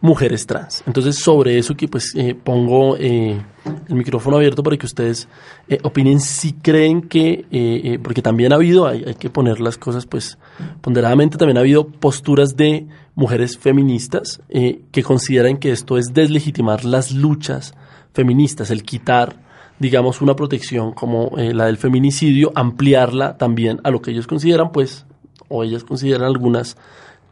mujeres 0.00 0.46
trans. 0.46 0.82
Entonces, 0.86 1.16
sobre 1.16 1.58
eso 1.58 1.74
que 1.74 1.88
pues 1.88 2.14
eh, 2.14 2.34
pongo 2.34 2.96
eh, 2.96 3.40
el 3.88 3.94
micrófono 3.94 4.36
abierto 4.36 4.62
para 4.62 4.76
que 4.76 4.86
ustedes 4.86 5.28
eh, 5.68 5.78
opinen 5.82 6.20
si 6.20 6.52
creen 6.52 7.02
que, 7.02 7.98
porque 8.02 8.22
también 8.22 8.52
ha 8.52 8.56
habido, 8.56 8.86
hay, 8.86 9.04
hay, 9.06 9.14
que 9.14 9.30
poner 9.30 9.60
las 9.60 9.76
cosas 9.76 10.06
pues 10.06 10.38
ponderadamente, 10.80 11.36
también 11.36 11.56
ha 11.56 11.60
habido 11.60 11.88
posturas 11.88 12.56
de 12.56 12.86
mujeres 13.14 13.58
feministas 13.58 14.40
que 14.48 15.02
consideran 15.02 15.56
que 15.56 15.72
esto 15.72 15.98
es 15.98 16.12
deslegitimar 16.12 16.84
las 16.84 17.12
luchas 17.12 17.74
feministas, 18.16 18.70
el 18.70 18.82
quitar 18.82 19.46
digamos 19.78 20.22
una 20.22 20.34
protección 20.34 20.92
como 20.92 21.32
la 21.36 21.66
del 21.66 21.76
feminicidio, 21.76 22.50
ampliarla 22.54 23.36
también 23.36 23.78
a 23.84 23.90
lo 23.90 24.00
que 24.00 24.10
ellos 24.10 24.26
consideran 24.26 24.72
pues, 24.72 25.04
o 25.48 25.64
ellas 25.64 25.84
consideran 25.84 26.26
algunas 26.26 26.78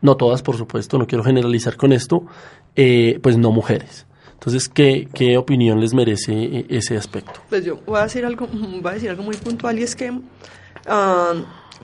no 0.03 0.17
todas 0.17 0.43
por 0.43 0.57
supuesto, 0.57 0.99
no 0.99 1.07
quiero 1.07 1.25
generalizar 1.25 1.77
con 1.77 1.93
esto, 1.93 2.27
eh, 2.77 3.19
pues 3.23 3.39
no 3.39 3.51
mujeres. 3.51 4.07
Entonces, 4.35 4.69
¿qué, 4.69 5.09
¿qué, 5.15 5.39
opinión 5.39 5.81
les 5.81 5.95
merece 5.95 6.33
eh, 6.35 6.67
ese 6.69 6.99
aspecto? 6.99 7.41
Pues 7.49 7.65
yo 7.65 7.81
voy 7.87 7.99
a 7.99 8.03
decir 8.03 8.27
algo, 8.27 8.47
voy 8.53 8.91
a 8.91 8.95
decir 8.95 9.09
algo 9.09 9.23
muy 9.23 9.37
puntual 9.37 9.79
y 9.79 9.83
es 9.83 9.97
que, 9.97 10.13
ah, 10.87 11.33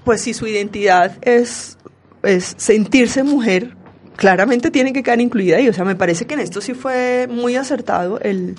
pues 0.05 0.21
si 0.21 0.35
su 0.35 0.47
identidad 0.47 1.17
es, 1.23 1.79
es 2.23 2.55
sentirse 2.59 3.23
mujer, 3.23 3.75
claramente 4.17 4.71
tiene 4.71 4.93
que 4.93 5.03
quedar 5.03 5.23
incluida 5.23 5.57
ahí. 5.57 5.71
O 5.71 5.73
sea, 5.73 5.87
me 5.87 5.97
parece 5.97 6.27
que 6.27 6.35
en 6.35 6.41
esto 6.41 6.61
sí 6.61 6.75
fue 6.75 7.27
muy 7.31 7.57
acertado 7.57 8.21
el, 8.21 8.57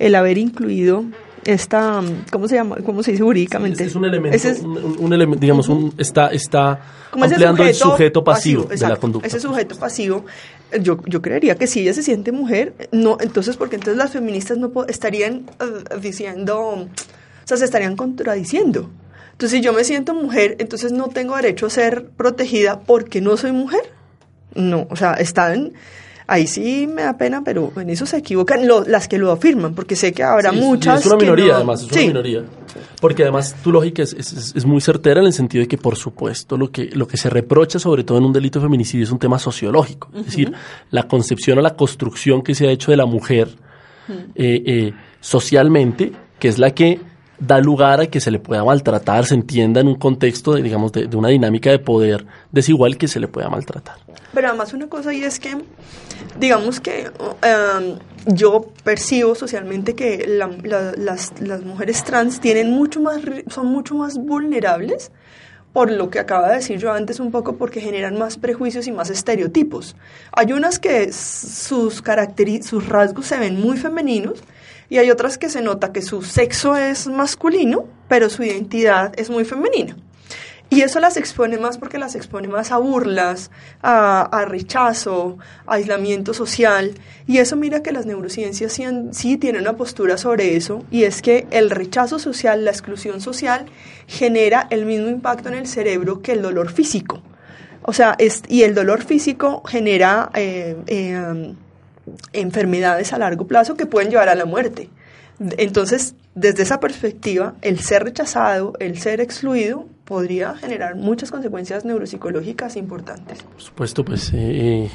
el 0.00 0.14
haber 0.14 0.38
incluido 0.38 1.04
esta, 1.44 2.02
¿cómo 2.30 2.48
se 2.48 2.56
llama? 2.56 2.76
¿Cómo 2.84 3.02
se 3.02 3.12
dice 3.12 3.22
jurídicamente? 3.22 3.84
es 3.84 3.94
un 3.94 4.04
elemento, 4.04 4.36
un, 4.98 5.12
elemento 5.12 5.40
digamos, 5.40 5.68
un, 5.68 5.94
está, 5.96 6.28
está 6.28 6.80
ampliando 7.12 7.62
el 7.62 7.74
sujeto 7.74 8.24
pasivo, 8.24 8.64
de 8.64 8.76
la 8.76 8.96
conducta. 8.96 9.26
Ese 9.26 9.40
sujeto 9.40 9.76
pasivo, 9.76 10.24
yo, 10.80 10.98
yo 11.06 11.22
creería 11.22 11.54
que 11.54 11.66
si 11.66 11.80
ella 11.80 11.94
se 11.94 12.02
siente 12.02 12.32
mujer, 12.32 12.74
no, 12.92 13.18
entonces, 13.20 13.56
porque 13.56 13.76
entonces 13.76 13.96
las 13.96 14.10
feministas 14.10 14.58
no 14.58 14.72
estarían 14.88 15.46
eh, 15.60 15.98
diciendo, 16.00 16.58
o 16.60 16.88
sea, 17.44 17.56
se 17.56 17.64
estarían 17.64 17.96
contradiciendo. 17.96 18.90
Entonces, 19.32 19.58
si 19.58 19.64
yo 19.64 19.72
me 19.72 19.84
siento 19.84 20.14
mujer, 20.14 20.56
entonces 20.58 20.92
no 20.92 21.08
tengo 21.08 21.36
derecho 21.36 21.66
a 21.66 21.70
ser 21.70 22.08
protegida 22.08 22.80
porque 22.80 23.20
no 23.20 23.36
soy 23.36 23.52
mujer. 23.52 23.80
No, 24.54 24.86
o 24.90 24.96
sea, 24.96 25.14
están 25.14 25.72
ahí 26.30 26.46
sí 26.46 26.86
me 26.86 27.02
da 27.02 27.18
pena, 27.18 27.42
pero 27.44 27.72
en 27.76 27.90
eso 27.90 28.06
se 28.06 28.18
equivocan 28.18 28.60
las 28.86 29.08
que 29.08 29.18
lo 29.18 29.32
afirman, 29.32 29.74
porque 29.74 29.96
sé 29.96 30.12
que 30.12 30.22
habrá 30.22 30.52
muchas. 30.52 31.00
Es 31.00 31.06
una 31.06 31.16
minoría, 31.16 31.56
además, 31.56 31.82
es 31.82 31.92
una 31.92 32.00
minoría. 32.02 32.44
Porque 33.00 33.22
además 33.22 33.56
tu 33.62 33.72
lógica 33.72 34.02
es, 34.02 34.12
es, 34.12 34.64
muy 34.64 34.80
certera 34.80 35.20
en 35.20 35.26
el 35.26 35.32
sentido 35.32 35.62
de 35.62 35.68
que, 35.68 35.76
por 35.76 35.96
supuesto, 35.96 36.56
lo 36.56 36.70
que, 36.70 36.84
lo 36.92 37.08
que 37.08 37.16
se 37.16 37.28
reprocha, 37.28 37.80
sobre 37.80 38.04
todo 38.04 38.18
en 38.18 38.24
un 38.24 38.32
delito 38.32 38.60
de 38.60 38.66
feminicidio, 38.66 39.04
es 39.04 39.10
un 39.10 39.18
tema 39.18 39.38
sociológico. 39.40 40.08
Es 40.14 40.26
decir, 40.26 40.52
la 40.90 41.08
concepción 41.08 41.58
o 41.58 41.62
la 41.62 41.74
construcción 41.74 42.42
que 42.42 42.54
se 42.54 42.68
ha 42.68 42.70
hecho 42.70 42.92
de 42.92 42.96
la 42.96 43.06
mujer 43.06 43.48
eh, 44.08 44.62
eh, 44.64 44.92
socialmente, 45.20 46.12
que 46.38 46.48
es 46.48 46.58
la 46.58 46.70
que 46.70 47.00
da 47.40 47.58
lugar 47.58 48.00
a 48.00 48.06
que 48.06 48.20
se 48.20 48.30
le 48.30 48.38
pueda 48.38 48.62
maltratar, 48.62 49.24
se 49.24 49.34
entienda 49.34 49.80
en 49.80 49.88
un 49.88 49.96
contexto, 49.96 50.54
de, 50.54 50.62
digamos, 50.62 50.92
de, 50.92 51.06
una 51.16 51.28
dinámica 51.28 51.70
de 51.70 51.78
poder 51.78 52.26
desigual 52.52 52.98
que 52.98 53.08
se 53.08 53.18
le 53.18 53.28
pueda 53.28 53.48
maltratar. 53.48 53.96
Pero 54.32 54.48
además 54.48 54.72
una 54.74 54.88
cosa 54.88 55.12
y 55.12 55.24
es 55.24 55.40
que, 55.40 55.56
digamos 56.38 56.80
que 56.80 57.10
em, 57.42 57.98
yo 58.26 58.66
percibo 58.84 59.34
socialmente 59.34 59.94
que 59.94 60.26
las, 60.28 61.32
mujeres 61.64 62.04
trans 62.04 62.40
tienen 62.40 62.70
mucho 62.70 63.00
más, 63.00 63.20
son 63.48 63.66
mucho 63.66 63.94
más 63.94 64.18
vulnerables 64.18 65.10
por 65.72 65.90
lo 65.90 66.10
que 66.10 66.18
acaba 66.18 66.48
de 66.48 66.56
decir 66.56 66.78
yo 66.78 66.92
antes 66.92 67.20
un 67.20 67.30
poco, 67.30 67.56
porque 67.56 67.80
generan 67.80 68.18
más 68.18 68.36
prejuicios 68.36 68.88
y 68.88 68.92
más 68.92 69.08
estereotipos. 69.08 69.94
Hay 70.32 70.52
unas 70.52 70.80
que 70.80 71.12
sus 71.12 72.02
rasgos 72.88 73.26
se 73.26 73.38
ven 73.38 73.60
muy 73.60 73.76
femeninos, 73.76 74.42
y 74.90 74.98
hay 74.98 75.10
otras 75.10 75.38
que 75.38 75.48
se 75.48 75.62
nota 75.62 75.92
que 75.92 76.02
su 76.02 76.20
sexo 76.20 76.76
es 76.76 77.06
masculino, 77.06 77.86
pero 78.08 78.28
su 78.28 78.42
identidad 78.42 79.12
es 79.16 79.30
muy 79.30 79.44
femenina. 79.44 79.96
Y 80.68 80.82
eso 80.82 81.00
las 81.00 81.16
expone 81.16 81.58
más 81.58 81.78
porque 81.78 81.98
las 81.98 82.14
expone 82.14 82.46
más 82.46 82.70
a 82.70 82.78
burlas, 82.78 83.50
a, 83.82 84.44
rechazo, 84.48 85.38
a 85.66 85.74
aislamiento 85.74 86.32
social. 86.32 86.94
Y 87.26 87.38
eso 87.38 87.56
mira 87.56 87.82
que 87.82 87.90
las 87.90 88.06
neurociencias 88.06 88.78
sí, 89.10 89.36
tienen 89.36 89.62
una 89.62 89.76
postura 89.76 90.16
sobre 90.16 90.56
eso, 90.56 90.84
y 90.90 91.04
es 91.04 91.22
que 91.22 91.46
el 91.50 91.70
rechazo 91.70 92.20
social, 92.20 92.64
la 92.64 92.70
exclusión 92.70 93.20
social, 93.20 93.66
genera 94.06 94.68
el 94.70 94.86
mismo 94.86 95.08
impacto 95.08 95.48
en 95.48 95.54
el 95.54 95.66
cerebro 95.66 96.20
que 96.22 96.32
el 96.32 96.42
dolor 96.42 96.70
físico. 96.70 97.20
O 97.82 97.92
sea, 97.92 98.16
y 98.48 98.62
el 98.62 98.74
dolor 98.74 99.02
físico 99.02 99.62
genera... 99.66 100.30
Eh, 100.34 100.76
eh, 100.86 101.54
enfermedades 102.32 103.12
a 103.12 103.18
largo 103.18 103.46
plazo 103.46 103.76
que 103.76 103.86
pueden 103.86 104.10
llevar 104.10 104.28
a 104.28 104.34
la 104.34 104.44
muerte. 104.44 104.88
Entonces, 105.56 106.14
desde 106.34 106.62
esa 106.62 106.80
perspectiva, 106.80 107.54
el 107.62 107.80
ser 107.80 108.04
rechazado, 108.04 108.74
el 108.78 108.98
ser 108.98 109.20
excluido, 109.20 109.86
podría 110.04 110.54
generar 110.54 110.96
muchas 110.96 111.30
consecuencias 111.30 111.84
neuropsicológicas 111.84 112.76
importantes. 112.76 113.42
Por 113.42 113.62
supuesto, 113.62 114.04
pues 114.04 114.32
eh, 114.34 114.90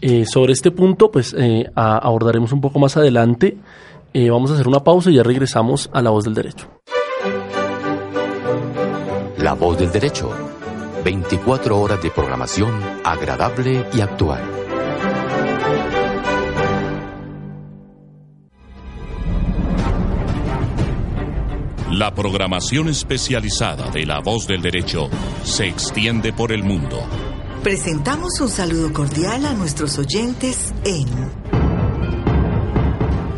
eh, 0.00 0.24
sobre 0.26 0.52
este 0.52 0.70
punto, 0.70 1.10
pues 1.10 1.34
eh, 1.36 1.64
abordaremos 1.74 2.52
un 2.52 2.60
poco 2.60 2.78
más 2.78 2.96
adelante. 2.96 3.56
vamos 4.14 4.50
a 4.50 4.54
hacer 4.54 4.68
una 4.68 4.84
pausa 4.84 5.10
y 5.10 5.14
ya 5.14 5.22
regresamos 5.22 5.90
a 5.92 6.02
La 6.02 6.10
Voz 6.10 6.24
del 6.24 6.34
Derecho. 6.34 6.68
La 9.38 9.54
Voz 9.54 9.78
del 9.78 9.90
Derecho. 9.90 10.30
24 11.04 11.80
horas 11.80 12.00
de 12.00 12.10
programación 12.10 12.70
agradable 13.02 13.86
y 13.92 14.00
actual. 14.00 14.61
La 21.92 22.14
programación 22.14 22.88
especializada 22.88 23.90
de 23.90 24.06
La 24.06 24.20
Voz 24.20 24.46
del 24.46 24.62
Derecho 24.62 25.10
se 25.44 25.68
extiende 25.68 26.32
por 26.32 26.50
el 26.50 26.64
mundo. 26.64 27.06
Presentamos 27.62 28.40
un 28.40 28.48
saludo 28.48 28.90
cordial 28.94 29.44
a 29.44 29.52
nuestros 29.52 29.98
oyentes 29.98 30.72
en 30.86 31.06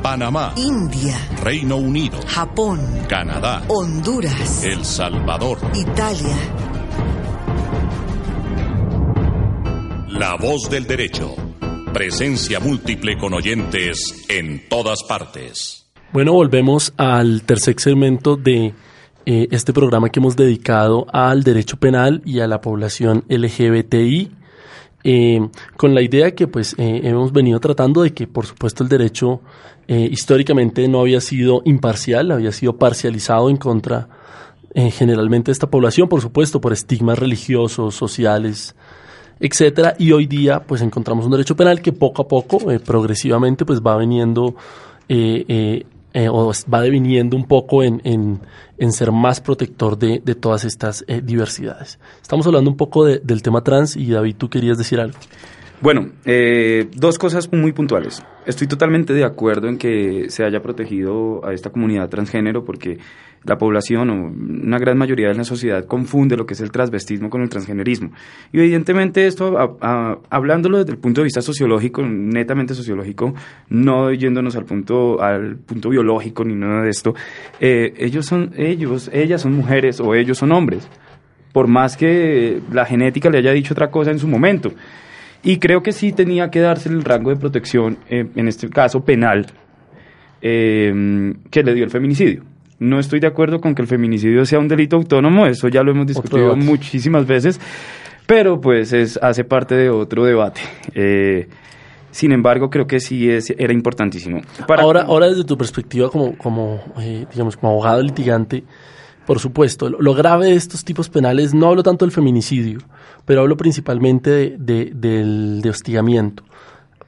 Panamá, 0.05 0.55
India, 0.57 1.19
Reino 1.43 1.79
Unido, 1.79 2.21
Japón, 2.29 2.81
Canadá, 3.09 3.65
Honduras, 3.67 4.63
El 4.63 4.85
Salvador. 4.85 5.59
Italia. 5.75 6.37
La 10.11 10.37
Voz 10.37 10.71
del 10.71 10.87
Derecho. 10.87 11.35
Presencia 11.93 12.61
múltiple 12.61 13.19
con 13.19 13.35
oyentes 13.35 14.27
en 14.29 14.69
todas 14.69 15.03
partes. 15.03 15.84
Bueno, 16.15 16.33
volvemos 16.33 16.95
al 16.97 17.43
tercer 17.43 17.75
segmento 17.81 18.37
de 18.37 18.73
eh, 19.27 19.49
este 19.51 19.73
programa 19.73 20.11
que 20.11 20.21
hemos 20.21 20.37
dedicado 20.37 21.09
al 21.13 21.43
derecho 21.43 21.77
penal 21.77 22.23
y 22.25 22.39
a 22.39 22.47
la 22.47 22.61
población 22.61 23.25
LGBTI, 23.29 24.31
eh, 25.03 25.49
con 25.77 25.93
la 25.93 26.03
idea 26.03 26.33
que 26.33 26.47
pues 26.47 26.77
eh, 26.79 27.01
hemos 27.03 27.33
venido 27.33 27.59
tratando 27.59 28.03
de 28.03 28.15
que 28.15 28.29
por 28.29 28.47
supuesto 28.47 28.85
el 28.85 28.89
derecho 28.89 29.41
históricamente 29.89 30.87
no 30.87 31.01
había 31.01 31.21
sido 31.21 31.63
imparcial, 31.65 32.31
había 32.31 32.53
sido 32.53 32.77
parcializado 32.77 33.51
en 33.51 33.57
contra 33.57 34.09
generalmente 34.73 35.47
de 35.47 35.53
esta 35.53 35.69
población, 35.69 36.09
por 36.09 36.21
supuesto, 36.21 36.61
por 36.61 36.73
estigmas 36.73 37.19
religiosos, 37.19 37.97
sociales, 37.97 38.77
etcétera, 39.41 39.97
y 39.99 40.13
hoy 40.13 40.27
día 40.27 40.63
pues 40.63 40.81
encontramos 40.81 41.25
un 41.25 41.33
derecho 41.33 41.57
penal 41.57 41.83
que 41.83 41.93
poco 41.93 42.23
a 42.23 42.29
poco, 42.29 42.61
progresivamente, 42.87 43.67
pues 43.67 43.83
va 43.83 43.97
veniendo 43.97 44.55
eh, 45.09 45.45
eh, 45.49 45.87
eh, 46.15 46.29
o 46.31 46.51
va 46.73 46.81
deviniendo 46.81 47.37
un 47.37 47.45
poco 47.45 47.83
en, 47.83 48.01
en- 48.05 48.41
en 48.79 48.93
ser 48.93 49.13
más 49.13 49.41
protector 49.41 49.99
de, 49.99 50.21
de 50.25 50.35
todas 50.35 50.65
estas 50.65 51.05
eh, 51.07 51.21
diversidades. 51.23 51.99
Estamos 52.23 52.47
hablando 52.47 52.71
un 52.71 52.77
poco 52.77 53.05
de- 53.05 53.19
del 53.19 53.43
tema 53.43 53.63
trans 53.63 53.95
y 53.97 54.11
David, 54.11 54.37
tú 54.39 54.49
querías 54.49 54.79
decir 54.79 54.99
algo. 54.99 55.19
Bueno, 55.81 56.09
eh, 56.25 56.89
dos 56.97 57.19
cosas 57.19 57.53
muy 57.53 57.73
puntuales. 57.73 58.23
Estoy 58.47 58.67
totalmente 58.67 59.13
de 59.13 59.25
acuerdo 59.25 59.69
en 59.69 59.77
que 59.77 60.27
se 60.31 60.45
haya 60.45 60.63
protegido 60.63 61.45
a 61.45 61.53
esta 61.53 61.71
comunidad 61.71 62.09
transgénero 62.09 62.65
porque 62.65 62.99
la 63.45 63.59
población 63.59 64.11
o 64.11 64.15
una 64.15 64.79
gran 64.79 64.97
mayoría 64.97 65.29
de 65.29 65.35
la 65.35 65.45
sociedad 65.45 65.85
confunde 65.85 66.37
lo 66.37 66.47
que 66.47 66.55
es 66.55 66.61
el 66.61 66.71
transvestismo 66.71 67.31
con 67.31 67.43
el 67.43 67.49
transgenerismo. 67.49 68.11
Y 68.53 68.61
evidentemente 68.61 69.27
esto, 69.27 69.79
hablándolo 70.31 70.79
desde 70.79 70.93
el 70.93 70.99
punto 70.99 71.21
de 71.21 71.25
vista 71.25 71.43
sociológico, 71.43 72.03
netamente 72.03 72.75
sociológico, 72.75 73.35
no 73.69 74.13
yéndonos 74.13 74.57
al 74.57 74.65
punto, 74.65 75.21
al 75.21 75.57
punto 75.57 75.91
biológico 75.91 76.45
ni 76.45 76.55
nada 76.55 76.83
de 76.83 76.91
esto, 76.91 77.15
eh, 77.61 77.95
ellos 77.99 78.27
son, 78.27 78.53
ellos, 78.57 79.11
ellas 79.13 79.43
son 79.43 79.55
mujeres 79.55 80.01
o 80.01 80.15
ellos 80.15 80.39
son 80.39 80.53
hombres 80.53 80.89
por 81.55 81.69
más 81.69 81.97
que 81.97 82.61
la 82.73 82.85
genética 82.85 83.31
le 83.31 83.39
haya 83.39 83.53
dicho 83.53 83.75
otra 83.75 83.89
cosa 83.89 84.11
en 84.11 84.19
su 84.19 84.27
momento. 84.27 84.73
Y 85.45 85.59
creo 85.59 85.85
que 85.85 85.93
sí 85.93 86.11
tenía 86.11 86.51
que 86.51 86.59
darse 86.59 86.89
el 86.89 87.05
rango 87.05 87.31
de 87.31 87.37
protección, 87.37 87.99
eh, 88.11 88.27
en 88.35 88.49
este 88.49 88.69
caso 88.69 89.05
penal, 89.05 89.47
eh, 90.43 91.33
que 91.51 91.63
le 91.63 91.75
dio 91.75 91.85
el 91.85 91.91
feminicidio. 91.91 92.43
No 92.79 92.99
estoy 92.99 93.21
de 93.21 93.27
acuerdo 93.27 93.61
con 93.61 93.75
que 93.75 93.83
el 93.83 93.89
feminicidio 93.89 94.45
sea 94.47 94.59
un 94.59 94.69
delito 94.69 94.97
autónomo, 94.97 95.47
eso 95.47 95.69
ya 95.69 95.83
lo 95.83 95.93
hemos 95.93 96.07
discutido 96.07 96.55
muchísimas 96.57 97.27
veces, 97.27 97.61
pero 98.27 98.61
pues 98.61 98.93
es, 98.93 99.19
hace 99.23 99.45
parte 99.45 99.75
de 99.75 99.91
otro 99.91 100.25
debate. 100.25 100.61
Eh, 100.95 101.49
sin 102.11 102.33
embargo, 102.33 102.71
creo 102.71 102.87
que 102.87 103.01
sí 103.01 103.29
es, 103.31 103.51
era 103.59 103.73
importantísimo. 103.73 104.41
Para- 104.69 104.83
Ahora, 104.83 105.03
ahora 105.03 105.29
desde 105.29 105.45
tu 105.45 105.57
perspectiva 105.59 106.11
como, 106.11 106.37
como 106.39 106.81
eh, 107.01 107.27
digamos, 107.33 107.57
como 107.57 107.73
abogado 107.73 108.03
litigante, 108.03 108.65
por 109.27 109.39
supuesto, 109.41 109.89
lo, 109.89 110.01
lo 110.01 110.15
grave 110.15 110.47
de 110.47 110.55
estos 110.55 110.85
tipos 110.85 111.09
penales, 111.09 111.55
no 111.55 111.69
hablo 111.69 111.83
tanto 111.83 112.05
del 112.05 112.13
feminicidio, 112.13 112.79
pero 113.25 113.41
hablo 113.41 113.57
principalmente 113.57 114.31
de, 114.31 114.57
de- 114.59 114.91
del 114.95 115.61
de 115.63 115.71
hostigamiento. 115.71 116.43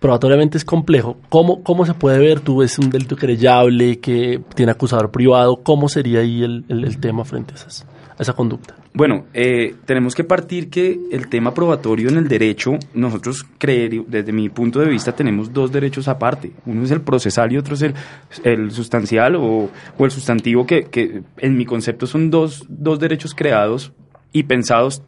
Probatoriamente 0.01 0.59
es 0.59 0.65
complejo. 0.65 1.17
¿Cómo, 1.29 1.63
¿Cómo 1.63 1.87
se 1.87 1.95
puede 1.95 2.19
ver? 2.19 2.41
Tú 2.41 2.59
ves 2.59 2.79
un 2.79 2.91
delito 2.91 3.17
querellable 3.17 3.99
que 3.99 4.41
tiene 4.55 4.73
acusador 4.73 5.11
privado. 5.11 5.57
¿Cómo 5.63 5.89
sería 5.89 6.21
ahí 6.21 6.43
el, 6.43 6.65
el- 6.69 6.99
tema 6.99 7.25
frente 7.25 7.53
a, 7.55 7.57
esas, 7.57 7.87
esa 8.19 8.35
conducta? 8.35 8.75
Bueno, 8.93 9.25
eh, 9.33 9.75
tenemos 9.87 10.15
que 10.15 10.23
partir 10.25 10.69
que 10.71 10.99
el 11.11 11.29
tema 11.29 11.53
probatorio 11.55 12.09
en 12.11 12.19
el 12.19 12.29
derecho, 12.29 12.73
nosotros 12.95 13.45
creer, 13.59 14.05
desde 14.07 14.33
mi 14.33 14.49
punto 14.51 14.81
de 14.81 14.87
vista, 14.89 15.13
tenemos 15.13 15.53
dos 15.53 15.73
derechos 15.73 16.09
aparte. 16.09 16.53
Uno 16.67 16.83
es 16.85 16.91
el 16.91 17.01
procesal 17.01 17.53
y 17.53 17.57
otro 17.59 17.75
es 17.75 17.83
el, 17.83 17.95
el 18.45 18.71
sustancial 18.73 19.37
o, 19.37 19.71
o 19.99 20.05
el 20.05 20.11
sustantivo, 20.11 20.67
que, 20.67 20.85
que 20.85 21.23
en 21.39 21.57
mi 21.57 21.65
concepto 21.65 22.07
son 22.07 22.31
dos, 22.31 22.65
dos 22.69 22.99
derechos 23.01 23.35
creados 23.35 23.93
y 24.33 24.43
pensados 24.45 25.03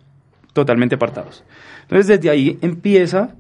totalmente 0.55 0.95
apartados. 0.97 1.45
Entonces, 1.83 2.07
desde 2.09 2.29
ahí 2.31 2.59
empieza 2.61 3.35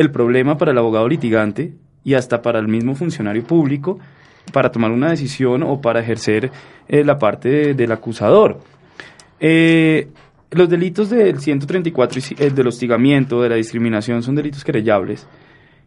el 0.00 0.10
problema 0.10 0.56
para 0.56 0.72
el 0.72 0.78
abogado 0.78 1.08
litigante 1.08 1.72
y 2.04 2.14
hasta 2.14 2.40
para 2.42 2.58
el 2.58 2.68
mismo 2.68 2.94
funcionario 2.94 3.44
público 3.44 3.98
para 4.52 4.70
tomar 4.72 4.90
una 4.90 5.10
decisión 5.10 5.62
o 5.62 5.80
para 5.80 6.00
ejercer 6.00 6.50
eh, 6.88 7.04
la 7.04 7.18
parte 7.18 7.48
de- 7.48 7.74
del 7.74 7.92
acusador. 7.92 8.58
Eh, 9.38 10.08
los 10.50 10.68
delitos 10.68 11.10
del 11.10 11.38
134 11.38 12.20
y 12.38 12.42
el 12.42 12.54
del 12.54 12.66
hostigamiento, 12.66 13.42
de 13.42 13.48
la 13.50 13.54
discriminación, 13.56 14.22
son 14.22 14.34
delitos 14.34 14.64
querellables 14.64 15.26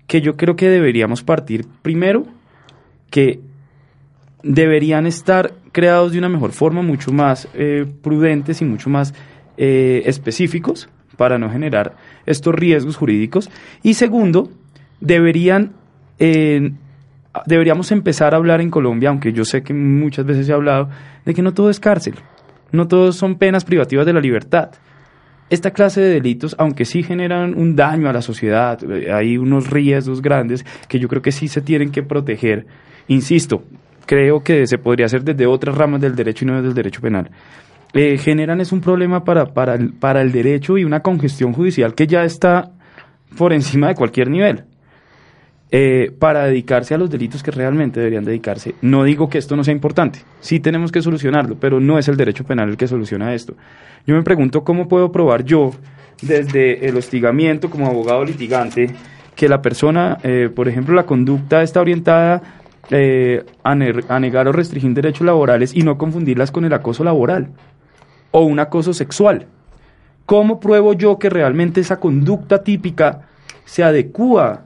que 0.07 0.21
yo 0.21 0.35
creo 0.37 0.55
que 0.55 0.69
deberíamos 0.69 1.23
partir 1.23 1.65
primero 1.81 2.25
que 3.09 3.39
deberían 4.43 5.05
estar 5.07 5.53
creados 5.71 6.11
de 6.11 6.19
una 6.19 6.29
mejor 6.29 6.51
forma, 6.51 6.81
mucho 6.81 7.11
más 7.11 7.47
eh, 7.53 7.85
prudentes 8.01 8.61
y 8.61 8.65
mucho 8.65 8.89
más 8.89 9.13
eh, 9.57 10.03
específicos 10.05 10.89
para 11.17 11.37
no 11.37 11.49
generar 11.49 11.95
estos 12.25 12.53
riesgos 12.53 12.95
jurídicos. 12.95 13.49
Y 13.81 13.93
segundo, 13.95 14.49
deberían, 14.99 15.73
eh, 16.19 16.71
deberíamos 17.45 17.91
empezar 17.91 18.33
a 18.33 18.37
hablar 18.37 18.61
en 18.61 18.69
Colombia, 18.69 19.09
aunque 19.09 19.33
yo 19.33 19.45
sé 19.45 19.63
que 19.63 19.73
muchas 19.73 20.25
veces 20.25 20.49
ha 20.49 20.55
hablado, 20.55 20.89
de 21.25 21.33
que 21.33 21.41
no 21.41 21.53
todo 21.53 21.69
es 21.69 21.79
cárcel, 21.79 22.15
no 22.71 22.87
todos 22.87 23.15
son 23.15 23.35
penas 23.35 23.65
privativas 23.65 24.05
de 24.05 24.13
la 24.13 24.21
libertad. 24.21 24.71
Esta 25.49 25.71
clase 25.71 26.01
de 26.01 26.09
delitos, 26.09 26.55
aunque 26.57 26.85
sí 26.85 27.03
generan 27.03 27.53
un 27.55 27.75
daño 27.75 28.09
a 28.09 28.13
la 28.13 28.21
sociedad, 28.21 28.79
eh, 28.89 29.11
hay 29.11 29.37
unos 29.37 29.69
riesgos 29.69 30.21
grandes 30.21 30.65
que 30.87 30.99
yo 30.99 31.07
creo 31.07 31.21
que 31.21 31.31
sí 31.31 31.47
se 31.47 31.61
tienen 31.61 31.91
que 31.91 32.01
proteger. 32.01 32.65
Insisto, 33.07 33.63
creo 34.05 34.43
que 34.43 34.65
se 34.65 34.77
podría 34.77 35.05
hacer 35.05 35.23
desde 35.23 35.45
otras 35.45 35.75
ramas 35.77 36.01
del 36.01 36.15
derecho 36.15 36.45
y 36.45 36.47
no 36.47 36.55
desde 36.55 36.69
el 36.69 36.73
derecho 36.73 37.01
penal. 37.01 37.29
Eh, 37.93 38.17
generan 38.17 38.59
es 38.59 38.71
un 38.71 38.81
problema 38.81 39.23
para, 39.23 39.53
para, 39.53 39.75
el, 39.75 39.93
para 39.93 40.21
el 40.21 40.31
derecho 40.31 40.77
y 40.77 40.83
una 40.83 41.01
congestión 41.01 41.53
judicial 41.53 41.93
que 41.93 42.07
ya 42.07 42.23
está 42.23 42.71
por 43.37 43.53
encima 43.53 43.87
de 43.87 43.95
cualquier 43.95 44.29
nivel. 44.29 44.63
Eh, 45.75 46.11
para 46.19 46.45
dedicarse 46.45 46.93
a 46.93 46.99
los 46.99 47.09
delitos 47.09 47.41
que 47.41 47.49
realmente 47.49 47.99
deberían 47.99 48.23
dedicarse. 48.23 48.75
No 48.83 49.03
digo 49.03 49.27
que 49.27 49.39
esto 49.39 49.55
no 49.55 49.63
sea 49.63 49.73
importante, 49.73 50.19
sí 50.39 50.59
tenemos 50.59 50.91
que 50.91 51.01
solucionarlo, 51.01 51.55
pero 51.59 51.79
no 51.79 51.97
es 51.97 52.07
el 52.07 52.15
derecho 52.15 52.43
penal 52.43 52.69
el 52.69 52.77
que 52.77 52.87
soluciona 52.87 53.33
esto. 53.33 53.55
Yo 54.05 54.13
me 54.13 54.21
pregunto 54.21 54.63
cómo 54.63 54.87
puedo 54.87 55.11
probar 55.11 55.43
yo, 55.43 55.71
desde 56.21 56.87
el 56.87 56.95
hostigamiento 56.95 57.71
como 57.71 57.87
abogado 57.87 58.23
litigante, 58.23 58.91
que 59.35 59.49
la 59.49 59.63
persona, 59.63 60.19
eh, 60.21 60.51
por 60.53 60.67
ejemplo, 60.67 60.93
la 60.93 61.07
conducta 61.07 61.63
está 61.63 61.81
orientada 61.81 62.43
eh, 62.91 63.43
a, 63.63 63.71
a 63.71 64.19
negar 64.19 64.47
o 64.47 64.51
restringir 64.51 64.93
derechos 64.93 65.25
laborales 65.25 65.75
y 65.75 65.81
no 65.81 65.97
confundirlas 65.97 66.51
con 66.51 66.65
el 66.65 66.73
acoso 66.73 67.03
laboral 67.03 67.49
o 68.33 68.41
un 68.41 68.59
acoso 68.59 68.93
sexual. 68.93 69.45
¿Cómo 70.25 70.59
pruebo 70.59 70.93
yo 70.93 71.19
que 71.19 71.29
realmente 71.29 71.81
esa 71.81 71.99
conducta 71.99 72.63
típica 72.63 73.21
se 73.63 73.83
adecúa 73.83 74.65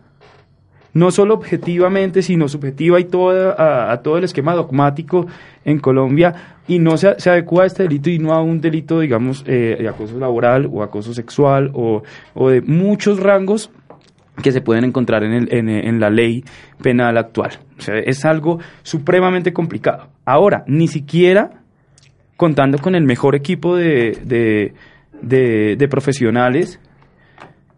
no 0.93 1.11
solo 1.11 1.35
objetivamente, 1.35 2.23
sino 2.23 2.47
subjetiva 2.47 2.99
y 2.99 3.03
toda, 3.03 3.91
a, 3.91 4.01
todo 4.01 4.17
el 4.17 4.23
esquema 4.23 4.55
dogmático 4.55 5.27
en 5.65 5.79
Colombia 5.79 6.57
y 6.67 6.79
no 6.79 6.97
se, 6.97 7.19
se 7.19 7.29
adecua 7.29 7.63
a 7.63 7.65
este 7.67 7.83
delito 7.83 8.09
y 8.09 8.19
no 8.19 8.33
a 8.33 8.41
un 8.41 8.61
delito, 8.61 9.01
digamos, 9.01 9.43
eh, 9.45 9.77
de 9.79 9.87
acoso 9.87 10.17
laboral 10.17 10.67
o 10.71 10.81
acoso 10.81 11.13
sexual 11.13 11.69
o, 11.73 12.01
de 12.49 12.61
muchos 12.61 13.19
rangos 13.19 13.69
que 14.41 14.51
se 14.51 14.61
pueden 14.61 14.85
encontrar 14.85 15.23
en, 15.23 15.69
en 15.69 15.99
la 15.99 16.09
ley 16.09 16.43
penal 16.81 17.17
actual. 17.17 17.51
O 17.77 17.81
sea, 17.81 17.97
es 17.99 18.23
algo 18.23 18.59
supremamente 18.83 19.51
complicado. 19.51 20.07
Ahora, 20.25 20.63
ni 20.67 20.87
siquiera 20.87 21.63
contando 22.37 22.77
con 22.77 22.95
el 22.95 23.03
mejor 23.03 23.35
equipo 23.35 23.75
de, 23.75 24.17
de, 24.23 24.73
de- 25.75 25.87
profesionales 25.89 26.79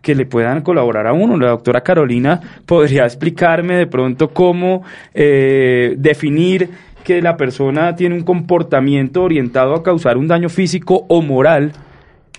que 0.02 0.14
le 0.16 0.26
puedan 0.26 0.62
colaborar 0.62 1.08
a 1.08 1.14
uno. 1.14 1.38
La 1.38 1.50
doctora 1.50 1.82
Carolina 1.82 2.40
podría 2.66 3.04
explicarme 3.04 3.76
de 3.76 3.88
pronto 3.88 4.30
cómo 4.30 4.84
eh, 5.14 5.96
definir 5.98 6.70
que 7.04 7.22
la 7.22 7.36
persona 7.38 7.96
tiene 7.96 8.16
un 8.16 8.24
comportamiento 8.24 9.24
orientado 9.24 9.74
a 9.74 9.82
causar 9.84 10.18
un 10.18 10.28
daño 10.28 10.50
físico 10.50 11.06
o 11.08 11.22
moral 11.22 11.72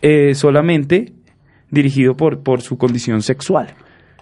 eh, 0.03 0.35
solamente 0.35 1.13
dirigido 1.71 2.15
por, 2.15 2.43
por 2.43 2.61
su 2.61 2.77
condición 2.77 3.23
sexual. 3.23 3.69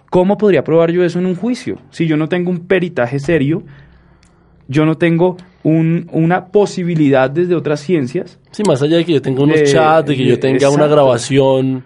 ¿Cómo 0.09 0.37
podría 0.37 0.63
probar 0.63 0.91
yo 0.91 1.03
eso 1.03 1.19
en 1.19 1.25
un 1.25 1.35
juicio? 1.35 1.77
Si 1.91 2.07
yo 2.07 2.17
no 2.17 2.27
tengo 2.27 2.49
un 2.49 2.67
peritaje 2.67 3.19
serio, 3.19 3.63
yo 4.67 4.85
no 4.85 4.95
tengo 4.95 5.37
un- 5.63 6.07
una 6.11 6.45
posibilidad 6.47 7.29
desde 7.29 7.55
otras 7.55 7.79
ciencias. 7.81 8.39
Sí, 8.51 8.63
más 8.67 8.81
allá 8.81 8.97
de 8.97 9.05
que 9.05 9.13
yo 9.13 9.21
tenga 9.21 9.43
unos 9.43 9.59
De- 9.59 9.65
chats, 9.65 10.07
de 10.07 10.15
que 10.15 10.23
yo 10.25 10.31
de- 10.31 10.37
tenga 10.37 10.69
una 10.69 10.87
grabación, 10.87 11.83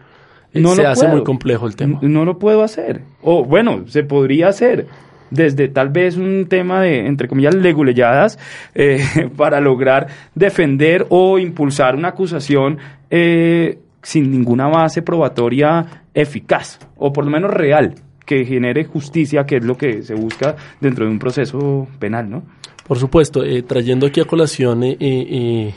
eh, 0.53 0.59
No 0.61 0.75
se 0.75 0.85
hace 0.85 1.01
puedo. 1.05 1.15
muy 1.17 1.23
complejo 1.23 1.65
el 1.67 1.75
tema. 1.75 1.99
No 2.01 2.25
lo 2.25 2.37
puedo 2.37 2.63
hacer. 2.63 3.01
O 3.21 3.43
bueno, 3.43 3.85
se 3.87 4.03
podría 4.03 4.49
hacer 4.49 4.85
desde 5.31 5.67
tal 5.67 5.89
vez 5.89 6.15
un 6.17 6.45
tema 6.47 6.81
de, 6.81 7.07
entre 7.07 7.27
comillas, 7.27 7.55
leguleyadas 7.55 8.37
eh, 8.75 8.99
para 9.35 9.59
lograr 9.59 10.05
defender 10.35 11.07
o 11.09 11.39
impulsar 11.39 11.95
una 11.95 12.09
acusación 12.09 12.77
eh, 13.09 13.79
sin 14.03 14.29
ninguna 14.29 14.67
base 14.67 15.01
probatoria 15.01 16.03
eficaz 16.13 16.77
o 16.97 17.11
por 17.11 17.25
lo 17.25 17.31
menos 17.31 17.49
real 17.51 17.95
que 18.25 18.45
genere 18.45 18.83
justicia, 18.85 19.45
que 19.45 19.57
es 19.57 19.63
lo 19.65 19.75
que 19.75 20.03
se 20.03 20.13
busca 20.13 20.55
dentro 20.79 21.05
de 21.05 21.11
un 21.11 21.19
proceso 21.19 21.87
penal, 21.99 22.29
¿no? 22.29 22.43
Por 22.87 22.99
supuesto, 22.99 23.43
eh, 23.43 23.63
trayendo 23.63 24.07
aquí 24.07 24.19
a 24.19 24.25
colación 24.25 24.83
eh, 24.83 24.97
eh, 24.99 25.73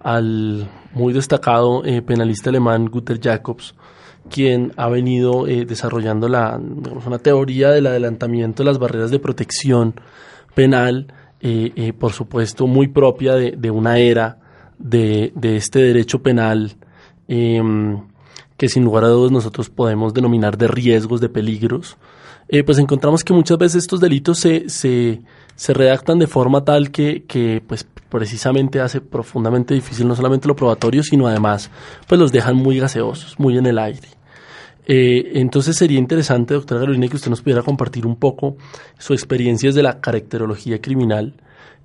al 0.00 0.68
muy 0.92 1.12
destacado 1.12 1.84
eh, 1.84 2.02
penalista 2.02 2.50
alemán 2.50 2.86
Guter 2.86 3.20
Jacobs, 3.20 3.74
quien 4.30 4.72
ha 4.76 4.88
venido 4.88 5.46
eh, 5.46 5.64
desarrollando 5.64 6.28
la, 6.28 6.58
digamos, 6.60 7.06
una 7.06 7.18
teoría 7.18 7.70
del 7.70 7.86
adelantamiento 7.86 8.62
de 8.62 8.66
las 8.68 8.78
barreras 8.78 9.10
de 9.10 9.18
protección 9.18 9.94
penal, 10.54 11.12
eh, 11.40 11.72
eh, 11.76 11.92
por 11.92 12.12
supuesto 12.12 12.66
muy 12.66 12.88
propia 12.88 13.34
de, 13.34 13.70
una 13.70 13.98
era 13.98 14.38
de, 14.78 15.32
de 15.34 15.56
este 15.56 15.80
derecho 15.80 16.22
penal 16.22 16.76
em, 17.28 18.00
que 18.56 18.68
sin 18.68 18.84
lugar 18.84 19.04
a 19.04 19.08
dudas 19.08 19.32
nosotros 19.32 19.68
podemos 19.68 20.14
denominar 20.14 20.56
de 20.56 20.68
riesgos, 20.68 21.20
de 21.20 21.28
peligros, 21.28 21.98
eh, 22.48 22.62
pues 22.62 22.78
encontramos 22.78 23.24
que 23.24 23.32
muchas 23.32 23.58
veces 23.58 23.82
estos 23.82 24.00
delitos 24.00 24.38
se, 24.38 24.68
se, 24.68 25.20
se 25.56 25.74
redactan 25.74 26.18
de 26.18 26.26
forma 26.26 26.64
tal 26.64 26.90
que, 26.90 27.24
que 27.24 27.62
pues 27.66 27.86
precisamente 28.08 28.80
hace 28.80 29.00
profundamente 29.00 29.74
difícil 29.74 30.06
no 30.06 30.14
solamente 30.14 30.46
lo 30.46 30.54
probatorio, 30.54 31.02
sino 31.02 31.26
además 31.26 31.70
pues 32.06 32.20
los 32.20 32.30
dejan 32.30 32.56
muy 32.56 32.78
gaseosos, 32.78 33.38
muy 33.38 33.58
en 33.58 33.66
el 33.66 33.78
aire. 33.78 34.08
Eh, 34.86 35.32
entonces 35.34 35.76
sería 35.76 35.98
interesante, 35.98 36.54
doctora 36.54 36.80
Carolina, 36.80 37.08
que 37.08 37.16
usted 37.16 37.30
nos 37.30 37.42
pudiera 37.42 37.62
compartir 37.62 38.06
un 38.06 38.14
poco 38.14 38.56
su 38.98 39.12
experiencia 39.12 39.70
desde 39.70 39.82
la 39.82 40.00
caracterología 40.00 40.80
criminal, 40.80 41.34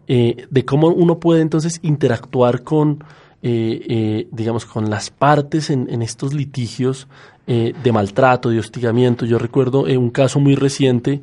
eh, 0.08 0.46
de 0.48 0.66
cómo 0.66 0.90
uno 0.90 1.20
puede 1.20 1.42
entonces 1.42 1.80
interactuar 1.82 2.64
con, 2.64 3.04
digamos, 3.42 4.66
con 4.68 4.92
las 4.92 5.10
partes 5.10 5.72
en 5.72 6.02
estos 6.04 6.36
litigios 6.36 7.08
eh, 7.54 7.74
de 7.84 7.92
maltrato, 7.92 8.48
de 8.50 8.60
hostigamiento. 8.60 9.26
Yo 9.26 9.38
recuerdo 9.38 9.86
eh, 9.86 9.98
un 9.98 10.10
caso 10.10 10.40
muy 10.40 10.56
reciente 10.56 11.22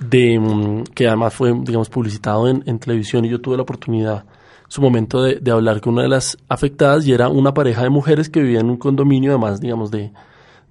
de 0.00 0.38
mm, 0.38 0.84
que 0.94 1.06
además 1.06 1.32
fue, 1.32 1.54
digamos, 1.62 1.88
publicitado 1.88 2.46
en, 2.46 2.78
televisión 2.78 3.24
y 3.24 3.30
yo 3.30 3.40
tuve 3.40 3.56
la 3.56 3.62
oportunidad 3.62 4.26
su 4.68 4.82
momento 4.82 5.22
de, 5.22 5.36
de 5.36 5.50
hablar 5.50 5.80
con 5.80 5.94
una 5.94 6.02
de 6.02 6.10
las 6.10 6.36
afectadas 6.46 7.06
y 7.06 7.12
era 7.12 7.30
una 7.30 7.54
pareja 7.54 7.82
de 7.82 7.88
mujeres 7.88 8.28
que 8.28 8.42
vivía 8.42 8.60
en 8.60 8.68
un 8.68 8.76
condominio, 8.76 9.30
además, 9.30 9.60
digamos, 9.62 9.90
de, 9.90 10.12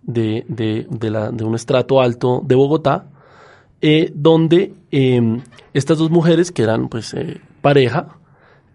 de, 0.04 0.46
de, 0.48 0.86
de, 0.88 1.44
un 1.44 1.56
estrato 1.56 2.00
alto 2.00 2.44
de 2.46 2.54
Bogotá, 2.54 3.06
eh, 3.82 4.12
donde 4.14 4.74
eh, 4.92 5.42
estas 5.74 5.98
dos 5.98 6.12
mujeres, 6.12 6.52
que 6.52 6.62
eran 6.62 6.90
pues 6.90 7.16
eh, 7.16 7.42
pareja, 7.62 8.18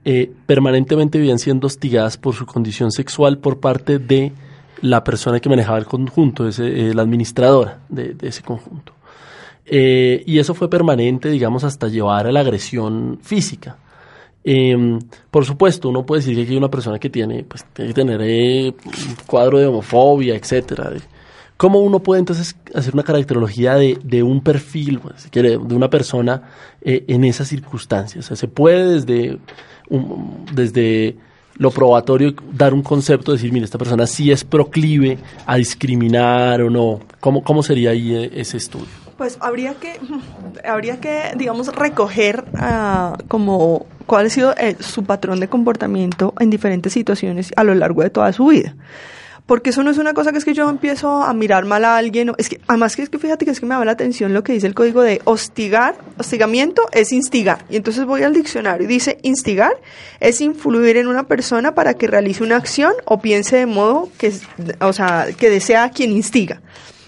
eh, 0.04 0.32
permanentemente 0.46 1.18
vivían 1.18 1.38
siendo 1.38 1.68
hostigadas 1.68 2.16
por 2.16 2.34
su 2.34 2.46
condición 2.46 2.90
sexual 2.90 3.38
por 3.38 3.60
parte 3.60 4.00
de 4.00 4.32
la 4.82 5.02
persona 5.04 5.40
que 5.40 5.48
manejaba 5.48 5.78
el 5.78 5.86
conjunto, 5.86 6.46
ese, 6.46 6.94
la 6.94 7.02
administradora 7.02 7.80
de, 7.88 8.16
ese 8.22 8.42
conjunto. 8.42 8.92
Eh, 9.64 10.22
y 10.26 10.38
eso 10.38 10.54
fue 10.54 10.70
permanente, 10.70 11.28
digamos, 11.28 11.64
hasta 11.64 11.88
llevar 11.88 12.26
a 12.26 12.32
la 12.32 12.40
agresión 12.40 13.18
física. 13.22 13.76
Eh, 14.48 14.98
por 15.28 15.44
supuesto, 15.44 15.88
uno 15.88 16.06
puede 16.06 16.22
decir 16.22 16.36
que 16.36 16.52
hay 16.52 16.56
una 16.56 16.70
persona 16.70 17.00
que 17.00 17.10
tiene, 17.10 17.42
pues, 17.42 17.64
tiene 17.72 17.92
que 17.92 17.94
tener 17.94 18.20
eh, 18.22 18.68
un 18.68 19.16
cuadro 19.26 19.58
de 19.58 19.66
homofobia, 19.66 20.36
etcétera. 20.36 20.92
¿Cómo 21.56 21.80
uno 21.80 22.00
puede 22.00 22.20
entonces 22.20 22.54
hacer 22.72 22.94
una 22.94 23.02
caracterología 23.02 23.74
de, 23.74 24.22
un 24.22 24.42
perfil, 24.42 25.00
pues, 25.00 25.22
si 25.22 25.30
quiere, 25.30 25.58
de 25.58 25.74
una 25.74 25.90
persona 25.90 26.42
eh, 26.80 27.04
en 27.08 27.24
esas 27.24 27.48
circunstancias? 27.48 28.24
O 28.24 28.28
sea, 28.28 28.36
se 28.36 28.46
puede 28.46 29.00
desde, 29.00 29.38
desde 30.52 31.16
lo 31.58 31.70
probatorio 31.70 32.34
dar 32.52 32.74
un 32.74 32.82
concepto, 32.82 33.32
decir, 33.32 33.52
mire, 33.52 33.64
esta 33.64 33.78
persona 33.78 34.06
sí 34.06 34.30
es 34.30 34.44
proclive 34.44 35.18
a 35.46 35.56
discriminar 35.56 36.60
o 36.62 36.70
no. 36.70 37.00
¿Cómo, 37.20 37.42
cómo 37.42 37.62
sería 37.62 37.90
ahí 37.90 38.14
eh, 38.14 38.30
ese 38.34 38.56
estudio? 38.56 38.86
Pues 39.16 39.38
habría 39.40 39.74
que, 39.74 39.98
habría 40.68 41.00
que, 41.00 41.32
digamos, 41.36 41.74
recoger 41.74 42.44
ah, 42.56 43.16
como 43.28 43.86
cuál 44.06 44.26
ha 44.26 44.30
sido 44.30 44.54
eh, 44.56 44.76
su 44.80 45.04
patrón 45.04 45.40
de 45.40 45.48
comportamiento 45.48 46.34
en 46.38 46.50
diferentes 46.50 46.92
situaciones 46.92 47.52
a 47.56 47.64
lo 47.64 47.74
largo 47.74 48.02
de 48.02 48.10
toda 48.10 48.32
su 48.32 48.46
vida. 48.46 48.74
Porque 49.46 49.70
eso 49.70 49.84
no 49.84 49.92
es 49.92 49.98
una 49.98 50.12
cosa 50.12 50.32
que 50.32 50.38
es 50.38 50.44
que 50.44 50.54
yo 50.54 50.68
empiezo 50.68 51.22
a 51.22 51.32
mirar 51.32 51.64
mal 51.64 51.84
a 51.84 51.96
alguien. 51.96 52.32
Es 52.36 52.48
que, 52.48 52.60
además 52.66 52.96
que 52.96 53.02
es 53.02 53.08
que 53.08 53.18
fíjate 53.18 53.44
que 53.44 53.52
es 53.52 53.60
que 53.60 53.66
me 53.66 53.74
llama 53.74 53.84
la 53.84 53.92
atención 53.92 54.34
lo 54.34 54.42
que 54.42 54.52
dice 54.52 54.66
el 54.66 54.74
código 54.74 55.02
de 55.02 55.20
hostigar. 55.24 55.96
Hostigamiento 56.18 56.82
es 56.90 57.12
instigar. 57.12 57.64
Y 57.70 57.76
entonces 57.76 58.04
voy 58.04 58.24
al 58.24 58.34
diccionario 58.34 58.84
y 58.84 58.88
dice 58.88 59.18
instigar 59.22 59.76
es 60.18 60.40
influir 60.40 60.96
en 60.96 61.06
una 61.06 61.28
persona 61.28 61.76
para 61.76 61.94
que 61.94 62.08
realice 62.08 62.42
una 62.42 62.56
acción 62.56 62.92
o 63.04 63.20
piense 63.20 63.56
de 63.56 63.66
modo 63.66 64.08
que, 64.18 64.32
o 64.80 64.92
sea, 64.92 65.28
que 65.38 65.48
desea 65.48 65.84
a 65.84 65.90
quien 65.90 66.10
instiga. 66.10 66.60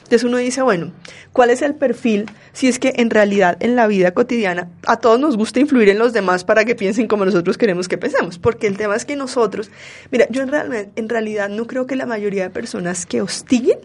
Entonces 0.09 0.25
uno 0.25 0.39
dice, 0.39 0.63
bueno, 0.63 0.93
¿cuál 1.35 1.51
es 1.51 1.61
el 1.61 1.75
perfil 1.75 2.31
si 2.55 2.67
es 2.67 2.79
que 2.79 2.95
en 2.97 3.11
realidad 3.11 3.59
en 3.61 3.77
la 3.77 3.87
vida 3.87 4.13
cotidiana 4.13 4.71
a 4.87 4.97
todos 4.97 5.21
nos 5.21 5.37
gusta 5.37 5.61
influir 5.61 5.91
en 5.91 5.99
los 5.99 6.15
demás 6.15 6.45
para 6.45 6.65
que 6.65 6.75
piensen 6.75 7.07
como 7.09 7.27
nosotros 7.27 7.59
queremos 7.59 7.89
que 7.89 7.99
pensemos? 7.99 8.39
Porque 8.39 8.67
el 8.67 8.79
tema 8.79 8.97
es 8.97 9.05
que 9.05 9.17
nosotros, 9.17 9.71
mira, 10.11 10.27
yo 10.31 10.41
en, 10.41 10.51
en 10.97 11.09
realidad 11.11 11.51
no 11.51 11.67
creo 11.67 11.87
que 11.87 11.95
la 11.95 12.07
mayoría 12.07 12.45
de 12.45 12.49
personas 12.49 13.05
que 13.05 13.21
hostiguen 13.21 13.81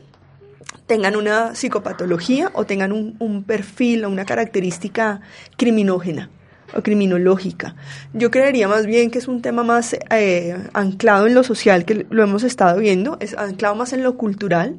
tengan 0.87 1.17
una 1.17 1.55
psicopatología 1.55 2.51
o 2.53 2.63
tengan 2.63 2.93
un, 2.93 3.17
un 3.19 3.43
perfil 3.43 4.05
o 4.05 4.09
una 4.09 4.23
característica 4.23 5.19
criminógena 5.57 6.29
o 6.73 6.81
criminológica. 6.81 7.75
Yo 8.13 8.31
creería 8.31 8.69
más 8.69 8.85
bien 8.85 9.11
que 9.11 9.19
es 9.19 9.27
un 9.27 9.41
tema 9.41 9.63
más 9.63 9.93
eh, 10.09 10.57
anclado 10.71 11.27
en 11.27 11.33
lo 11.33 11.43
social, 11.43 11.83
que 11.83 12.05
lo 12.09 12.23
hemos 12.23 12.43
estado 12.43 12.79
viendo, 12.79 13.17
es 13.19 13.37
anclado 13.37 13.75
más 13.75 13.91
en 13.91 14.03
lo 14.03 14.15
cultural. 14.15 14.77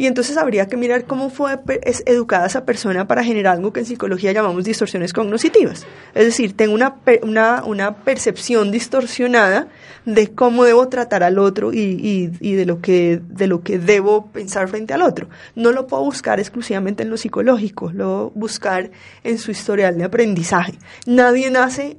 Y 0.00 0.06
entonces 0.06 0.38
habría 0.38 0.66
que 0.66 0.78
mirar 0.78 1.04
cómo 1.04 1.28
fue 1.28 1.58
pe- 1.58 1.80
es 1.84 2.02
educada 2.06 2.46
esa 2.46 2.64
persona 2.64 3.06
para 3.06 3.22
generar 3.22 3.56
algo 3.56 3.70
que 3.70 3.80
en 3.80 3.86
psicología 3.86 4.32
llamamos 4.32 4.64
distorsiones 4.64 5.12
cognitivas. 5.12 5.84
Es 6.14 6.24
decir, 6.24 6.56
tengo 6.56 6.72
una, 6.72 6.94
una, 7.22 7.62
una 7.64 7.96
percepción 7.96 8.70
distorsionada 8.72 9.68
de 10.06 10.28
cómo 10.28 10.64
debo 10.64 10.88
tratar 10.88 11.22
al 11.22 11.38
otro 11.38 11.74
y, 11.74 11.80
y, 11.80 12.30
y 12.40 12.54
de, 12.54 12.64
lo 12.64 12.80
que, 12.80 13.20
de 13.28 13.46
lo 13.46 13.60
que 13.62 13.78
debo 13.78 14.28
pensar 14.32 14.68
frente 14.68 14.94
al 14.94 15.02
otro. 15.02 15.28
No 15.54 15.70
lo 15.70 15.86
puedo 15.86 16.02
buscar 16.02 16.40
exclusivamente 16.40 17.02
en 17.02 17.10
lo 17.10 17.18
psicológico, 17.18 17.92
lo 17.92 18.30
buscar 18.34 18.90
en 19.22 19.36
su 19.36 19.50
historial 19.50 19.98
de 19.98 20.04
aprendizaje. 20.04 20.72
Nadie 21.04 21.50
nace 21.50 21.98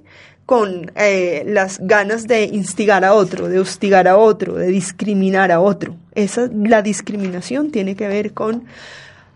con 0.52 0.92
eh, 0.96 1.44
las 1.48 1.80
ganas 1.80 2.28
de 2.28 2.44
instigar 2.44 3.06
a 3.06 3.14
otro, 3.14 3.48
de 3.48 3.58
hostigar 3.58 4.10
a 4.10 4.18
otro, 4.18 4.56
de 4.56 4.68
discriminar 4.68 5.50
a 5.50 5.62
otro. 5.62 5.96
Esa, 6.14 6.50
la 6.54 6.82
discriminación 6.82 7.72
tiene 7.72 7.96
que 7.96 8.10
ver 8.10 8.34
con 8.34 8.66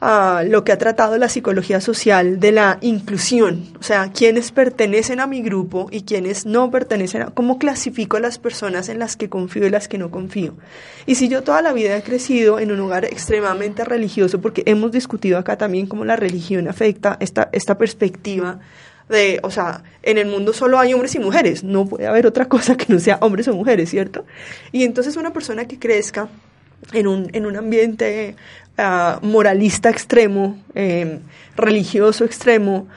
ah, 0.01 0.43
lo 0.45 0.66
que 0.66 0.74
ha 0.74 0.78
tratado 0.78 1.18
la 1.18 1.30
psicología 1.30 1.80
social 1.80 2.41
de 2.41 2.51
la 2.51 2.80
inclusión, 2.82 3.63
o 3.80 3.84
sea, 3.84 4.11
quienes 4.11 4.51
pertenecen 4.51 5.22
a 5.22 5.26
mi 5.26 5.41
grupo 5.41 5.88
y 5.89 6.01
quienes 6.01 6.45
no 6.45 6.70
pertenecen 6.70 7.22
a, 7.22 7.26
cómo 7.28 7.59
clasifico 7.59 8.18
a 8.18 8.20
las 8.20 8.38
personas 8.38 8.89
en 8.89 8.99
las 8.99 9.16
que 9.16 9.30
confío 9.30 9.66
y 9.66 9.70
las 9.70 9.88
que 9.88 9.97
no 9.97 10.11
confío. 10.11 10.55
Y 11.05 11.16
si 11.16 11.30
yo 11.30 11.43
toda 11.43 11.61
la 11.61 11.72
vida 11.72 11.95
he 11.95 12.03
crecido 12.03 12.59
en 12.59 12.74
un 12.74 12.78
lugar 12.78 13.05
extremadamente 13.05 13.86
religioso, 13.86 14.41
porque 14.41 14.63
hemos 14.66 14.91
discutido 14.91 15.38
acá 15.38 15.57
también 15.57 15.88
cómo 15.88 16.03
la 16.03 16.18
religión 16.18 16.68
afecta 16.68 17.16
esta, 17.22 17.47
esta 17.53 17.78
perspectiva 17.78 18.59
de, 19.10 19.39
o 19.43 19.51
sea, 19.51 19.84
en 20.03 20.18
el 20.18 20.28
mundo 20.28 20.53
solo 20.53 20.80
hay 20.80 20.93
hombres 20.93 21.16
y 21.16 21.20
mujeres, 21.20 21.64
no 21.64 21.86
puede 21.86 22.08
haber 22.08 22.26
otra 22.26 22.45
cosa 22.45 22.76
que 22.76 22.91
no 22.91 22.99
sea 22.99 23.18
hombres 23.22 23.47
o 23.47 23.53
mujeres, 23.53 23.89
¿cierto? 23.89 24.26
Y 24.72 24.84
entonces 24.84 25.16
una 25.16 25.34
persona 25.34 25.66
que 25.66 25.78
crezca 25.78 26.28
en 26.91 27.08
un, 27.08 27.30
en 27.34 27.45
un 27.45 27.56
ambiente 27.56 28.36
ah, 28.78 29.20
moralista 29.22 29.89
extremo, 29.89 30.58
eh, 30.74 31.20
religioso 31.56 32.26
extremo, 32.26 32.88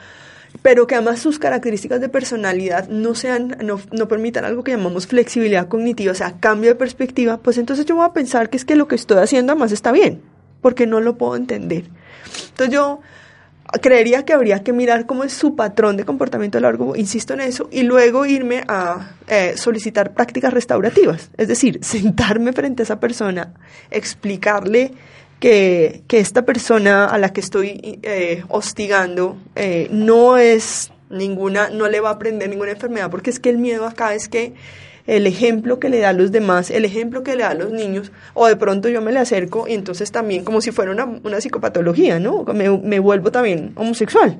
pero 0.61 0.87
que 0.87 0.95
además 0.95 1.19
sus 1.19 1.39
características 1.39 2.01
de 2.01 2.09
personalidad 2.09 2.89
no 2.89 3.15
sean, 3.15 3.55
no, 3.63 3.79
no 3.91 4.07
permitan 4.07 4.45
algo 4.45 4.63
que 4.63 4.71
llamamos 4.71 5.07
flexibilidad 5.07 5.67
cognitiva, 5.67 6.11
o 6.11 6.15
sea, 6.15 6.39
cambio 6.39 6.71
de 6.71 6.75
perspectiva, 6.75 7.37
pues 7.37 7.57
entonces 7.57 7.85
yo 7.85 7.95
voy 7.95 8.05
a 8.05 8.13
pensar 8.13 8.49
que 8.49 8.57
es 8.57 8.65
que 8.65 8.75
lo 8.75 8.87
que 8.87 8.95
estoy 8.95 9.19
haciendo 9.19 9.53
además 9.53 9.71
está 9.71 9.91
bien, 9.91 10.21
porque 10.61 10.87
no 10.87 11.01
lo 11.01 11.17
puedo 11.17 11.35
entender. 11.35 11.85
Entonces 12.49 12.73
yo 12.73 12.99
creería 13.81 14.25
que 14.25 14.33
habría 14.33 14.63
que 14.63 14.73
mirar 14.73 15.05
cómo 15.05 15.23
es 15.23 15.33
su 15.33 15.55
patrón 15.55 15.97
de 15.97 16.05
comportamiento 16.05 16.57
a 16.57 16.61
largo, 16.61 16.95
insisto 16.95 17.33
en 17.33 17.41
eso, 17.41 17.69
y 17.71 17.83
luego 17.83 18.25
irme 18.25 18.63
a 18.67 19.11
eh, 19.27 19.53
solicitar 19.55 20.13
prácticas 20.13 20.53
restaurativas. 20.53 21.29
Es 21.37 21.47
decir, 21.47 21.79
sentarme 21.83 22.53
frente 22.53 22.81
a 22.81 22.85
esa 22.85 22.99
persona, 22.99 23.53
explicarle 23.91 24.93
que, 25.39 26.03
que 26.07 26.19
esta 26.19 26.45
persona 26.45 27.05
a 27.05 27.17
la 27.17 27.31
que 27.31 27.41
estoy 27.41 27.99
eh, 28.03 28.43
hostigando 28.49 29.37
eh, 29.55 29.87
no 29.91 30.37
es 30.37 30.91
ninguna, 31.09 31.69
no 31.69 31.87
le 31.87 31.99
va 31.99 32.09
a 32.09 32.13
aprender 32.13 32.49
ninguna 32.49 32.71
enfermedad, 32.71 33.09
porque 33.09 33.29
es 33.29 33.39
que 33.39 33.49
el 33.49 33.57
miedo 33.57 33.85
acá 33.85 34.13
es 34.13 34.27
que 34.27 34.53
el 35.07 35.25
ejemplo 35.27 35.79
que 35.79 35.89
le 35.89 35.99
da 35.99 36.09
a 36.09 36.13
los 36.13 36.31
demás, 36.31 36.69
el 36.69 36.85
ejemplo 36.85 37.23
que 37.23 37.35
le 37.35 37.43
da 37.43 37.49
a 37.49 37.53
los 37.55 37.71
niños, 37.71 38.11
o 38.33 38.47
de 38.47 38.55
pronto 38.55 38.89
yo 38.89 39.01
me 39.01 39.11
le 39.11 39.19
acerco 39.19 39.67
y 39.67 39.73
entonces 39.73 40.11
también 40.11 40.43
como 40.43 40.61
si 40.61 40.71
fuera 40.71 40.91
una, 40.91 41.05
una 41.23 41.41
psicopatología, 41.41 42.19
¿no? 42.19 42.43
Me, 42.53 42.69
me 42.77 42.99
vuelvo 42.99 43.31
también 43.31 43.71
homosexual. 43.75 44.37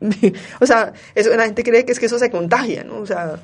o 0.60 0.66
sea, 0.66 0.92
eso, 1.14 1.34
la 1.36 1.44
gente 1.44 1.62
cree 1.64 1.84
que 1.84 1.92
es 1.92 1.98
que 1.98 2.06
eso 2.06 2.18
se 2.18 2.30
contagia, 2.30 2.84
¿no? 2.84 2.98
O 2.98 3.06
sea, 3.06 3.38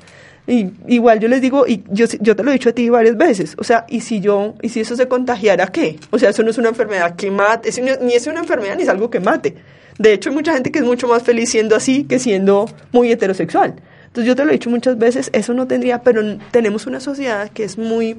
y, 0.47 0.69
igual 0.87 1.19
yo 1.19 1.27
les 1.27 1.41
digo, 1.41 1.65
y 1.67 1.83
yo, 1.89 2.05
yo 2.21 2.35
te 2.35 2.43
lo 2.43 2.51
he 2.51 2.53
dicho 2.53 2.69
a 2.69 2.73
ti 2.73 2.87
varias 2.89 3.17
veces, 3.17 3.55
o 3.57 3.63
sea, 3.63 3.85
y 3.89 4.01
si 4.01 4.19
yo, 4.19 4.53
y 4.61 4.69
si 4.69 4.79
eso 4.79 4.95
se 4.95 5.07
contagiara, 5.07 5.67
¿qué? 5.67 5.97
O 6.11 6.19
sea, 6.19 6.29
eso 6.29 6.43
no 6.43 6.51
es 6.51 6.57
una 6.57 6.69
enfermedad 6.69 7.15
que 7.15 7.31
mate, 7.31 7.69
no- 7.81 8.05
ni 8.05 8.13
es 8.13 8.27
una 8.27 8.39
enfermedad 8.39 8.75
ni 8.77 8.83
es 8.83 8.89
algo 8.89 9.09
que 9.09 9.19
mate. 9.19 9.55
De 9.97 10.13
hecho, 10.13 10.29
hay 10.29 10.35
mucha 10.35 10.53
gente 10.53 10.71
que 10.71 10.79
es 10.79 10.85
mucho 10.85 11.07
más 11.07 11.23
feliz 11.23 11.49
siendo 11.49 11.75
así 11.75 12.03
que 12.03 12.19
siendo 12.19 12.69
muy 12.91 13.11
heterosexual. 13.11 13.75
Entonces 14.15 14.27
yo 14.29 14.35
te 14.37 14.45
lo 14.45 14.51
he 14.51 14.53
dicho 14.53 14.69
muchas 14.69 14.97
veces, 14.97 15.29
eso 15.33 15.53
no 15.53 15.67
tendría, 15.67 16.01
pero 16.01 16.21
tenemos 16.51 16.87
una 16.87 17.01
sociedad 17.01 17.49
que 17.49 17.65
es 17.65 17.77
muy 17.77 18.11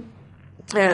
eh, 0.76 0.90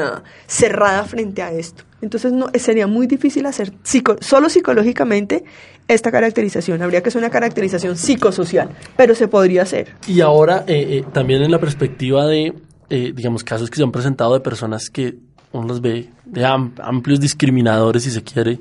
cerrada 0.46 1.02
frente 1.02 1.42
a 1.42 1.50
esto. 1.50 1.82
Entonces 2.02 2.32
no, 2.32 2.50
sería 2.54 2.86
muy 2.86 3.08
difícil 3.08 3.46
hacer 3.46 3.72
solo 4.20 4.48
psicológicamente 4.48 5.42
esta 5.88 6.12
caracterización. 6.12 6.82
Habría 6.82 7.02
que 7.02 7.08
hacer 7.08 7.18
una 7.18 7.30
caracterización 7.30 7.96
psicosocial, 7.96 8.68
pero 8.96 9.16
se 9.16 9.26
podría 9.26 9.62
hacer. 9.62 9.88
Y 10.06 10.20
ahora, 10.20 10.62
eh, 10.68 10.98
eh, 11.00 11.04
también 11.12 11.42
en 11.42 11.50
la 11.50 11.58
perspectiva 11.58 12.24
de, 12.26 12.54
eh, 12.88 13.12
digamos, 13.12 13.42
casos 13.42 13.70
que 13.70 13.76
se 13.78 13.82
han 13.82 13.90
presentado 13.90 14.34
de 14.34 14.40
personas 14.40 14.88
que 14.88 15.16
uno 15.50 15.66
los 15.66 15.80
ve 15.80 16.10
de 16.26 16.44
am- 16.44 16.74
amplios 16.80 17.18
discriminadores, 17.18 18.04
si 18.04 18.12
se 18.12 18.22
quiere, 18.22 18.60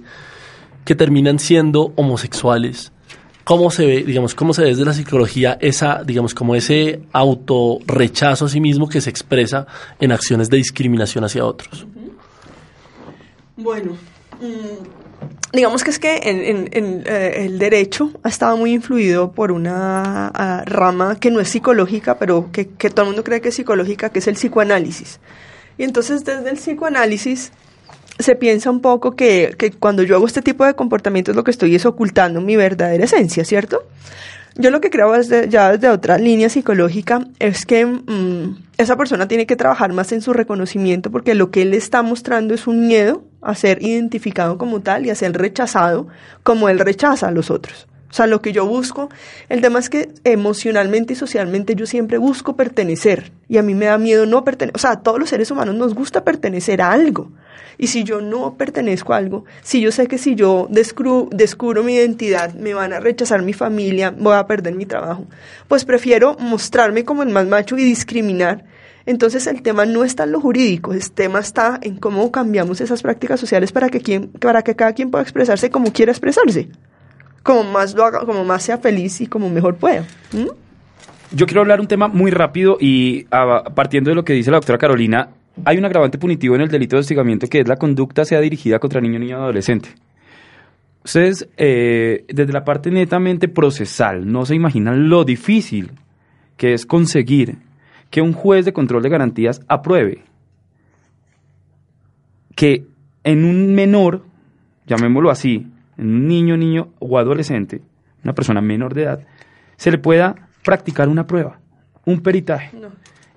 que 0.86 0.96
terminan 0.96 1.38
siendo 1.38 1.94
homosexuales. 1.98 2.92
¿Cómo 3.44 3.72
se 3.72 3.86
ve, 3.86 4.04
digamos, 4.04 4.36
cómo 4.36 4.54
se 4.54 4.62
ve 4.62 4.68
desde 4.70 4.86
la 4.86 4.94
psicología 4.94 5.58
esa, 5.62 6.04
digamos, 6.04 6.34
como 6.36 6.56
ese 6.56 7.02
autorrechazo 7.12 8.46
a 8.46 8.50
sí 8.50 8.60
mismo 8.62 8.88
que 8.88 9.02
se 9.02 9.10
expresa 9.10 9.66
en 10.00 10.12
acciones 10.12 10.50
de 10.50 10.58
discriminación 10.58 11.24
hacia 11.24 11.44
otros? 11.46 11.86
Bueno, 13.58 13.94
mm, 14.39 15.54
digamos 15.54 15.84
que 15.84 15.89
es 15.92 16.00
que 16.00 16.18
en, 16.24 16.42
en- 16.42 16.70
en, 16.72 17.04
eh, 17.06 17.46
el 17.46 17.60
derecho 17.60 18.12
ha 18.24 18.30
estado 18.30 18.58
muy 18.58 18.74
influido 18.74 19.32
por 19.32 19.52
una 19.52 20.28
ah, 20.34 20.64
rama 20.66 21.16
que 21.20 21.32
no 21.32 21.39
es 21.39 21.50
psicológica, 21.50 22.18
pero 22.18 22.52
que, 22.52 22.70
que 22.70 22.89
todo 22.89 23.04
el 23.04 23.08
mundo 23.10 23.24
cree 23.24 23.42
que 23.42 23.50
es 23.50 23.56
psicológica, 23.56 24.10
que 24.10 24.20
es 24.20 24.28
el 24.28 24.36
psicoanálisis. 24.36 25.20
Y 25.78 25.84
entonces 25.84 26.24
desde 26.26 26.50
el 26.50 26.58
psicoanálisis 26.58 27.52
se 28.20 28.36
piensa 28.36 28.70
un 28.70 28.82
poco 28.82 29.16
que, 29.16 29.55
que 29.57 29.72
cuando 29.72 30.03
yo 30.03 30.16
hago 30.16 30.28
este 30.28 30.41
tipo 30.41 30.66
de 30.66 30.76
comportamientos 30.76 31.36
lo 31.36 31.43
que 31.43 31.51
estoy 31.51 31.76
es 31.76 31.86
ocultando 31.86 32.41
mi 32.41 32.55
verdadera 32.55 33.05
esencia, 33.05 33.45
¿cierto? 33.45 33.84
Yo 34.55 34.70
lo 34.70 34.82
que 34.82 34.89
creo 34.89 35.14
ya 35.47 35.72
desde 35.72 35.89
otra 35.89 36.18
línea 36.18 36.49
psicológica 36.49 37.26
es 37.39 37.66
que 37.66 37.86
mm, 37.86 38.57
esa 38.78 38.97
persona 38.97 39.28
tiene 39.28 39.45
que 39.45 39.55
trabajar 39.55 39.93
más 39.93 40.12
en 40.12 40.22
su 40.22 40.34
reconocimiento 40.34 41.09
porque 41.09 41.36
lo 41.36 41.51
que 41.51 41.62
él 41.62 41.74
está 41.74 42.01
mostrando 42.01 42.53
es 42.53 42.68
un 42.68 42.88
miedo 42.88 43.24
a 43.41 43.55
ser 43.55 43.82
identificado 43.82 44.57
como 44.57 44.82
tal 44.82 45.05
y 45.05 45.09
a 45.09 45.16
ser 45.16 45.34
rechazado 45.34 46.07
como 46.43 46.68
él 46.68 46.80
rechaza 46.80 47.30
a 47.30 47.32
los 47.32 47.49
otros. 47.49 47.88
O 48.12 48.14
sea, 48.14 48.28
lo 48.28 48.41
que 48.41 48.51
yo 48.51 48.66
busco, 48.66 49.09
el 49.47 49.62
tema 49.62 49.80
es 49.80 49.89
que 49.89 50.09
emocionalmente 50.26 51.14
y 51.14 51.16
socialmente 51.16 51.76
yo 51.76 51.86
siempre 51.86 52.18
busco 52.18 52.57
pertenecer 52.57 53.32
y 53.47 53.57
a 53.57 53.64
mí 53.64 53.74
me 53.74 53.86
da 53.86 53.97
miedo 53.97 54.26
no 54.26 54.43
pertenecer. 54.43 54.76
O 54.76 54.80
sea, 54.80 54.91
a 54.91 55.01
todos 55.01 55.18
los 55.18 55.30
seres 55.30 55.49
humanos 55.49 55.76
nos 55.76 55.95
gusta 55.95 56.26
pertenecer 56.26 56.82
a 56.82 56.91
algo. 56.91 57.32
Y 57.78 57.88
si 57.88 58.03
yo 58.03 58.20
no 58.22 58.55
pertenezco 58.57 59.14
a 59.14 59.18
algo, 59.18 59.45
si 59.62 59.80
yo 59.80 59.91
sé 59.91 60.07
que 60.07 60.18
si 60.18 60.36
yo 60.36 60.68
descubro, 60.70 61.30
descubro 61.32 61.84
mi 61.84 61.95
identidad, 61.95 62.53
me 62.53 62.74
van 62.74 62.91
a 62.91 62.99
rechazar 62.99 63.41
mi 63.43 63.53
familia, 63.53 64.12
voy 64.12 64.36
a 64.36 64.45
perder 64.45 64.76
mi 64.76 64.86
trabajo, 64.86 65.26
pues 65.70 65.86
prefiero 65.86 66.36
mostrarme 66.38 67.05
como 67.05 67.24
el 67.24 67.30
más 67.30 67.47
macho 67.47 67.78
y 67.78 67.84
discriminar. 67.84 68.66
Entonces 69.05 69.47
el 69.47 69.64
tema 69.64 69.86
no 69.86 70.03
está 70.03 70.26
en 70.26 70.34
lo 70.34 70.41
jurídico, 70.41 70.93
el 70.93 71.12
tema 71.12 71.39
está 71.39 71.80
en 71.82 71.95
cómo 71.95 72.30
cambiamos 72.32 72.82
esas 72.82 73.01
prácticas 73.01 73.39
sociales 73.39 73.72
para 73.72 73.89
que, 73.89 74.01
quien, 74.01 74.28
para 74.28 74.62
que 74.64 74.76
cada 74.76 74.93
quien 74.93 75.09
pueda 75.09 75.24
expresarse 75.24 75.72
como 75.72 75.91
quiera 75.91 76.12
expresarse, 76.12 76.70
como 77.44 77.64
más 77.64 77.94
lo 77.94 78.06
haga, 78.06 78.20
como 78.26 78.44
más 78.44 78.64
sea 78.64 78.78
feliz 78.78 79.22
y 79.22 79.28
como 79.28 79.50
mejor 79.50 79.76
pueda. 79.76 80.06
Yo 81.32 81.46
quiero 81.46 81.62
hablar 81.62 81.80
un 81.80 81.88
tema 81.88 82.08
muy 82.08 82.32
rápido 82.32 82.78
y 82.80 83.26
ah, 83.32 83.64
partiendo 83.74 84.10
de 84.10 84.16
lo 84.16 84.24
que 84.24 84.34
dice 84.34 84.52
la 84.52 84.58
doctora 84.58 84.78
Carolina, 84.78 85.30
hay 85.66 85.78
un 85.78 85.86
agravante 85.86 86.18
punitivo 86.18 86.56
en 86.56 86.62
el 86.62 86.70
delito 86.70 86.96
de 86.96 87.02
hostigamiento 87.02 87.48
que 87.48 87.60
es 87.62 87.68
la 87.68 87.78
conducta 87.78 88.26
sea 88.26 88.39
dirigida 88.42 88.80
contra 88.80 89.02
niño, 89.02 89.20
niño 89.20 89.39
o 89.39 89.44
adolescente. 89.44 89.89
Ustedes, 91.04 91.48
eh, 91.58 92.26
desde 92.28 92.54
la 92.54 92.64
parte 92.64 92.92
netamente 92.92 93.48
procesal, 93.48 94.32
no 94.32 94.46
se 94.46 94.56
imaginan 94.56 95.10
lo 95.10 95.24
difícil 95.24 95.92
que 96.58 96.74
es 96.74 96.86
conseguir 96.86 97.58
que 98.12 98.22
un 98.22 98.34
juez 98.34 98.66
de 98.66 98.74
control 98.74 99.02
de 99.02 99.10
garantías 99.10 99.62
apruebe 99.68 100.24
que 102.56 102.86
en 103.24 103.46
un 103.46 103.74
menor, 103.74 104.24
llamémoslo 104.86 105.32
así, 105.32 105.68
un 106.02 106.28
niño, 106.28 106.58
niño 106.58 106.89
o 106.99 107.18
adolescente, 107.18 107.82
una 108.24 108.34
persona 108.34 108.62
menor 108.62 108.93
de 108.93 109.04
edad, 109.04 109.20
se 109.78 109.91
le 109.91 109.97
pueda 109.97 110.36
practicar 110.64 111.10
una 111.10 111.26
prueba, 111.28 111.60
un 112.06 112.20
peritaje. 112.22 112.78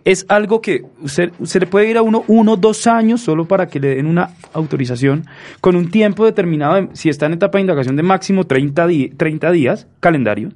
Es 0.04 0.26
algo 0.28 0.60
que 0.60 0.82
usted, 1.00 1.32
se 1.44 1.58
le 1.60 1.66
puede 1.66 1.88
ir 1.90 1.96
a 1.96 2.02
uno 2.02 2.24
uno, 2.28 2.56
dos 2.56 2.86
años 2.86 3.22
solo 3.22 3.46
para 3.46 3.68
que 3.68 3.80
le 3.80 3.94
den 3.96 4.06
una 4.06 4.30
autorización 4.52 5.24
con 5.62 5.76
un 5.76 5.90
tiempo 5.90 6.26
determinado, 6.26 6.74
de- 6.74 6.88
si 6.92 7.08
está 7.08 7.24
en 7.24 7.32
etapa 7.34 7.56
de 7.56 7.62
indagación 7.62 7.96
de 7.96 8.02
máximo 8.02 8.44
30, 8.44 8.86
di- 8.86 9.08
30 9.08 9.50
días, 9.50 9.86
calendario, 10.00 10.50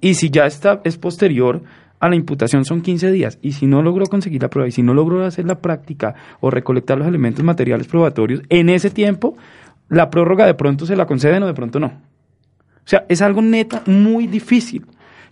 y 0.00 0.14
si 0.14 0.30
ya 0.30 0.46
está, 0.46 0.80
es 0.84 0.96
posterior 0.98 1.62
a 2.00 2.08
la 2.08 2.14
imputación 2.16 2.64
son 2.64 2.82
15 2.82 3.10
días. 3.10 3.38
Y 3.42 3.52
si 3.52 3.66
no 3.66 3.82
logró 3.82 4.06
conseguir 4.06 4.42
la 4.42 4.48
prueba 4.50 4.68
y 4.68 4.72
si 4.72 4.82
no 4.82 4.94
logró 4.94 5.24
hacer 5.24 5.46
la 5.46 5.58
práctica 5.60 6.14
o 6.40 6.50
recolectar 6.50 6.98
los 6.98 7.08
elementos 7.08 7.44
materiales 7.44 7.88
probatorios, 7.88 8.42
en 8.50 8.68
ese 8.68 8.90
tiempo 8.90 9.36
la 9.88 10.10
prórroga 10.10 10.46
de 10.46 10.54
pronto 10.54 10.86
se 10.86 10.96
la 10.96 11.06
conceden 11.06 11.42
o 11.42 11.46
de 11.46 11.54
pronto 11.54 11.78
no. 11.80 11.86
O 11.86 12.90
sea, 12.90 13.04
es 13.08 13.20
algo 13.22 13.42
neta 13.42 13.82
muy 13.86 14.26
difícil. 14.26 14.86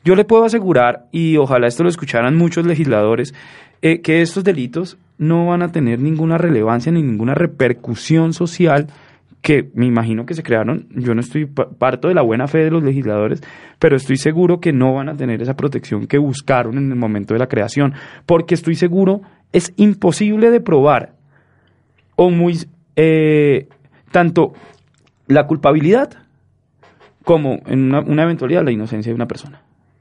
Yo 0.04 0.14
le 0.14 0.24
puedo 0.24 0.44
asegurar, 0.44 1.07
y 1.11 1.36
ojalá 1.36 1.66
esto 1.66 1.82
lo 1.82 1.88
escucharan 1.88 2.36
muchos 2.36 2.66
legisladores, 2.66 3.34
eh, 3.82 4.00
que 4.00 4.22
estos 4.22 4.44
delitos 4.44 4.98
no 5.18 5.46
van 5.46 5.62
a 5.62 5.72
tener 5.72 5.98
ninguna 6.00 6.38
relevancia 6.38 6.92
ni 6.92 7.02
ninguna 7.02 7.34
repercusión 7.34 8.32
social 8.32 8.86
que 9.42 9.68
me 9.74 9.86
imagino 9.86 10.26
que 10.26 10.34
se 10.34 10.42
crearon, 10.42 10.86
yo 10.90 11.14
no 11.14 11.20
estoy 11.20 11.46
pa- 11.46 11.68
parto 11.70 12.09
de 12.09 12.14
la 12.14 12.22
buena 12.22 12.48
fe 12.48 12.59
de 12.59 12.70
los 12.70 12.82
legisladores, 12.82 13.42
pero 13.78 13.96
estoy 13.96 14.16
seguro 14.16 14.59
que 14.61 14.72
no 14.72 14.94
van 14.94 15.09
a 15.09 15.16
tener 15.16 15.40
esa 15.40 15.54
protección 15.54 16.07
que 16.07 16.18
buscaron 16.18 16.78
en 16.78 16.90
el 16.90 16.96
momento 16.96 17.32
de 17.32 17.38
la 17.38 17.46
creación, 17.46 17.94
porque 18.26 18.54
estoy 18.54 18.74
seguro 18.74 19.20
es 19.52 19.72
imposible 19.76 20.50
de 20.50 20.61
probar 20.61 21.12
o 22.16 22.30
muy 22.30 22.59
eh, 22.96 23.68
tanto 24.16 24.54
la 25.26 25.46
culpabilidad 25.46 26.08
como 27.22 27.60
en 27.66 27.94
una, 27.94 28.22
eventualidad 28.22 28.64
la 28.64 28.70
inocencia 28.70 29.10
de 29.10 29.14
una 29.14 29.28
persona. 29.28 29.60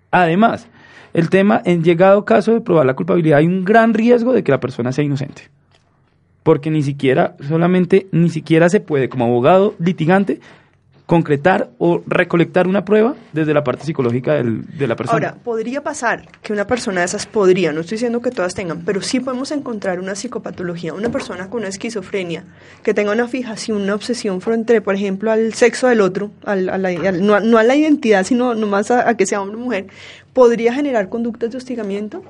Además, 0.09 0.69
el 1.13 1.29
tema, 1.29 1.61
en 1.65 1.83
llegado 1.83 2.23
caso 2.23 2.53
de 2.53 2.61
probar 2.61 2.85
la 2.85 2.93
culpabilidad, 2.93 3.39
hay 3.39 3.45
un 3.45 3.65
gran 3.65 3.93
riesgo 3.93 4.31
de 4.31 4.41
que 4.41 4.53
la 4.53 4.61
persona 4.61 4.93
sea 4.93 5.03
inocente 5.03 5.49
porque 6.43 6.71
ni 6.71 6.81
siquiera, 6.81 7.35
solamente, 7.45 8.07
ni 8.13 8.29
siquiera 8.29 8.69
se 8.69 8.79
puede, 8.79 9.09
como 9.09 9.25
abogado 9.25 9.75
litigante, 9.79 10.39
concretar 11.05 11.69
o 11.77 12.01
recolectar 12.07 12.67
una 12.67 12.83
prueba 12.83 13.13
desde 13.31 13.53
la 13.53 13.63
parte 13.63 13.85
psicológica 13.85 14.33
del- 14.33 14.65
de 14.77 14.87
la 14.87 14.95
persona. 14.95 15.13
Ahora, 15.29 15.35
podría 15.43 15.83
pasar 15.83 16.27
que 16.41 16.51
una 16.51 16.65
persona 16.65 17.01
de 17.01 17.05
esas 17.05 17.27
podría, 17.27 17.71
no 17.71 17.81
estoy 17.81 17.97
diciendo 17.97 18.21
que 18.21 18.31
todas 18.31 18.55
tengan, 18.55 18.83
pero 18.85 19.01
sí 19.01 19.19
podemos 19.19 19.51
encontrar 19.51 19.99
una 19.99 20.15
psicopatología, 20.15 20.93
una 20.95 21.09
persona 21.09 21.47
con 21.49 21.59
una 21.59 21.67
esquizofrenia, 21.69 22.43
que 22.81 22.93
tenga 22.95 23.11
una 23.11 23.27
fijación, 23.27 23.81
una 23.81 23.93
obsesión 23.93 24.41
frente, 24.41 24.81
por 24.81 24.95
ejemplo, 24.95 25.31
al 25.31 25.53
sexo 25.53 25.87
del 25.87 26.01
otro, 26.01 26.31
al- 26.43 26.69
a 26.69 26.77
la- 26.79 27.11
no, 27.11 27.39
no 27.39 27.57
a 27.59 27.63
la 27.63 27.75
identidad, 27.75 28.23
sino 28.23 28.55
nomás 28.55 28.89
a, 28.89 29.07
a 29.07 29.15
que 29.15 29.27
sea 29.27 29.41
hombre 29.41 29.57
o 29.57 29.59
mujer, 29.59 29.85
podría 30.33 30.73
generar 30.73 31.07
conductas 31.09 31.51
de 31.51 31.57
hostigamiento, 31.57 32.23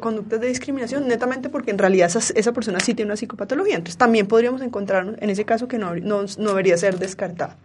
conductas 0.00 0.40
de 0.40 0.48
discriminación, 0.48 1.06
netamente 1.08 1.48
porque 1.48 1.70
en 1.70 1.78
realidad 1.78 2.08
esa, 2.14 2.32
esa 2.34 2.52
persona 2.52 2.80
sí 2.80 2.94
tiene 2.94 3.10
una 3.10 3.16
psicopatología. 3.16 3.76
Entonces 3.76 3.96
también 3.96 4.26
podríamos 4.26 4.60
encontrar 4.60 5.16
en 5.20 5.30
ese 5.30 5.44
caso 5.44 5.68
que 5.68 5.78
no, 5.78 5.94
no, 5.94 6.22
no 6.38 6.48
debería 6.50 6.76
ser 6.76 6.98
descartada. 6.98 7.56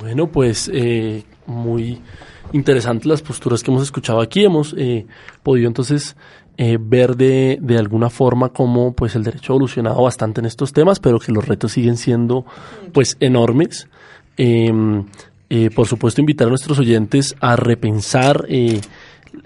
Bueno, 0.00 0.26
pues 0.28 0.70
eh, 0.72 1.24
muy 1.46 2.00
interesantes 2.52 3.06
las 3.06 3.22
posturas 3.22 3.62
que 3.62 3.70
hemos 3.70 3.82
escuchado 3.82 4.20
aquí. 4.20 4.44
Hemos 4.44 4.74
eh, 4.76 5.06
podido 5.42 5.68
entonces 5.68 6.16
eh, 6.56 6.78
ver 6.80 7.16
de, 7.16 7.58
de 7.60 7.78
alguna 7.78 8.10
forma 8.10 8.50
cómo 8.50 8.92
pues 8.92 9.14
el 9.14 9.24
derecho 9.24 9.52
ha 9.52 9.56
evolucionado 9.56 10.02
bastante 10.02 10.40
en 10.40 10.46
estos 10.46 10.72
temas, 10.72 11.00
pero 11.00 11.18
que 11.18 11.32
los 11.32 11.46
retos 11.46 11.72
siguen 11.72 11.96
siendo 11.96 12.44
pues 12.92 13.16
enormes. 13.20 13.88
Eh, 14.36 14.72
eh, 15.50 15.70
por 15.74 15.86
supuesto, 15.86 16.20
invitar 16.20 16.46
a 16.46 16.50
nuestros 16.50 16.78
oyentes 16.78 17.34
a 17.40 17.56
repensar 17.56 18.44
eh, 18.48 18.80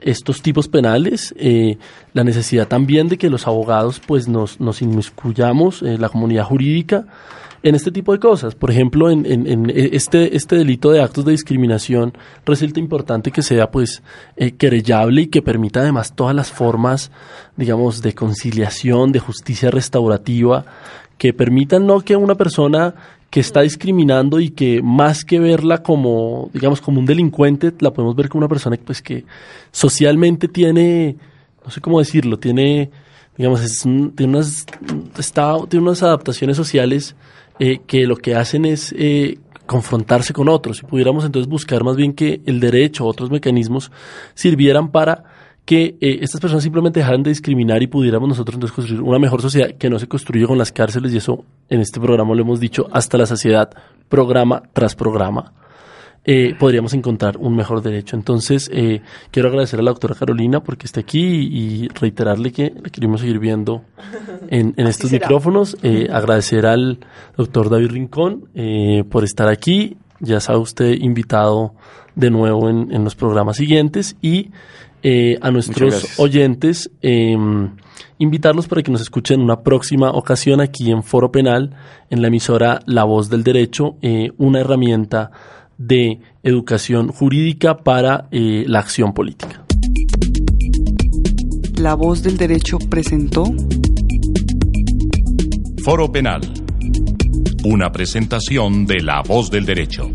estos 0.01 0.43
tipos 0.43 0.67
penales, 0.67 1.33
eh, 1.39 1.79
la 2.13 2.25
necesidad 2.25 2.67
también 2.67 3.09
de 3.09 3.19
que 3.19 3.31
los 3.31 3.47
abogados 3.47 4.01
pues 4.05 4.27
nos, 4.27 4.61
nos 4.61 4.83
inmiscuyamos, 4.83 5.83
en 5.83 6.01
la 6.01 6.09
comunidad 6.09 6.45
jurídica, 6.45 7.07
en 7.63 7.75
este 7.75 7.91
tipo 7.91 8.13
de 8.13 8.19
cosas. 8.19 8.55
Por 8.55 8.71
ejemplo, 8.71 9.11
en, 9.11 9.25
en, 9.27 9.47
en 9.47 9.71
este, 9.75 10.37
este 10.37 10.57
delito 10.57 10.91
de 10.91 11.03
actos 11.03 11.25
de 11.25 11.33
discriminación 11.33 12.13
resulta 12.45 12.81
importante 12.81 13.31
que 13.31 13.43
sea 13.43 13.71
pues 13.71 14.03
eh, 14.37 14.53
querellable 14.53 15.23
y 15.23 15.27
que 15.29 15.43
permita 15.43 15.81
además 15.81 16.15
todas 16.15 16.35
las 16.35 16.51
formas, 16.51 17.11
digamos, 17.57 18.03
de 18.03 18.15
conciliación, 18.15 19.13
de 19.13 19.21
justicia 19.21 19.71
restaurativa, 19.71 20.65
que 21.19 21.33
permitan 21.33 21.87
no 21.87 22.01
que 22.01 22.17
una 22.17 22.35
persona 22.35 22.95
que 23.31 23.41
está 23.41 23.63
discriminando 23.63 24.41
y 24.41 24.51
que 24.51 24.83
más 24.83 25.25
que 25.25 25.41
verla 25.41 25.83
como, 25.83 26.51
digamos, 26.53 26.83
como 26.83 27.01
un 27.01 27.07
delincuente, 27.07 27.73
la 27.81 27.91
podemos 27.91 28.15
ver 28.15 28.29
como 28.29 28.41
una 28.41 28.49
persona 28.49 28.77
pues 28.85 29.01
que 29.01 29.25
socialmente 29.71 30.49
tiene, 30.49 31.17
no 31.65 31.71
sé 31.71 31.81
cómo 31.81 31.99
decirlo, 31.99 32.39
tiene, 32.39 32.91
digamos, 33.39 33.63
es 33.63 33.81
tiene 34.15 34.37
unas, 34.37 34.67
está, 35.17 35.57
tiene 35.67 35.87
unas 35.87 36.03
adaptaciones 36.03 36.59
sociales 36.59 37.17
eh, 37.59 37.81
que 37.87 38.07
lo 38.07 38.17
que 38.17 38.35
hacen 38.35 38.65
es 38.65 38.95
eh, 38.97 39.39
confrontarse 39.67 40.33
con 40.33 40.49
otros. 40.49 40.79
Si 40.79 40.87
pudiéramos 40.87 41.25
entonces 41.25 41.49
buscar 41.49 41.85
más 41.85 41.97
bien 41.97 42.13
que 42.13 42.41
el 42.47 42.61
derecho, 42.61 43.07
otros 43.07 43.31
mecanismos, 43.31 43.91
sirvieran 44.35 44.91
para 44.91 45.25
que 45.65 45.97
eh, 46.01 46.19
estas 46.21 46.41
personas 46.41 46.65
simplemente 46.65 47.01
dejaran 47.01 47.23
de 47.23 47.31
discriminar 47.31 47.83
y 47.83 47.87
pudiéramos 47.87 48.29
nosotros 48.29 48.55
entonces 48.55 48.75
construir 48.75 49.03
una 49.03 49.19
mejor 49.19 49.41
sociedad 49.41 49.71
que 49.79 49.89
no 49.89 49.99
se 49.99 50.09
construye 50.09 50.47
con 50.47 50.59
las 50.59 50.73
cárceles 50.73 51.15
y 51.15 51.19
eso 51.19 51.45
en 51.69 51.81
este 51.81 52.01
programa 52.01 52.35
lo 52.35 52.43
hemos 52.43 52.59
dicho 52.59 52.89
hasta 52.93 53.17
la 53.17 53.27
saciedad, 53.27 53.71
programa 54.09 54.63
tras 54.73 54.97
programa. 54.97 55.53
Eh, 56.25 56.55
podríamos 56.59 56.95
encontrar 56.95 57.37
un 57.37 57.57
mejor 57.57 57.83
derecho. 57.83 58.17
Entonces, 58.17 58.71
eh, 58.73 59.03
quiero 59.31 59.49
agradecer 59.49 59.81
a 59.81 59.83
la 59.83 59.91
doctora 59.91 60.15
Carolina 60.15 60.63
porque 60.63 60.87
está 60.87 61.01
aquí 61.01 61.21
y, 61.21 61.85
y 61.85 61.89
reiterarle 61.89 62.53
que 62.53 62.73
la 62.83 62.91
queremos 62.91 63.21
seguir 63.21 63.39
viendo 63.39 63.83
en, 64.49 64.75
en 64.77 64.87
estos 64.87 65.11
será. 65.11 65.27
micrófonos. 65.27 65.77
Eh, 65.83 66.09
agradecer 66.13 66.67
al 66.67 66.99
doctor 67.37 67.71
David 67.71 67.91
Rincón 67.91 68.49
eh, 68.55 69.05
por 69.11 69.25
estar 69.25 69.49
aquí. 69.49 69.97
Ya 70.21 70.39
sabe 70.41 70.59
usted, 70.61 70.93
invitado 71.01 71.75
de 72.15 72.31
nuevo 72.31 72.69
en, 72.69 72.93
en 72.95 73.03
los 73.05 73.15
programas 73.17 73.57
siguientes. 73.57 74.17
Y 74.23 74.51
eh, 75.05 75.37
a 75.41 75.51
nuestros 75.51 76.21
oyentes, 76.21 76.89
eh, 77.03 77.37
invitarlos 78.19 78.69
para 78.69 78.85
que 78.85 78.93
nos 78.93 79.01
escuchen 79.01 79.41
en 79.41 79.45
una 79.45 79.63
próxima 79.63 80.11
ocasión 80.13 80.61
aquí 80.61 80.93
en 80.93 81.03
Foro 81.03 81.33
Penal, 81.33 81.75
en 82.09 82.23
la 82.23 82.29
emisora 82.29 82.81
La 82.87 83.03
Voz 83.03 83.29
del 83.29 83.43
Derecho, 83.43 83.97
eh, 84.01 84.31
una 84.39 84.61
herramienta 84.61 85.33
de 85.87 86.21
educación 86.43 87.09
jurídica 87.09 87.79
para 87.79 88.29
eh, 88.31 88.65
la 88.67 88.81
acción 88.81 89.13
política. 89.13 89.65
La 91.77 91.95
voz 91.95 92.23
del 92.23 92.37
derecho 92.37 92.79
presentó 92.79 93.45
Foro 95.83 96.11
Penal. 96.13 96.43
Una 97.65 97.91
presentación 97.91 98.87
de 98.87 99.01
La 99.01 99.23
Voz 99.23 99.51
del 99.51 99.65
Derecho. 99.65 100.11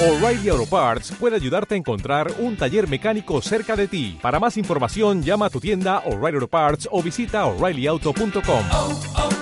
O'Reilly 0.00 0.48
Auto 0.48 0.66
Parts 0.66 1.12
puede 1.12 1.36
ayudarte 1.36 1.76
a 1.76 1.78
encontrar 1.78 2.32
un 2.40 2.56
taller 2.56 2.88
mecánico 2.88 3.40
cerca 3.40 3.76
de 3.76 3.86
ti. 3.86 4.18
Para 4.20 4.40
más 4.40 4.56
información, 4.56 5.22
llama 5.22 5.46
a 5.46 5.50
tu 5.50 5.60
tienda 5.60 5.98
O'Reilly 6.00 6.36
Auto 6.36 6.48
Parts 6.48 6.88
o 6.90 7.02
visita 7.02 7.46
oreillyauto.com. 7.46 9.41